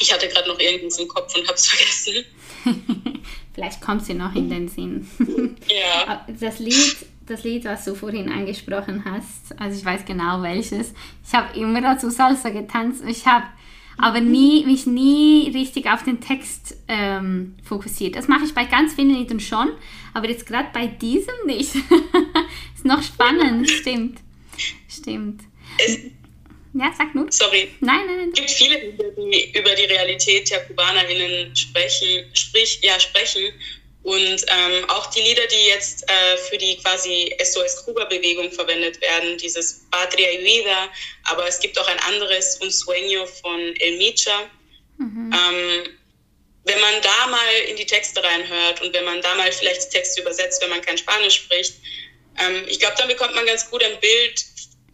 ich 0.00 0.12
hatte 0.12 0.28
gerade 0.28 0.48
noch 0.48 0.58
irgendwas 0.58 0.98
im 0.98 1.08
Kopf 1.08 1.34
und 1.34 1.46
habe 1.46 1.54
es 1.54 1.66
vergessen. 1.68 2.24
Vielleicht 3.56 3.80
kommt 3.80 4.04
sie 4.04 4.12
noch 4.12 4.34
in 4.34 4.50
den 4.50 4.68
Sinn. 4.68 5.08
Ja. 5.68 6.24
Das 6.38 6.58
Lied, 6.58 7.06
das 7.26 7.42
Lied, 7.42 7.64
was 7.64 7.86
du 7.86 7.94
vorhin 7.94 8.30
angesprochen 8.30 9.02
hast, 9.04 9.58
also 9.58 9.78
ich 9.78 9.84
weiß 9.84 10.04
genau 10.04 10.42
welches. 10.42 10.92
Ich 11.26 11.34
habe 11.34 11.58
immer 11.58 11.80
dazu 11.80 12.10
Salsa 12.10 12.50
getanzt. 12.50 13.02
Ich 13.08 13.26
habe 13.26 13.46
aber 13.96 14.20
nie, 14.20 14.64
mich 14.66 14.86
nie 14.86 15.50
richtig 15.54 15.90
auf 15.90 16.02
den 16.02 16.20
Text 16.20 16.76
ähm, 16.86 17.54
fokussiert. 17.64 18.14
Das 18.14 18.28
mache 18.28 18.44
ich 18.44 18.54
bei 18.54 18.66
ganz 18.66 18.92
vielen 18.92 19.10
Liedern 19.10 19.40
schon, 19.40 19.70
aber 20.12 20.28
jetzt 20.28 20.46
gerade 20.46 20.68
bei 20.74 20.86
diesem 20.86 21.34
nicht. 21.46 21.74
ist 22.74 22.84
noch 22.84 23.02
spannend, 23.02 23.70
stimmt. 23.70 24.18
Stimmt. 24.86 25.40
Es, 25.78 25.98
ja, 26.78 26.94
sag 26.96 27.14
nur. 27.14 27.30
Sorry. 27.30 27.74
Nein, 27.80 28.06
nein, 28.06 28.16
nein. 28.16 28.30
Es 28.32 28.38
gibt 28.38 28.50
viele 28.50 28.78
Lieder, 28.78 29.10
die 29.10 29.58
über 29.58 29.74
die 29.74 29.84
Realität 29.84 30.50
der 30.50 30.64
KubanerInnen 30.66 31.54
sprechen, 31.54 32.30
sprich, 32.34 32.80
ja, 32.82 32.98
sprechen. 33.00 33.52
Und 34.02 34.46
ähm, 34.46 34.88
auch 34.88 35.06
die 35.06 35.20
Lieder, 35.20 35.46
die 35.48 35.66
jetzt 35.66 36.08
äh, 36.08 36.36
für 36.48 36.56
die 36.56 36.76
quasi 36.76 37.34
SOS 37.42 37.84
Kuba-Bewegung 37.84 38.52
verwendet 38.52 39.00
werden, 39.00 39.36
dieses 39.38 39.84
Patria 39.90 40.30
y 40.30 40.44
Vida, 40.44 40.88
aber 41.24 41.48
es 41.48 41.58
gibt 41.58 41.76
auch 41.76 41.88
ein 41.88 41.98
anderes, 42.00 42.60
Un 42.62 42.68
Sueño 42.68 43.26
von 43.26 43.58
El 43.80 43.98
Micha. 43.98 44.48
Mhm. 44.98 45.32
Ähm, 45.32 45.88
wenn 46.66 46.80
man 46.80 46.94
da 47.02 47.26
mal 47.28 47.54
in 47.68 47.76
die 47.76 47.86
Texte 47.86 48.22
reinhört 48.22 48.80
und 48.82 48.92
wenn 48.92 49.04
man 49.04 49.20
da 49.22 49.34
mal 49.34 49.50
vielleicht 49.50 49.86
die 49.86 49.98
Texte 49.98 50.20
übersetzt, 50.20 50.62
wenn 50.62 50.70
man 50.70 50.82
kein 50.82 50.98
Spanisch 50.98 51.36
spricht, 51.36 51.74
ähm, 52.38 52.64
ich 52.68 52.78
glaube, 52.78 52.94
dann 52.98 53.08
bekommt 53.08 53.34
man 53.34 53.46
ganz 53.46 53.68
gut 53.70 53.82
ein 53.82 53.98
Bild 54.00 54.44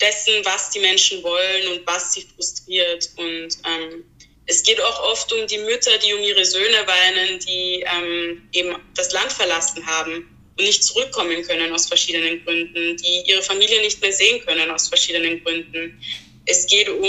dessen, 0.02 0.44
was 0.44 0.70
die 0.70 0.80
Menschen 0.80 1.22
wollen 1.22 1.68
und 1.68 1.86
was 1.86 2.12
sie 2.12 2.26
frustriert. 2.34 3.08
Und 3.16 3.56
ähm, 3.64 4.04
es 4.46 4.62
geht 4.62 4.80
auch 4.80 5.02
oft 5.04 5.32
um 5.32 5.46
die 5.46 5.58
Mütter, 5.58 5.96
die 5.98 6.12
um 6.12 6.20
ihre 6.20 6.44
Söhne 6.44 6.86
weinen, 6.86 7.38
die 7.38 7.84
ähm, 7.86 8.48
eben 8.52 8.76
das 8.94 9.12
Land 9.12 9.32
verlassen 9.32 9.86
haben 9.86 10.28
und 10.58 10.64
nicht 10.64 10.84
zurückkommen 10.84 11.42
können 11.42 11.72
aus 11.72 11.86
verschiedenen 11.86 12.44
Gründen, 12.44 12.96
die 12.96 13.22
ihre 13.26 13.42
Familie 13.42 13.80
nicht 13.80 14.00
mehr 14.00 14.12
sehen 14.12 14.44
können 14.44 14.70
aus 14.70 14.88
verschiedenen 14.88 15.42
Gründen. 15.42 15.98
Es 16.46 16.66
geht 16.66 16.88
um, 16.88 17.02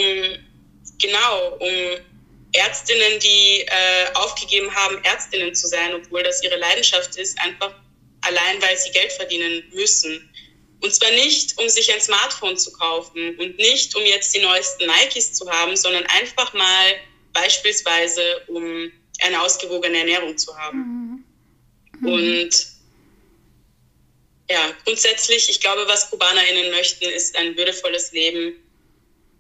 genau, 1.02 1.58
um 1.60 1.98
Ärztinnen, 2.54 3.20
die 3.20 3.62
äh, 3.62 4.14
aufgegeben 4.14 4.74
haben, 4.74 5.04
Ärztinnen 5.04 5.56
zu 5.56 5.68
sein, 5.68 5.94
obwohl 5.96 6.22
das 6.22 6.44
ihre 6.44 6.58
Leidenschaft 6.58 7.16
ist, 7.16 7.38
einfach 7.40 7.74
allein, 8.22 8.62
weil 8.62 8.78
sie 8.78 8.92
Geld 8.92 9.12
verdienen 9.12 9.64
müssen. 9.74 10.30
Und 10.84 10.94
zwar 10.94 11.12
nicht, 11.12 11.58
um 11.58 11.70
sich 11.70 11.94
ein 11.94 12.02
Smartphone 12.02 12.58
zu 12.58 12.70
kaufen 12.74 13.40
und 13.40 13.56
nicht, 13.56 13.96
um 13.96 14.04
jetzt 14.04 14.36
die 14.36 14.42
neuesten 14.42 14.86
Nikes 14.86 15.32
zu 15.32 15.50
haben, 15.50 15.78
sondern 15.78 16.06
einfach 16.08 16.54
mal 16.54 16.96
beispielsweise, 17.32 18.22
um 18.48 18.92
eine 19.22 19.42
ausgewogene 19.42 20.00
Ernährung 20.00 20.38
zu 20.38 20.54
haben. 20.58 21.24
Mhm. 22.00 22.06
Und 22.06 22.68
ja, 24.50 24.74
grundsätzlich, 24.84 25.50
ich 25.50 25.62
glaube, 25.62 25.88
was 25.88 26.10
KubanerInnen 26.10 26.72
möchten, 26.72 27.06
ist 27.06 27.38
ein 27.38 27.56
würdevolles 27.56 28.12
Leben. 28.12 28.58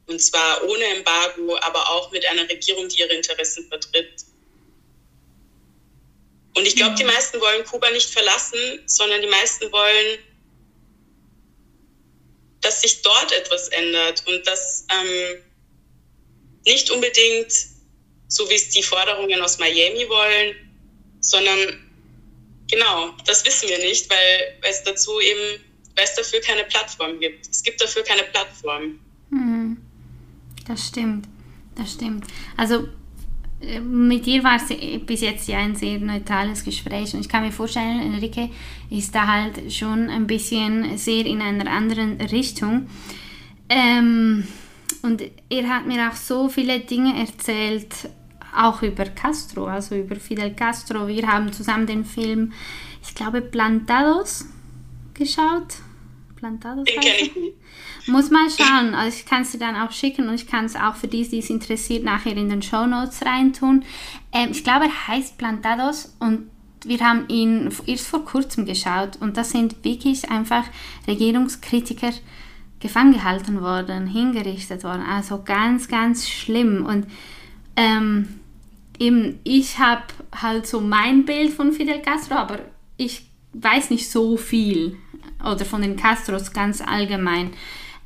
Und 0.07 0.21
zwar 0.21 0.63
ohne 0.63 0.85
Embargo, 0.95 1.57
aber 1.59 1.89
auch 1.89 2.09
mit 2.11 2.25
einer 2.25 2.47
Regierung, 2.47 2.87
die 2.87 2.99
ihre 2.99 3.13
Interessen 3.13 3.67
vertritt. 3.67 4.23
Und 6.55 6.65
ich 6.65 6.77
glaube, 6.77 6.95
die 6.95 7.03
mhm. 7.03 7.09
meisten 7.09 7.41
wollen 7.41 7.65
Kuba 7.65 7.91
nicht 7.91 8.09
verlassen, 8.09 8.81
sondern 8.85 9.21
die 9.21 9.27
meisten 9.27 9.69
wollen 9.73 10.19
dass 12.63 12.81
sich 12.81 13.01
dort 13.01 13.31
etwas 13.31 13.67
ändert 13.69 14.23
und 14.27 14.45
dass 14.47 14.85
ähm, 14.91 15.43
nicht 16.65 16.89
unbedingt 16.89 17.51
so 18.33 18.49
wie 18.49 18.55
es 18.55 18.69
die 18.69 18.81
Forderungen 18.81 19.39
aus 19.41 19.59
Miami 19.59 20.09
wollen, 20.09 20.55
sondern 21.19 21.79
genau, 22.67 23.11
das 23.25 23.45
wissen 23.45 23.69
wir 23.69 23.77
nicht, 23.77 24.09
weil, 24.09 24.57
es 24.67 24.83
dazu 24.83 25.19
eben, 25.19 25.63
weil 25.95 26.05
es 26.05 26.15
dafür 26.15 26.41
keine 26.41 26.63
Plattform 26.63 27.19
gibt. 27.19 27.47
Es 27.47 27.61
gibt 27.61 27.79
dafür 27.79 28.03
keine 28.03 28.23
Plattform. 28.23 28.99
Mhm. 29.29 29.77
Das 30.67 30.87
stimmt, 30.87 31.27
das 31.75 31.93
stimmt. 31.93 32.25
Also 32.57 32.87
mit 33.81 34.25
dir 34.25 34.43
war 34.43 34.57
es 34.57 35.05
bis 35.05 35.21
jetzt 35.21 35.47
ja 35.47 35.59
ein 35.59 35.75
sehr 35.75 35.99
neutrales 35.99 36.63
Gespräch 36.63 37.13
und 37.13 37.21
ich 37.21 37.29
kann 37.29 37.43
mir 37.43 37.51
vorstellen, 37.51 38.01
Enrique 38.01 38.49
ist 38.93 39.15
da 39.15 39.27
halt 39.27 39.73
schon 39.73 40.09
ein 40.09 40.27
bisschen 40.27 40.97
sehr 40.97 41.25
in 41.25 41.41
einer 41.41 41.69
anderen 41.69 42.21
Richtung. 42.21 42.87
Ähm, 43.67 44.47
und 45.01 45.23
er 45.49 45.69
hat 45.69 45.87
mir 45.87 46.09
auch 46.09 46.15
so 46.15 46.47
viele 46.47 46.79
Dinge 46.79 47.19
erzählt, 47.19 48.09
auch 48.55 48.83
über 48.83 49.05
Castro, 49.05 49.65
also 49.65 49.95
über 49.95 50.15
Fidel 50.15 50.53
Castro. 50.53 51.07
Wir 51.07 51.27
haben 51.27 51.51
zusammen 51.51 51.87
den 51.87 52.05
Film, 52.05 52.53
ich 53.01 53.15
glaube, 53.15 53.41
Plantados 53.41 54.45
geschaut. 55.15 55.77
Plantados? 56.35 56.87
Muss 58.05 58.29
mal 58.29 58.47
schauen. 58.49 58.93
Also 58.93 59.17
ich 59.17 59.25
kann 59.25 59.41
es 59.41 59.53
dir 59.53 59.59
dann 59.59 59.75
auch 59.75 59.91
schicken 59.91 60.27
und 60.27 60.35
ich 60.35 60.45
kann 60.45 60.65
es 60.65 60.75
auch 60.75 60.95
für 60.95 61.07
die, 61.07 61.27
die 61.27 61.39
es 61.39 61.49
interessiert, 61.49 62.03
nachher 62.03 62.37
in 62.37 62.49
den 62.49 62.61
Show 62.61 62.85
Notes 62.85 63.25
reintun. 63.25 63.83
Ähm, 64.31 64.49
ich 64.51 64.63
glaube, 64.63 64.85
er 64.85 65.07
heißt 65.07 65.37
Plantados 65.37 66.15
und 66.19 66.49
wir 66.85 66.99
haben 66.99 67.27
ihn 67.29 67.69
erst 67.85 68.07
vor 68.07 68.25
kurzem 68.25 68.65
geschaut 68.65 69.17
und 69.19 69.37
da 69.37 69.43
sind 69.43 69.83
wirklich 69.83 70.29
einfach 70.29 70.65
Regierungskritiker 71.07 72.11
gefangen 72.79 73.13
gehalten 73.13 73.61
worden, 73.61 74.07
hingerichtet 74.07 74.83
worden. 74.83 75.03
Also 75.03 75.41
ganz, 75.43 75.87
ganz 75.87 76.29
schlimm. 76.29 76.85
Und 76.85 77.07
ähm, 77.77 78.27
eben, 78.99 79.39
ich 79.43 79.79
habe 79.79 80.03
halt 80.35 80.67
so 80.67 80.81
mein 80.81 81.25
Bild 81.25 81.53
von 81.53 81.71
Fidel 81.71 82.01
Castro, 82.01 82.35
aber 82.35 82.59
ich 82.97 83.25
weiß 83.53 83.89
nicht 83.89 84.09
so 84.09 84.35
viel 84.35 84.97
oder 85.43 85.63
von 85.65 85.81
den 85.81 85.95
Castros 85.95 86.51
ganz 86.51 86.81
allgemein. 86.81 87.51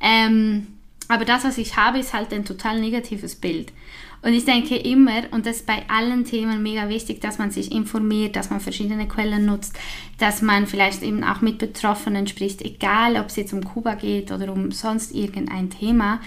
Ähm, 0.00 0.68
aber 1.08 1.24
das, 1.24 1.44
was 1.44 1.58
ich 1.58 1.76
habe, 1.76 1.98
ist 1.98 2.12
halt 2.12 2.32
ein 2.32 2.44
total 2.44 2.80
negatives 2.80 3.34
Bild. 3.34 3.72
Und 4.20 4.32
ich 4.32 4.44
denke 4.44 4.76
immer, 4.76 5.22
und 5.30 5.46
das 5.46 5.58
ist 5.58 5.66
bei 5.66 5.84
allen 5.88 6.24
Themen 6.24 6.62
mega 6.62 6.88
wichtig, 6.88 7.20
dass 7.20 7.38
man 7.38 7.50
sich 7.50 7.70
informiert, 7.70 8.34
dass 8.34 8.50
man 8.50 8.60
verschiedene 8.60 9.06
Quellen 9.06 9.46
nutzt, 9.46 9.78
dass 10.18 10.42
man 10.42 10.66
vielleicht 10.66 11.02
eben 11.02 11.22
auch 11.22 11.40
mit 11.40 11.58
Betroffenen 11.58 12.26
spricht, 12.26 12.62
egal 12.62 13.16
ob 13.16 13.26
es 13.26 13.36
jetzt 13.36 13.52
um 13.52 13.62
Kuba 13.62 13.94
geht 13.94 14.32
oder 14.32 14.52
um 14.52 14.72
sonst 14.72 15.14
irgendein 15.14 15.70
Thema, 15.70 16.20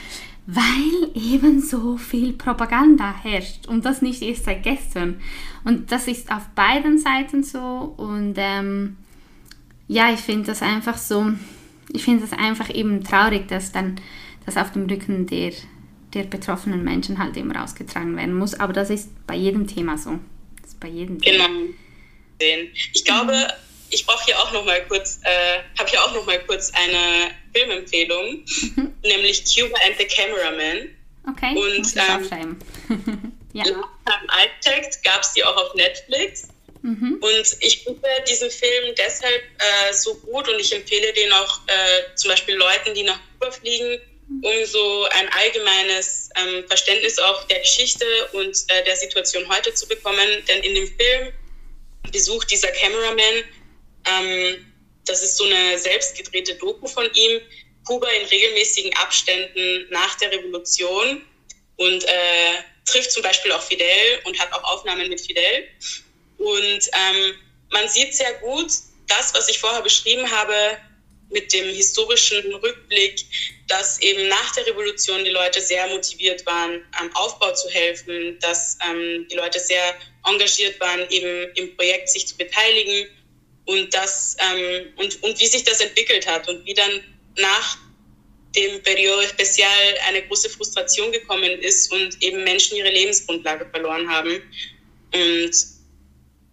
weil 0.47 1.11
eben 1.13 1.61
so 1.61 1.97
viel 1.97 2.33
Propaganda 2.33 3.13
herrscht 3.21 3.67
und 3.67 3.85
das 3.85 4.01
nicht 4.01 4.21
erst 4.21 4.45
seit 4.45 4.63
gestern. 4.63 5.19
Und 5.63 5.91
das 5.91 6.07
ist 6.07 6.31
auf 6.31 6.47
beiden 6.55 6.97
Seiten 6.97 7.43
so 7.43 7.93
und 7.97 8.35
ähm, 8.37 8.95
ja, 9.87 10.11
ich 10.11 10.21
finde 10.21 10.47
das 10.47 10.61
einfach 10.61 10.97
so, 10.97 11.33
ich 11.89 12.03
finde 12.03 12.21
das 12.21 12.31
einfach 12.37 12.73
eben 12.73 13.03
traurig, 13.03 13.49
dass 13.49 13.71
dann 13.71 13.97
das 14.45 14.57
auf 14.57 14.71
dem 14.71 14.85
Rücken 14.85 15.27
der 15.27 15.51
der 16.13 16.23
betroffenen 16.23 16.83
Menschen 16.83 17.19
halt 17.19 17.37
immer 17.37 17.63
ausgetragen 17.63 18.15
werden 18.17 18.35
muss. 18.35 18.53
Aber 18.53 18.73
das 18.73 18.89
ist 18.89 19.09
bei 19.27 19.35
jedem 19.35 19.67
Thema 19.67 19.97
so. 19.97 20.19
Das 20.61 20.71
ist 20.71 20.79
bei 20.79 20.87
jedem 20.87 21.21
Thema. 21.21 21.47
Genau. 21.47 21.71
Ich 22.93 23.05
glaube, 23.05 23.47
ich 23.91 24.05
brauche 24.05 24.25
hier 24.25 24.39
auch 24.39 24.51
noch 24.51 24.65
mal 24.65 24.83
kurz, 24.87 25.19
äh, 25.23 25.59
habe 25.77 25.89
hier 25.89 26.03
auch 26.03 26.13
noch 26.13 26.25
mal 26.25 26.39
kurz 26.45 26.71
eine 26.73 27.31
Filmempfehlung, 27.53 28.43
mhm. 28.75 28.93
nämlich 29.03 29.43
Cuba 29.45 29.77
and 29.85 29.97
the 29.99 30.05
Cameraman. 30.05 30.89
Okay. 31.29 31.55
Und 31.55 31.77
muss 31.77 31.95
ich 31.95 32.31
ähm, 32.31 32.57
ja. 33.53 33.65
im 33.65 34.29
Alttext 34.29 35.03
gab 35.03 35.21
es 35.21 35.33
die 35.33 35.43
auch 35.43 35.55
auf 35.55 35.75
Netflix. 35.75 36.47
Mhm. 36.81 37.19
Und 37.21 37.57
ich 37.59 37.83
finde 37.83 38.01
diesen 38.27 38.49
Film 38.49 38.95
deshalb 38.97 39.43
äh, 39.59 39.93
so 39.93 40.15
gut 40.15 40.49
und 40.49 40.59
ich 40.59 40.73
empfehle 40.75 41.13
den 41.13 41.31
auch 41.33 41.59
äh, 41.67 42.15
zum 42.15 42.31
Beispiel 42.31 42.55
Leuten, 42.55 42.95
die 42.95 43.03
nach 43.03 43.19
Kuba 43.33 43.51
fliegen, 43.51 43.99
um 44.41 44.65
so 44.65 45.07
ein 45.11 45.29
allgemeines 45.29 46.29
ähm, 46.35 46.65
Verständnis 46.67 47.19
auch 47.19 47.43
der 47.47 47.59
Geschichte 47.59 48.05
und 48.33 48.57
äh, 48.69 48.83
der 48.85 48.95
Situation 48.95 49.47
heute 49.49 49.73
zu 49.73 49.87
bekommen. 49.87 50.43
Denn 50.47 50.63
in 50.63 50.75
dem 50.75 50.87
Film 50.87 51.33
besucht 52.11 52.49
dieser 52.49 52.69
Cameraman, 52.69 53.43
ähm, 54.05 54.73
das 55.05 55.21
ist 55.23 55.37
so 55.37 55.45
eine 55.45 55.77
selbstgedrehte 55.77 56.55
Doku 56.55 56.87
von 56.87 57.09
ihm, 57.13 57.41
Kuba 57.85 58.07
in 58.09 58.27
regelmäßigen 58.27 58.95
Abständen 58.95 59.87
nach 59.89 60.17
der 60.19 60.31
Revolution 60.31 61.23
und 61.77 62.03
äh, 62.03 62.63
trifft 62.85 63.11
zum 63.11 63.23
Beispiel 63.23 63.51
auch 63.51 63.61
Fidel 63.61 64.21
und 64.25 64.37
hat 64.39 64.51
auch 64.53 64.63
Aufnahmen 64.63 65.09
mit 65.09 65.19
Fidel. 65.19 65.67
Und 66.37 66.51
ähm, 66.93 67.35
man 67.71 67.87
sieht 67.87 68.15
sehr 68.15 68.33
gut, 68.35 68.71
das, 69.07 69.33
was 69.33 69.49
ich 69.49 69.59
vorher 69.59 69.81
beschrieben 69.81 70.29
habe, 70.29 70.77
mit 71.31 71.51
dem 71.53 71.73
historischen 71.73 72.53
Rückblick, 72.55 73.25
dass 73.67 73.99
eben 74.01 74.27
nach 74.27 74.53
der 74.55 74.67
Revolution 74.67 75.23
die 75.23 75.31
Leute 75.31 75.61
sehr 75.61 75.87
motiviert 75.87 76.45
waren, 76.45 76.83
am 76.99 77.13
Aufbau 77.15 77.53
zu 77.53 77.69
helfen, 77.69 78.37
dass 78.39 78.77
ähm, 78.87 79.27
die 79.29 79.35
Leute 79.35 79.59
sehr 79.59 79.95
engagiert 80.25 80.79
waren, 80.79 81.09
eben 81.09 81.51
im 81.55 81.75
Projekt 81.75 82.09
sich 82.09 82.27
zu 82.27 82.37
beteiligen 82.37 83.07
und, 83.65 83.93
das, 83.93 84.35
ähm, 84.39 84.93
und, 84.97 85.23
und 85.23 85.39
wie 85.39 85.47
sich 85.47 85.63
das 85.63 85.79
entwickelt 85.79 86.27
hat 86.27 86.47
und 86.47 86.65
wie 86.65 86.73
dann 86.73 87.03
nach 87.37 87.77
dem 88.55 88.81
Periodo 88.83 89.21
Especial 89.21 89.97
eine 90.07 90.21
große 90.27 90.49
Frustration 90.49 91.11
gekommen 91.11 91.51
ist 91.61 91.91
und 91.91 92.21
eben 92.21 92.43
Menschen 92.43 92.77
ihre 92.77 92.89
Lebensgrundlage 92.89 93.65
verloren 93.69 94.09
haben. 94.09 94.41
Und 95.13 95.51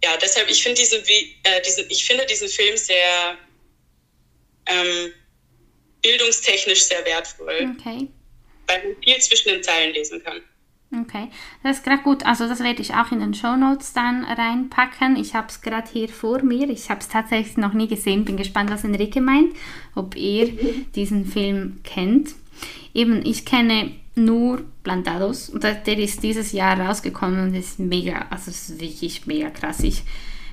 ja, 0.04 0.16
deshalb, 0.16 0.48
ich 0.48 0.62
finde 0.62 0.80
diesen, 0.80 1.02
äh, 1.42 1.60
diesen, 1.62 1.90
ich 1.90 2.04
finde 2.04 2.24
diesen 2.26 2.48
Film 2.48 2.76
sehr 2.76 3.36
ähm, 4.68 5.12
bildungstechnisch 6.02 6.84
sehr 6.84 7.04
wertvoll. 7.04 7.74
Okay. 7.78 8.08
Weil 8.66 8.84
man 8.84 9.02
viel 9.02 9.18
zwischen 9.18 9.48
den 9.48 9.62
Zeilen 9.62 9.92
lesen 9.94 10.22
kann. 10.22 10.40
Okay, 10.90 11.28
das 11.62 11.78
ist 11.78 11.84
gerade 11.84 12.02
gut. 12.02 12.24
Also 12.24 12.48
das 12.48 12.60
werde 12.60 12.80
ich 12.80 12.94
auch 12.94 13.12
in 13.12 13.20
den 13.20 13.34
Show 13.34 13.56
Notes 13.56 13.92
dann 13.92 14.24
reinpacken. 14.24 15.16
Ich 15.16 15.34
habe 15.34 15.48
es 15.48 15.60
gerade 15.60 15.90
hier 15.92 16.08
vor 16.08 16.42
mir. 16.42 16.70
Ich 16.70 16.88
habe 16.88 17.00
es 17.00 17.08
tatsächlich 17.08 17.58
noch 17.58 17.74
nie 17.74 17.88
gesehen. 17.88 18.24
Bin 18.24 18.38
gespannt, 18.38 18.70
was 18.70 18.84
Enrique 18.84 19.20
meint, 19.20 19.54
ob 19.94 20.16
ihr 20.16 20.52
diesen 20.94 21.26
Film 21.26 21.80
kennt. 21.84 22.30
Eben, 22.94 23.24
ich 23.24 23.44
kenne 23.44 23.92
nur 24.14 24.64
Plantados 24.82 25.52
der 25.54 25.98
ist 25.98 26.22
dieses 26.22 26.52
Jahr 26.52 26.80
rausgekommen 26.80 27.48
und 27.48 27.54
ist 27.54 27.78
mega, 27.78 28.26
also 28.30 28.50
es 28.50 28.70
ist 28.70 28.80
wirklich 28.80 29.26
mega 29.26 29.50
krass. 29.50 29.80
Ich 29.80 30.02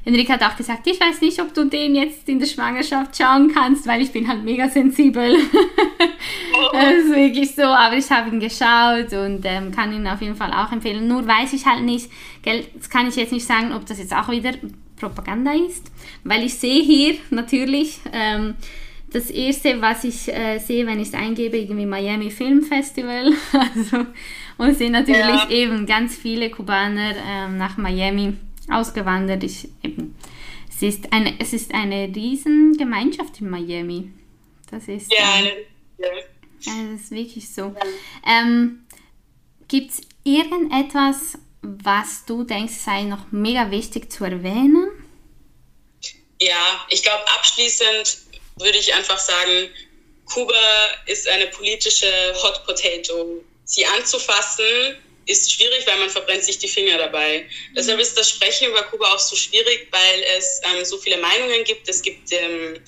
Enrique 0.06 0.30
hat 0.30 0.44
auch 0.44 0.56
gesagt, 0.56 0.86
ich 0.86 1.00
weiß 1.00 1.22
nicht, 1.22 1.42
ob 1.42 1.54
du 1.54 1.66
den 1.66 1.96
jetzt 1.96 2.30
in 2.30 2.40
der 2.40 2.46
Schwangerschaft 2.46 3.18
schauen 3.18 3.52
kannst, 3.54 3.88
weil 3.88 4.02
ich 4.02 4.12
bin 4.12 4.28
halt 4.28 4.44
mega 4.44 4.70
sensibel. 4.70 5.36
Das 6.72 6.94
ist 6.94 7.16
wirklich 7.16 7.54
so, 7.54 7.64
aber 7.64 7.98
ich 7.98 8.10
habe 8.10 8.30
ihn 8.30 8.40
geschaut 8.40 9.14
und 9.14 9.46
ähm, 9.46 9.72
kann 9.72 9.94
ihn 9.94 10.08
auf 10.08 10.22
jeden 10.22 10.36
Fall 10.36 10.52
auch 10.52 10.72
empfehlen. 10.72 11.08
Nur 11.08 11.26
weiß 11.26 11.54
ich 11.54 11.66
halt 11.66 11.84
nicht, 11.84 12.10
gell, 12.42 12.66
das 12.76 12.90
kann 12.90 13.08
ich 13.08 13.16
jetzt 13.16 13.32
nicht 13.32 13.46
sagen, 13.46 13.74
ob 13.74 13.86
das 13.86 14.00
jetzt 14.00 14.14
auch 14.14 14.30
wieder 14.30 14.52
Propaganda 14.98 15.52
ist, 15.54 15.92
weil 16.24 16.44
ich 16.44 16.56
sehe 16.56 16.82
hier 16.82 17.16
natürlich 17.30 18.00
ähm, 18.12 18.56
das 19.12 19.30
erste, 19.30 19.82
was 19.82 20.04
ich 20.04 20.34
äh, 20.34 20.60
sehe, 20.60 20.86
wenn 20.86 21.00
ich 21.00 21.10
es 21.10 21.14
eingebe, 21.14 21.58
irgendwie 21.58 21.86
Miami 21.86 22.32
Film 22.32 22.62
Festival. 22.64 23.34
also, 23.54 24.06
und 24.58 24.78
sind 24.78 24.94
natürlich 24.94 25.18
ja. 25.18 25.50
eben 25.50 25.86
ganz 25.86 26.16
viele 26.16 26.50
Kubaner 26.50 27.14
ähm, 27.28 27.58
nach 27.58 27.78
Miami 27.78 28.34
ausgewandert. 28.70 29.44
Ich, 29.44 29.70
eben, 29.84 30.16
es, 30.70 30.82
ist 30.82 31.12
eine, 31.12 31.40
es 31.40 31.54
ist 31.54 31.74
eine 31.74 32.14
Riesengemeinschaft 32.14 33.42
in 33.42 33.50
Miami. 33.50 34.12
Das 34.70 34.88
ist, 34.88 35.12
ja, 35.12 35.40
ähm, 35.40 35.48
ja. 35.98 36.08
das 36.60 37.02
ist 37.02 37.12
wirklich 37.12 37.50
so. 37.54 37.76
Ja. 37.76 38.42
Ähm, 38.42 38.86
Gibt 39.68 39.92
es 39.92 40.02
irgendetwas, 40.24 41.38
was 41.62 42.26
du 42.26 42.44
denkst, 42.44 42.74
sei 42.74 43.04
noch 43.04 43.32
mega 43.32 43.72
wichtig 43.72 44.12
zu 44.12 44.26
erwähnen? 44.26 44.88
Ja, 46.40 46.86
ich 46.90 47.02
glaube, 47.02 47.24
abschließend 47.38 48.18
würde 48.58 48.78
ich 48.78 48.94
einfach 48.94 49.18
sagen, 49.18 49.70
Kuba 50.26 50.54
ist 51.06 51.28
eine 51.30 51.48
politische 51.48 52.08
Hot 52.44 52.66
Potato. 52.66 53.44
Sie 53.64 53.86
anzufassen 53.86 54.98
ist 55.26 55.52
schwierig, 55.52 55.86
weil 55.88 55.98
man 55.98 56.10
verbrennt 56.10 56.44
sich 56.44 56.58
die 56.58 56.68
Finger 56.68 56.98
dabei. 56.98 57.42
Mhm. 57.42 57.76
Deshalb 57.76 58.00
ist 58.00 58.18
das 58.18 58.30
Sprechen 58.30 58.70
über 58.70 58.84
Kuba 58.84 59.14
auch 59.14 59.20
so 59.20 59.36
schwierig, 59.36 59.88
weil 59.92 60.24
es 60.38 60.62
ähm, 60.64 60.86
so 60.86 60.98
viele 60.98 61.18
Meinungen 61.18 61.64
gibt. 61.64 61.88
Es 61.90 62.02
gibt 62.02 62.32
ähm, 62.32 62.80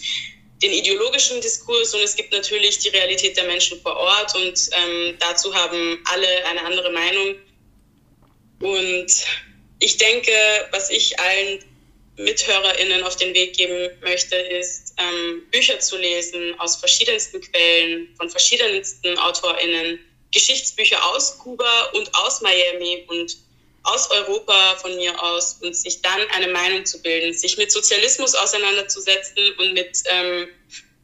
den 0.61 0.71
ideologischen 0.71 1.39
Diskurs 1.41 1.93
und 1.93 2.01
es 2.01 2.15
gibt 2.15 2.31
natürlich 2.33 2.79
die 2.79 2.89
Realität 2.89 3.37
der 3.37 3.45
Menschen 3.45 3.79
vor 3.81 3.95
Ort 3.95 4.35
und 4.35 4.69
ähm, 4.71 5.15
dazu 5.19 5.53
haben 5.53 6.01
alle 6.05 6.45
eine 6.45 6.61
andere 6.61 6.91
Meinung. 6.91 7.35
Und 8.59 9.11
ich 9.79 9.97
denke, 9.97 10.31
was 10.71 10.89
ich 10.89 11.19
allen 11.19 11.63
MithörerInnen 12.17 13.03
auf 13.03 13.15
den 13.15 13.33
Weg 13.35 13.55
geben 13.55 13.91
möchte, 14.01 14.35
ist, 14.35 14.95
ähm, 14.97 15.43
Bücher 15.51 15.79
zu 15.79 15.97
lesen 15.97 16.59
aus 16.59 16.75
verschiedensten 16.77 17.39
Quellen, 17.41 18.07
von 18.17 18.27
verschiedensten 18.29 19.17
AutorInnen, 19.19 19.99
Geschichtsbücher 20.31 21.03
aus 21.05 21.37
Kuba 21.37 21.83
und 21.93 22.13
aus 22.15 22.41
Miami 22.41 23.05
und 23.07 23.37
aus 23.83 24.09
Europa 24.11 24.75
von 24.81 24.95
mir 24.97 25.21
aus 25.21 25.57
und 25.61 25.73
sich 25.73 26.01
dann 26.01 26.19
eine 26.35 26.49
Meinung 26.49 26.85
zu 26.85 27.01
bilden, 27.01 27.33
sich 27.33 27.57
mit 27.57 27.71
Sozialismus 27.71 28.35
auseinanderzusetzen 28.35 29.53
und 29.57 29.73
mit, 29.73 30.03
ähm, 30.09 30.49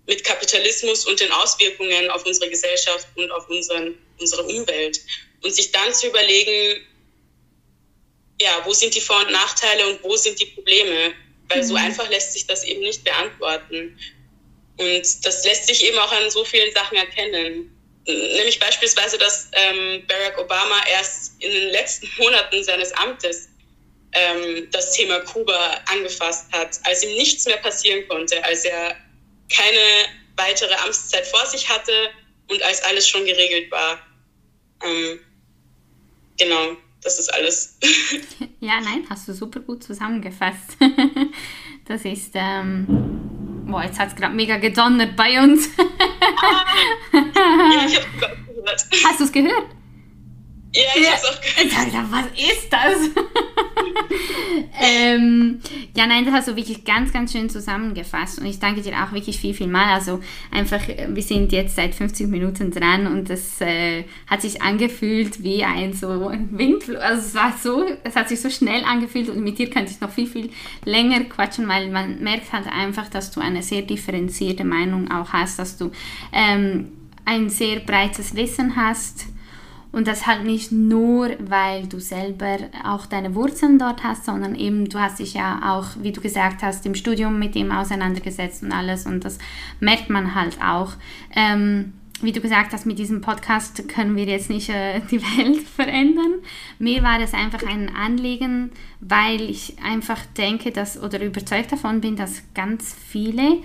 mit 0.05 0.23
Kapitalismus 0.25 1.05
und 1.05 1.19
den 1.19 1.31
Auswirkungen 1.31 2.09
auf 2.09 2.25
unsere 2.25 2.49
Gesellschaft 2.49 3.07
und 3.15 3.31
auf 3.31 3.47
unseren, 3.49 3.97
unsere 4.19 4.43
Umwelt 4.43 4.99
und 5.43 5.55
sich 5.55 5.71
dann 5.71 5.93
zu 5.93 6.07
überlegen, 6.07 6.85
ja, 8.41 8.61
wo 8.65 8.73
sind 8.73 8.93
die 8.93 9.01
Vor- 9.01 9.25
und 9.25 9.31
Nachteile 9.31 9.87
und 9.87 10.03
wo 10.03 10.17
sind 10.17 10.39
die 10.39 10.47
Probleme? 10.47 11.13
Weil 11.47 11.59
mhm. 11.59 11.67
so 11.67 11.75
einfach 11.75 12.09
lässt 12.09 12.33
sich 12.33 12.45
das 12.47 12.65
eben 12.65 12.81
nicht 12.81 13.03
beantworten. 13.05 13.97
Und 14.77 15.25
das 15.25 15.45
lässt 15.45 15.67
sich 15.67 15.85
eben 15.85 15.97
auch 15.99 16.11
an 16.11 16.29
so 16.29 16.43
vielen 16.43 16.73
Sachen 16.73 16.97
erkennen 16.97 17.72
nämlich 18.05 18.59
beispielsweise, 18.59 19.17
dass 19.17 19.49
ähm, 19.53 20.05
Barack 20.07 20.37
Obama 20.37 20.75
erst 20.91 21.41
in 21.41 21.51
den 21.51 21.69
letzten 21.69 22.09
Monaten 22.17 22.63
seines 22.63 22.91
Amtes 22.93 23.49
ähm, 24.13 24.67
das 24.71 24.93
Thema 24.93 25.19
Kuba 25.21 25.81
angefasst 25.91 26.51
hat, 26.51 26.79
als 26.83 27.03
ihm 27.03 27.15
nichts 27.15 27.45
mehr 27.45 27.57
passieren 27.57 28.07
konnte, 28.07 28.43
als 28.43 28.65
er 28.65 28.95
keine 29.49 30.09
weitere 30.35 30.73
Amtszeit 30.75 31.25
vor 31.27 31.45
sich 31.45 31.69
hatte 31.69 32.09
und 32.49 32.61
als 32.63 32.83
alles 32.83 33.07
schon 33.07 33.25
geregelt 33.25 33.71
war. 33.71 33.99
Ähm, 34.83 35.19
genau, 36.37 36.77
das 37.01 37.19
ist 37.19 37.33
alles. 37.33 37.79
ja, 38.59 38.79
nein, 38.81 39.05
hast 39.09 39.27
du 39.27 39.33
super 39.33 39.59
gut 39.59 39.83
zusammengefasst. 39.83 40.77
das 41.87 42.05
ist, 42.05 42.31
ähm, 42.35 43.02
boah, 43.73 43.83
jetzt 43.83 43.99
hat 43.99 44.09
es 44.09 44.15
gerade 44.15 44.35
mega 44.35 44.57
gedonnert 44.57 45.15
bei 45.15 45.41
uns. 45.41 45.67
ja, 45.75 45.85
ich 47.87 47.95
habe 47.95 48.05
gehört. 48.19 48.85
Hast 49.03 49.19
du 49.19 49.23
es 49.23 49.31
gehört? 49.31 49.65
Ja, 50.75 50.81
ich 50.95 51.11
hab's 51.11 51.25
auch 51.25 51.39
gehört. 51.39 52.11
Was 52.11 52.25
ist 52.35 52.73
das? 52.73 53.09
ähm, 54.81 55.59
ja, 55.95 56.07
nein, 56.07 56.25
das 56.25 56.33
hast 56.33 56.47
du 56.47 56.55
wirklich 56.55 56.83
ganz, 56.83 57.13
ganz 57.13 57.31
schön 57.31 57.47
zusammengefasst 57.47 58.39
und 58.39 58.47
ich 58.47 58.57
danke 58.57 58.81
dir 58.81 58.93
auch 59.03 59.11
wirklich 59.11 59.39
viel, 59.39 59.53
viel 59.53 59.67
mal. 59.67 59.93
Also 59.93 60.19
einfach, 60.49 60.81
wir 60.87 61.21
sind 61.21 61.51
jetzt 61.51 61.75
seit 61.75 61.93
50 61.93 62.27
Minuten 62.27 62.71
dran 62.71 63.05
und 63.05 63.29
das 63.29 63.61
äh, 63.61 64.05
hat 64.25 64.41
sich 64.41 64.63
angefühlt 64.63 65.43
wie 65.43 65.63
ein 65.63 65.93
so 65.93 66.27
ein 66.27 66.57
Windflug. 66.57 66.97
Also 66.97 67.21
es 67.21 67.35
war 67.35 67.53
so, 67.55 67.85
es 68.03 68.15
hat 68.15 68.29
sich 68.29 68.41
so 68.41 68.49
schnell 68.49 68.83
angefühlt 68.83 69.29
und 69.29 69.43
mit 69.43 69.59
dir 69.59 69.69
könnte 69.69 69.91
ich 69.91 70.01
noch 70.01 70.11
viel, 70.11 70.27
viel 70.27 70.49
länger 70.85 71.23
quatschen, 71.25 71.67
weil 71.67 71.91
man 71.91 72.23
merkt 72.23 72.51
halt 72.51 72.65
einfach, 72.65 73.09
dass 73.09 73.29
du 73.29 73.41
eine 73.41 73.61
sehr 73.61 73.83
differenzierte 73.83 74.63
Meinung 74.63 75.11
auch 75.11 75.33
hast, 75.33 75.59
dass 75.59 75.77
du 75.77 75.91
ähm, 76.31 76.93
ein 77.25 77.51
sehr 77.51 77.79
breites 77.79 78.35
Wissen 78.35 78.75
hast 78.75 79.32
und 79.93 80.07
das 80.07 80.25
halt 80.25 80.43
nicht 80.43 80.71
nur, 80.71 81.29
weil 81.39 81.87
du 81.87 81.99
selber 81.99 82.57
auch 82.83 83.05
deine 83.05 83.35
Wurzeln 83.35 83.77
dort 83.77 84.03
hast, 84.03 84.25
sondern 84.25 84.55
eben 84.55 84.89
du 84.89 84.99
hast 84.99 85.19
dich 85.19 85.35
ja 85.35 85.71
auch, 85.71 85.85
wie 86.01 86.11
du 86.11 86.19
gesagt 86.19 86.63
hast, 86.63 86.85
im 86.87 86.95
Studium 86.95 87.37
mit 87.37 87.55
ihm 87.55 87.71
auseinandergesetzt 87.71 88.63
und 88.63 88.71
alles. 88.71 89.05
Und 89.05 89.23
das 89.23 89.37
merkt 89.79 90.09
man 90.09 90.33
halt 90.33 90.57
auch. 90.61 90.93
Ähm, 91.35 91.93
wie 92.21 92.31
du 92.31 92.41
gesagt 92.41 92.73
hast, 92.73 92.85
mit 92.85 92.97
diesem 92.97 93.21
Podcast 93.21 93.87
können 93.87 94.15
wir 94.15 94.25
jetzt 94.25 94.49
nicht 94.49 94.69
äh, 94.69 94.99
die 95.11 95.21
Welt 95.21 95.61
verändern. 95.61 96.41
Mir 96.79 97.03
war 97.03 97.19
es 97.19 97.35
einfach 97.35 97.61
ein 97.63 97.93
Anliegen, 97.95 98.71
weil 98.99 99.41
ich 99.41 99.75
einfach 99.83 100.19
denke, 100.37 100.71
dass 100.71 101.01
oder 101.01 101.23
überzeugt 101.23 101.71
davon 101.71 102.01
bin, 102.01 102.15
dass 102.15 102.41
ganz 102.55 102.95
viele 103.07 103.59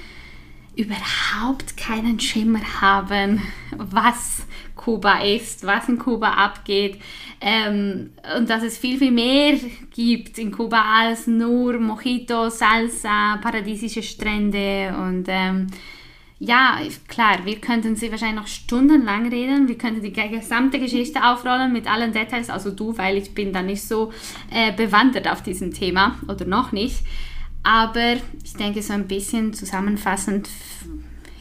überhaupt 0.78 1.76
keinen 1.76 2.20
Schimmer 2.20 2.80
haben, 2.80 3.42
was 3.76 4.46
Kuba 4.76 5.22
ist, 5.24 5.66
was 5.66 5.88
in 5.88 5.98
Kuba 5.98 6.34
abgeht 6.34 7.00
ähm, 7.40 8.10
und 8.36 8.48
dass 8.48 8.62
es 8.62 8.78
viel, 8.78 8.96
viel 8.96 9.10
mehr 9.10 9.58
gibt 9.90 10.38
in 10.38 10.52
Kuba 10.52 10.80
als 11.00 11.26
nur 11.26 11.80
Mojito, 11.80 12.48
Salsa, 12.48 13.38
paradiesische 13.42 14.04
Strände 14.04 14.94
und 14.96 15.24
ähm, 15.26 15.66
ja, 16.40 16.78
klar, 17.08 17.44
wir 17.44 17.60
könnten 17.60 17.96
sie 17.96 18.12
wahrscheinlich 18.12 18.40
noch 18.40 18.46
stundenlang 18.46 19.28
reden. 19.28 19.66
Wir 19.66 19.76
könnten 19.76 20.02
die 20.02 20.12
gesamte 20.12 20.78
Geschichte 20.78 21.24
aufrollen 21.24 21.72
mit 21.72 21.90
allen 21.90 22.12
Details. 22.12 22.48
Also 22.48 22.70
du, 22.70 22.96
weil 22.96 23.16
ich 23.16 23.34
bin 23.34 23.52
da 23.52 23.60
nicht 23.60 23.82
so 23.82 24.12
äh, 24.52 24.72
bewandert 24.72 25.26
auf 25.26 25.42
diesem 25.42 25.74
Thema 25.74 26.16
oder 26.28 26.44
noch 26.44 26.70
nicht. 26.70 26.98
Aber 27.68 28.16
ich 28.42 28.54
denke, 28.54 28.80
so 28.80 28.94
ein 28.94 29.06
bisschen 29.06 29.52
zusammenfassend 29.52 30.48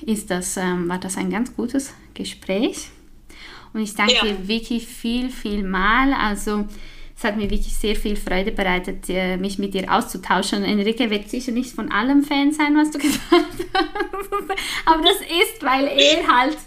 ist 0.05 0.30
das, 0.30 0.57
ähm, 0.57 0.89
war 0.89 0.97
das 0.97 1.15
ein 1.15 1.30
ganz 1.30 1.55
gutes 1.55 1.93
Gespräch. 2.13 2.89
Und 3.71 3.80
ich 3.80 3.95
danke 3.95 4.13
ja. 4.13 4.23
dir 4.25 4.45
wirklich 4.45 4.86
viel, 4.86 5.30
viel 5.30 5.63
mal. 5.63 6.11
Also 6.11 6.67
es 7.15 7.23
hat 7.23 7.38
mir 7.38 7.49
wirklich 7.49 7.73
sehr 7.73 7.95
viel 7.95 8.17
Freude 8.17 8.51
bereitet, 8.51 9.07
mich 9.39 9.57
mit 9.57 9.73
dir 9.73 9.89
auszutauschen. 9.89 10.65
Enrique 10.65 11.09
wird 11.09 11.30
sicher 11.30 11.53
nicht 11.53 11.73
von 11.73 11.93
allem 11.93 12.23
Fan 12.23 12.51
sein, 12.51 12.75
was 12.75 12.91
du 12.91 12.97
gesagt 12.99 13.23
hast. 13.32 13.86
Aber 14.86 15.03
das 15.03 15.21
ist, 15.21 15.63
weil 15.63 15.88
er 15.88 16.28
halt 16.28 16.57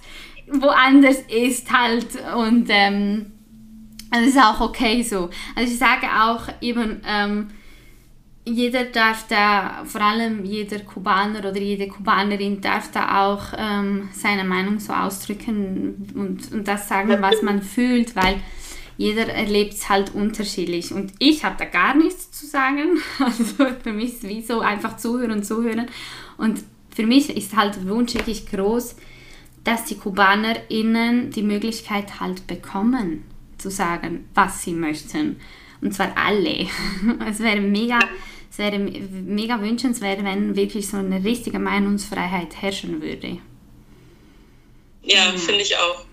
woanders 0.46 1.18
ist 1.28 1.70
halt. 1.70 2.06
Und 2.34 2.66
ähm, 2.70 3.32
das 4.10 4.22
ist 4.22 4.38
auch 4.38 4.62
okay 4.62 5.02
so. 5.02 5.28
Also 5.54 5.70
ich 5.70 5.78
sage 5.78 6.06
auch 6.06 6.48
eben, 6.62 7.02
ähm, 7.06 7.48
jeder 8.50 8.84
darf 8.84 9.26
da, 9.28 9.84
vor 9.84 10.00
allem 10.00 10.44
jeder 10.44 10.80
Kubaner 10.80 11.40
oder 11.40 11.58
jede 11.58 11.88
Kubanerin 11.88 12.60
darf 12.60 12.90
da 12.90 13.24
auch 13.24 13.52
ähm, 13.56 14.08
seine 14.12 14.44
Meinung 14.44 14.78
so 14.80 14.92
ausdrücken 14.92 16.12
und, 16.14 16.52
und 16.52 16.68
das 16.68 16.88
sagen, 16.88 17.16
was 17.20 17.42
man 17.42 17.62
fühlt, 17.62 18.16
weil 18.16 18.40
jeder 18.96 19.28
erlebt 19.28 19.74
es 19.74 19.88
halt 19.88 20.14
unterschiedlich. 20.14 20.92
Und 20.92 21.12
ich 21.18 21.44
habe 21.44 21.56
da 21.58 21.64
gar 21.64 21.94
nichts 21.94 22.32
zu 22.32 22.46
sagen. 22.46 22.98
Also 23.18 23.66
für 23.82 23.92
mich 23.92 24.12
ist 24.12 24.24
es 24.24 24.28
wie 24.28 24.42
so 24.42 24.60
einfach 24.60 24.98
zuhören 24.98 25.30
und 25.30 25.44
zuhören. 25.46 25.86
Und 26.36 26.60
für 26.94 27.06
mich 27.06 27.34
ist 27.34 27.56
halt 27.56 27.88
Wunsch 27.88 28.14
wirklich 28.14 28.46
groß, 28.46 28.96
dass 29.64 29.84
die 29.84 29.96
KubanerInnen 29.96 31.30
die 31.30 31.42
Möglichkeit 31.42 32.20
halt 32.20 32.46
bekommen, 32.46 33.24
zu 33.56 33.70
sagen, 33.70 34.26
was 34.34 34.62
sie 34.62 34.74
möchten. 34.74 35.36
Und 35.80 35.94
zwar 35.94 36.16
alle. 36.16 36.66
Es 37.28 37.40
wäre 37.40 37.60
mega 37.60 37.98
wäre 38.60 38.78
mega 38.78 39.60
wünschenswert, 39.60 40.22
wenn 40.22 40.54
wirklich 40.54 40.86
so 40.88 40.98
eine 40.98 41.24
richtige 41.24 41.58
Meinungsfreiheit 41.58 42.62
herrschen 42.62 43.02
würde. 43.02 43.38
Ja, 45.02 45.32
finde 45.36 45.62
ich 45.62 45.76
auch. 45.76 46.04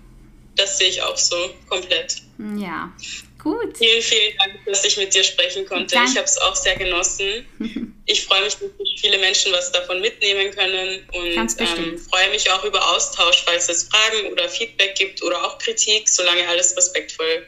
Das 0.56 0.78
sehe 0.78 0.88
ich 0.88 1.00
auch 1.00 1.16
so 1.16 1.36
komplett. 1.68 2.16
Ja, 2.56 2.92
gut. 3.38 3.78
Vielen, 3.78 4.02
vielen 4.02 4.36
Dank, 4.38 4.64
dass 4.66 4.84
ich 4.84 4.96
mit 4.96 5.14
dir 5.14 5.22
sprechen 5.22 5.64
konnte. 5.66 5.94
Dank. 5.94 6.08
Ich 6.08 6.16
habe 6.16 6.26
es 6.26 6.38
auch 6.38 6.56
sehr 6.56 6.76
genossen. 6.76 7.46
Ich 8.10 8.24
freue 8.24 8.42
mich, 8.42 8.54
dass 8.54 8.70
viele 9.02 9.18
Menschen 9.18 9.52
was 9.52 9.70
davon 9.70 10.00
mitnehmen 10.00 10.50
können 10.52 11.06
und 11.12 11.60
ähm, 11.60 11.98
freue 11.98 12.30
mich 12.30 12.50
auch 12.50 12.64
über 12.64 12.96
Austausch, 12.96 13.44
falls 13.44 13.68
es 13.68 13.82
Fragen 13.82 14.32
oder 14.32 14.48
Feedback 14.48 14.94
gibt 14.94 15.22
oder 15.22 15.44
auch 15.44 15.58
Kritik, 15.58 16.08
solange 16.08 16.48
alles 16.48 16.74
respektvoll 16.74 17.44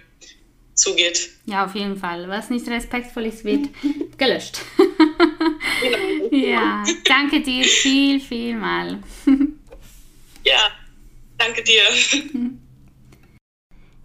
zugeht. 0.80 1.30
Ja, 1.46 1.64
auf 1.64 1.74
jeden 1.74 1.96
Fall. 1.96 2.28
Was 2.28 2.50
nicht 2.50 2.66
respektvoll 2.68 3.26
ist, 3.26 3.44
wird 3.44 3.68
gelöscht. 4.18 4.60
Genau. 5.80 6.28
ja, 6.30 6.84
danke 7.04 7.40
dir 7.40 7.64
viel, 7.64 8.20
viel 8.20 8.56
mal. 8.56 8.98
ja, 10.44 10.70
danke 11.38 11.62
dir. 11.62 11.82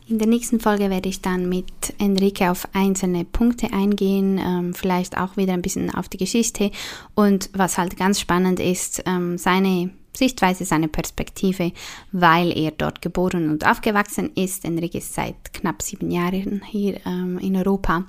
In 0.07 0.19
der 0.19 0.27
nächsten 0.27 0.59
Folge 0.59 0.89
werde 0.89 1.09
ich 1.09 1.21
dann 1.21 1.49
mit 1.49 1.65
Enrique 1.97 2.49
auf 2.51 2.67
einzelne 2.73 3.25
Punkte 3.25 3.73
eingehen, 3.73 4.37
ähm, 4.37 4.73
vielleicht 4.75 5.17
auch 5.17 5.35
wieder 5.35 5.53
ein 5.53 5.63
bisschen 5.63 5.93
auf 5.93 6.09
die 6.09 6.17
Geschichte 6.17 6.69
und 7.15 7.49
was 7.53 7.79
halt 7.79 7.97
ganz 7.97 8.19
spannend 8.19 8.59
ist, 8.59 9.01
ähm, 9.07 9.39
seine 9.39 9.89
Sichtweise, 10.17 10.65
seine 10.65 10.87
Perspektive, 10.87 11.71
weil 12.11 12.57
er 12.57 12.71
dort 12.71 13.01
geboren 13.01 13.49
und 13.49 13.65
aufgewachsen 13.65 14.31
ist. 14.35 14.65
Enrique 14.65 14.95
ist 14.97 15.13
seit 15.13 15.53
knapp 15.53 15.81
sieben 15.81 16.11
Jahren 16.11 16.61
hier 16.65 16.99
ähm, 17.05 17.37
in 17.39 17.55
Europa, 17.55 18.05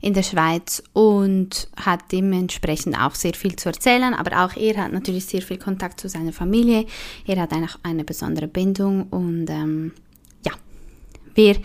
in 0.00 0.14
der 0.14 0.22
Schweiz 0.22 0.82
und 0.92 1.68
hat 1.76 2.00
dementsprechend 2.12 2.98
auch 2.98 3.14
sehr 3.14 3.34
viel 3.34 3.56
zu 3.56 3.68
erzählen, 3.68 4.14
aber 4.14 4.44
auch 4.44 4.56
er 4.56 4.84
hat 4.84 4.92
natürlich 4.92 5.26
sehr 5.26 5.42
viel 5.42 5.58
Kontakt 5.58 6.00
zu 6.00 6.08
seiner 6.08 6.32
Familie. 6.32 6.86
Er 7.26 7.40
hat 7.40 7.52
eine, 7.52 7.68
eine 7.82 8.04
besondere 8.04 8.48
Bindung 8.48 9.04
und 9.10 9.50
ähm, 9.50 9.92
ja, 10.44 10.52
wer 11.34 11.56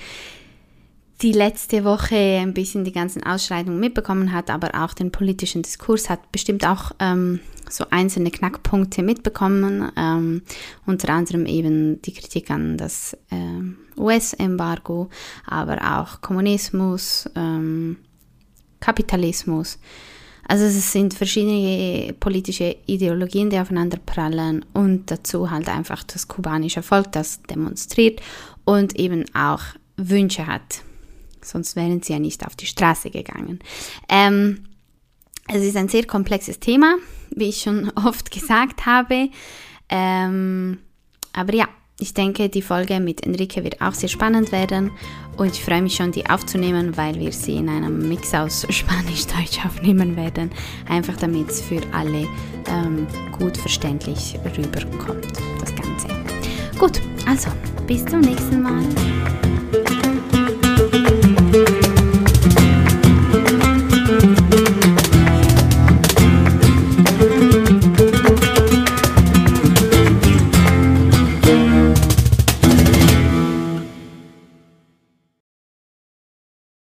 die 1.21 1.31
letzte 1.31 1.83
Woche 1.83 2.15
ein 2.15 2.53
bisschen 2.53 2.83
die 2.83 2.91
ganzen 2.91 3.23
Ausschreitungen 3.23 3.79
mitbekommen 3.79 4.31
hat, 4.33 4.49
aber 4.49 4.83
auch 4.83 4.93
den 4.93 5.11
politischen 5.11 5.61
Diskurs 5.61 6.09
hat 6.09 6.31
bestimmt 6.31 6.65
auch 6.67 6.91
ähm, 6.99 7.39
so 7.69 7.85
einzelne 7.89 8.31
Knackpunkte 8.31 9.01
mitbekommen, 9.01 9.91
ähm, 9.95 10.41
unter 10.85 11.13
anderem 11.13 11.45
eben 11.45 12.01
die 12.01 12.13
Kritik 12.13 12.51
an 12.51 12.77
das 12.77 13.17
äh, 13.31 13.99
US-Embargo, 13.99 15.09
aber 15.45 15.99
auch 15.99 16.21
Kommunismus, 16.21 17.29
ähm, 17.35 17.97
Kapitalismus. 18.79 19.79
Also 20.47 20.65
es 20.65 20.91
sind 20.91 21.15
verschiedene 21.15 22.13
politische 22.13 22.75
Ideologien, 22.85 23.49
die 23.49 23.57
aufeinander 23.57 23.97
prallen 24.05 24.63
und 24.73 25.09
dazu 25.09 25.49
halt 25.49 25.69
einfach 25.69 26.03
das 26.03 26.27
kubanische 26.27 26.83
Volk, 26.83 27.11
das 27.13 27.41
demonstriert 27.43 28.21
und 28.63 28.95
eben 28.99 29.25
auch 29.33 29.61
Wünsche 29.97 30.45
hat. 30.45 30.84
Sonst 31.45 31.75
wären 31.75 32.01
sie 32.01 32.13
ja 32.13 32.19
nicht 32.19 32.45
auf 32.45 32.55
die 32.55 32.65
Straße 32.65 33.09
gegangen. 33.09 33.59
Ähm, 34.09 34.65
es 35.47 35.63
ist 35.63 35.77
ein 35.77 35.89
sehr 35.89 36.05
komplexes 36.05 36.59
Thema, 36.59 36.95
wie 37.35 37.49
ich 37.49 37.61
schon 37.61 37.91
oft 37.95 38.31
gesagt 38.31 38.85
habe. 38.85 39.29
Ähm, 39.89 40.79
aber 41.33 41.53
ja, 41.53 41.67
ich 41.99 42.13
denke, 42.13 42.49
die 42.49 42.61
Folge 42.61 42.99
mit 42.99 43.25
Enrique 43.25 43.63
wird 43.63 43.79
auch 43.81 43.93
sehr 43.93 44.09
spannend 44.09 44.51
werden 44.51 44.91
und 45.37 45.53
ich 45.53 45.63
freue 45.63 45.81
mich 45.81 45.95
schon, 45.95 46.11
die 46.11 46.29
aufzunehmen, 46.29 46.97
weil 46.97 47.17
wir 47.19 47.31
sie 47.31 47.55
in 47.55 47.69
einem 47.69 48.09
Mix 48.09 48.33
aus 48.33 48.67
Spanisch-Deutsch 48.69 49.65
aufnehmen 49.65 50.15
werden, 50.17 50.51
einfach 50.89 51.15
damit 51.17 51.49
es 51.49 51.61
für 51.61 51.81
alle 51.93 52.27
ähm, 52.67 53.07
gut 53.37 53.57
verständlich 53.57 54.37
rüberkommt, 54.43 55.27
das 55.61 55.73
Ganze. 55.75 56.07
Gut, 56.77 56.99
also 57.25 57.49
bis 57.87 58.03
zum 58.05 58.19
nächsten 58.19 58.61
Mal. 58.61 58.83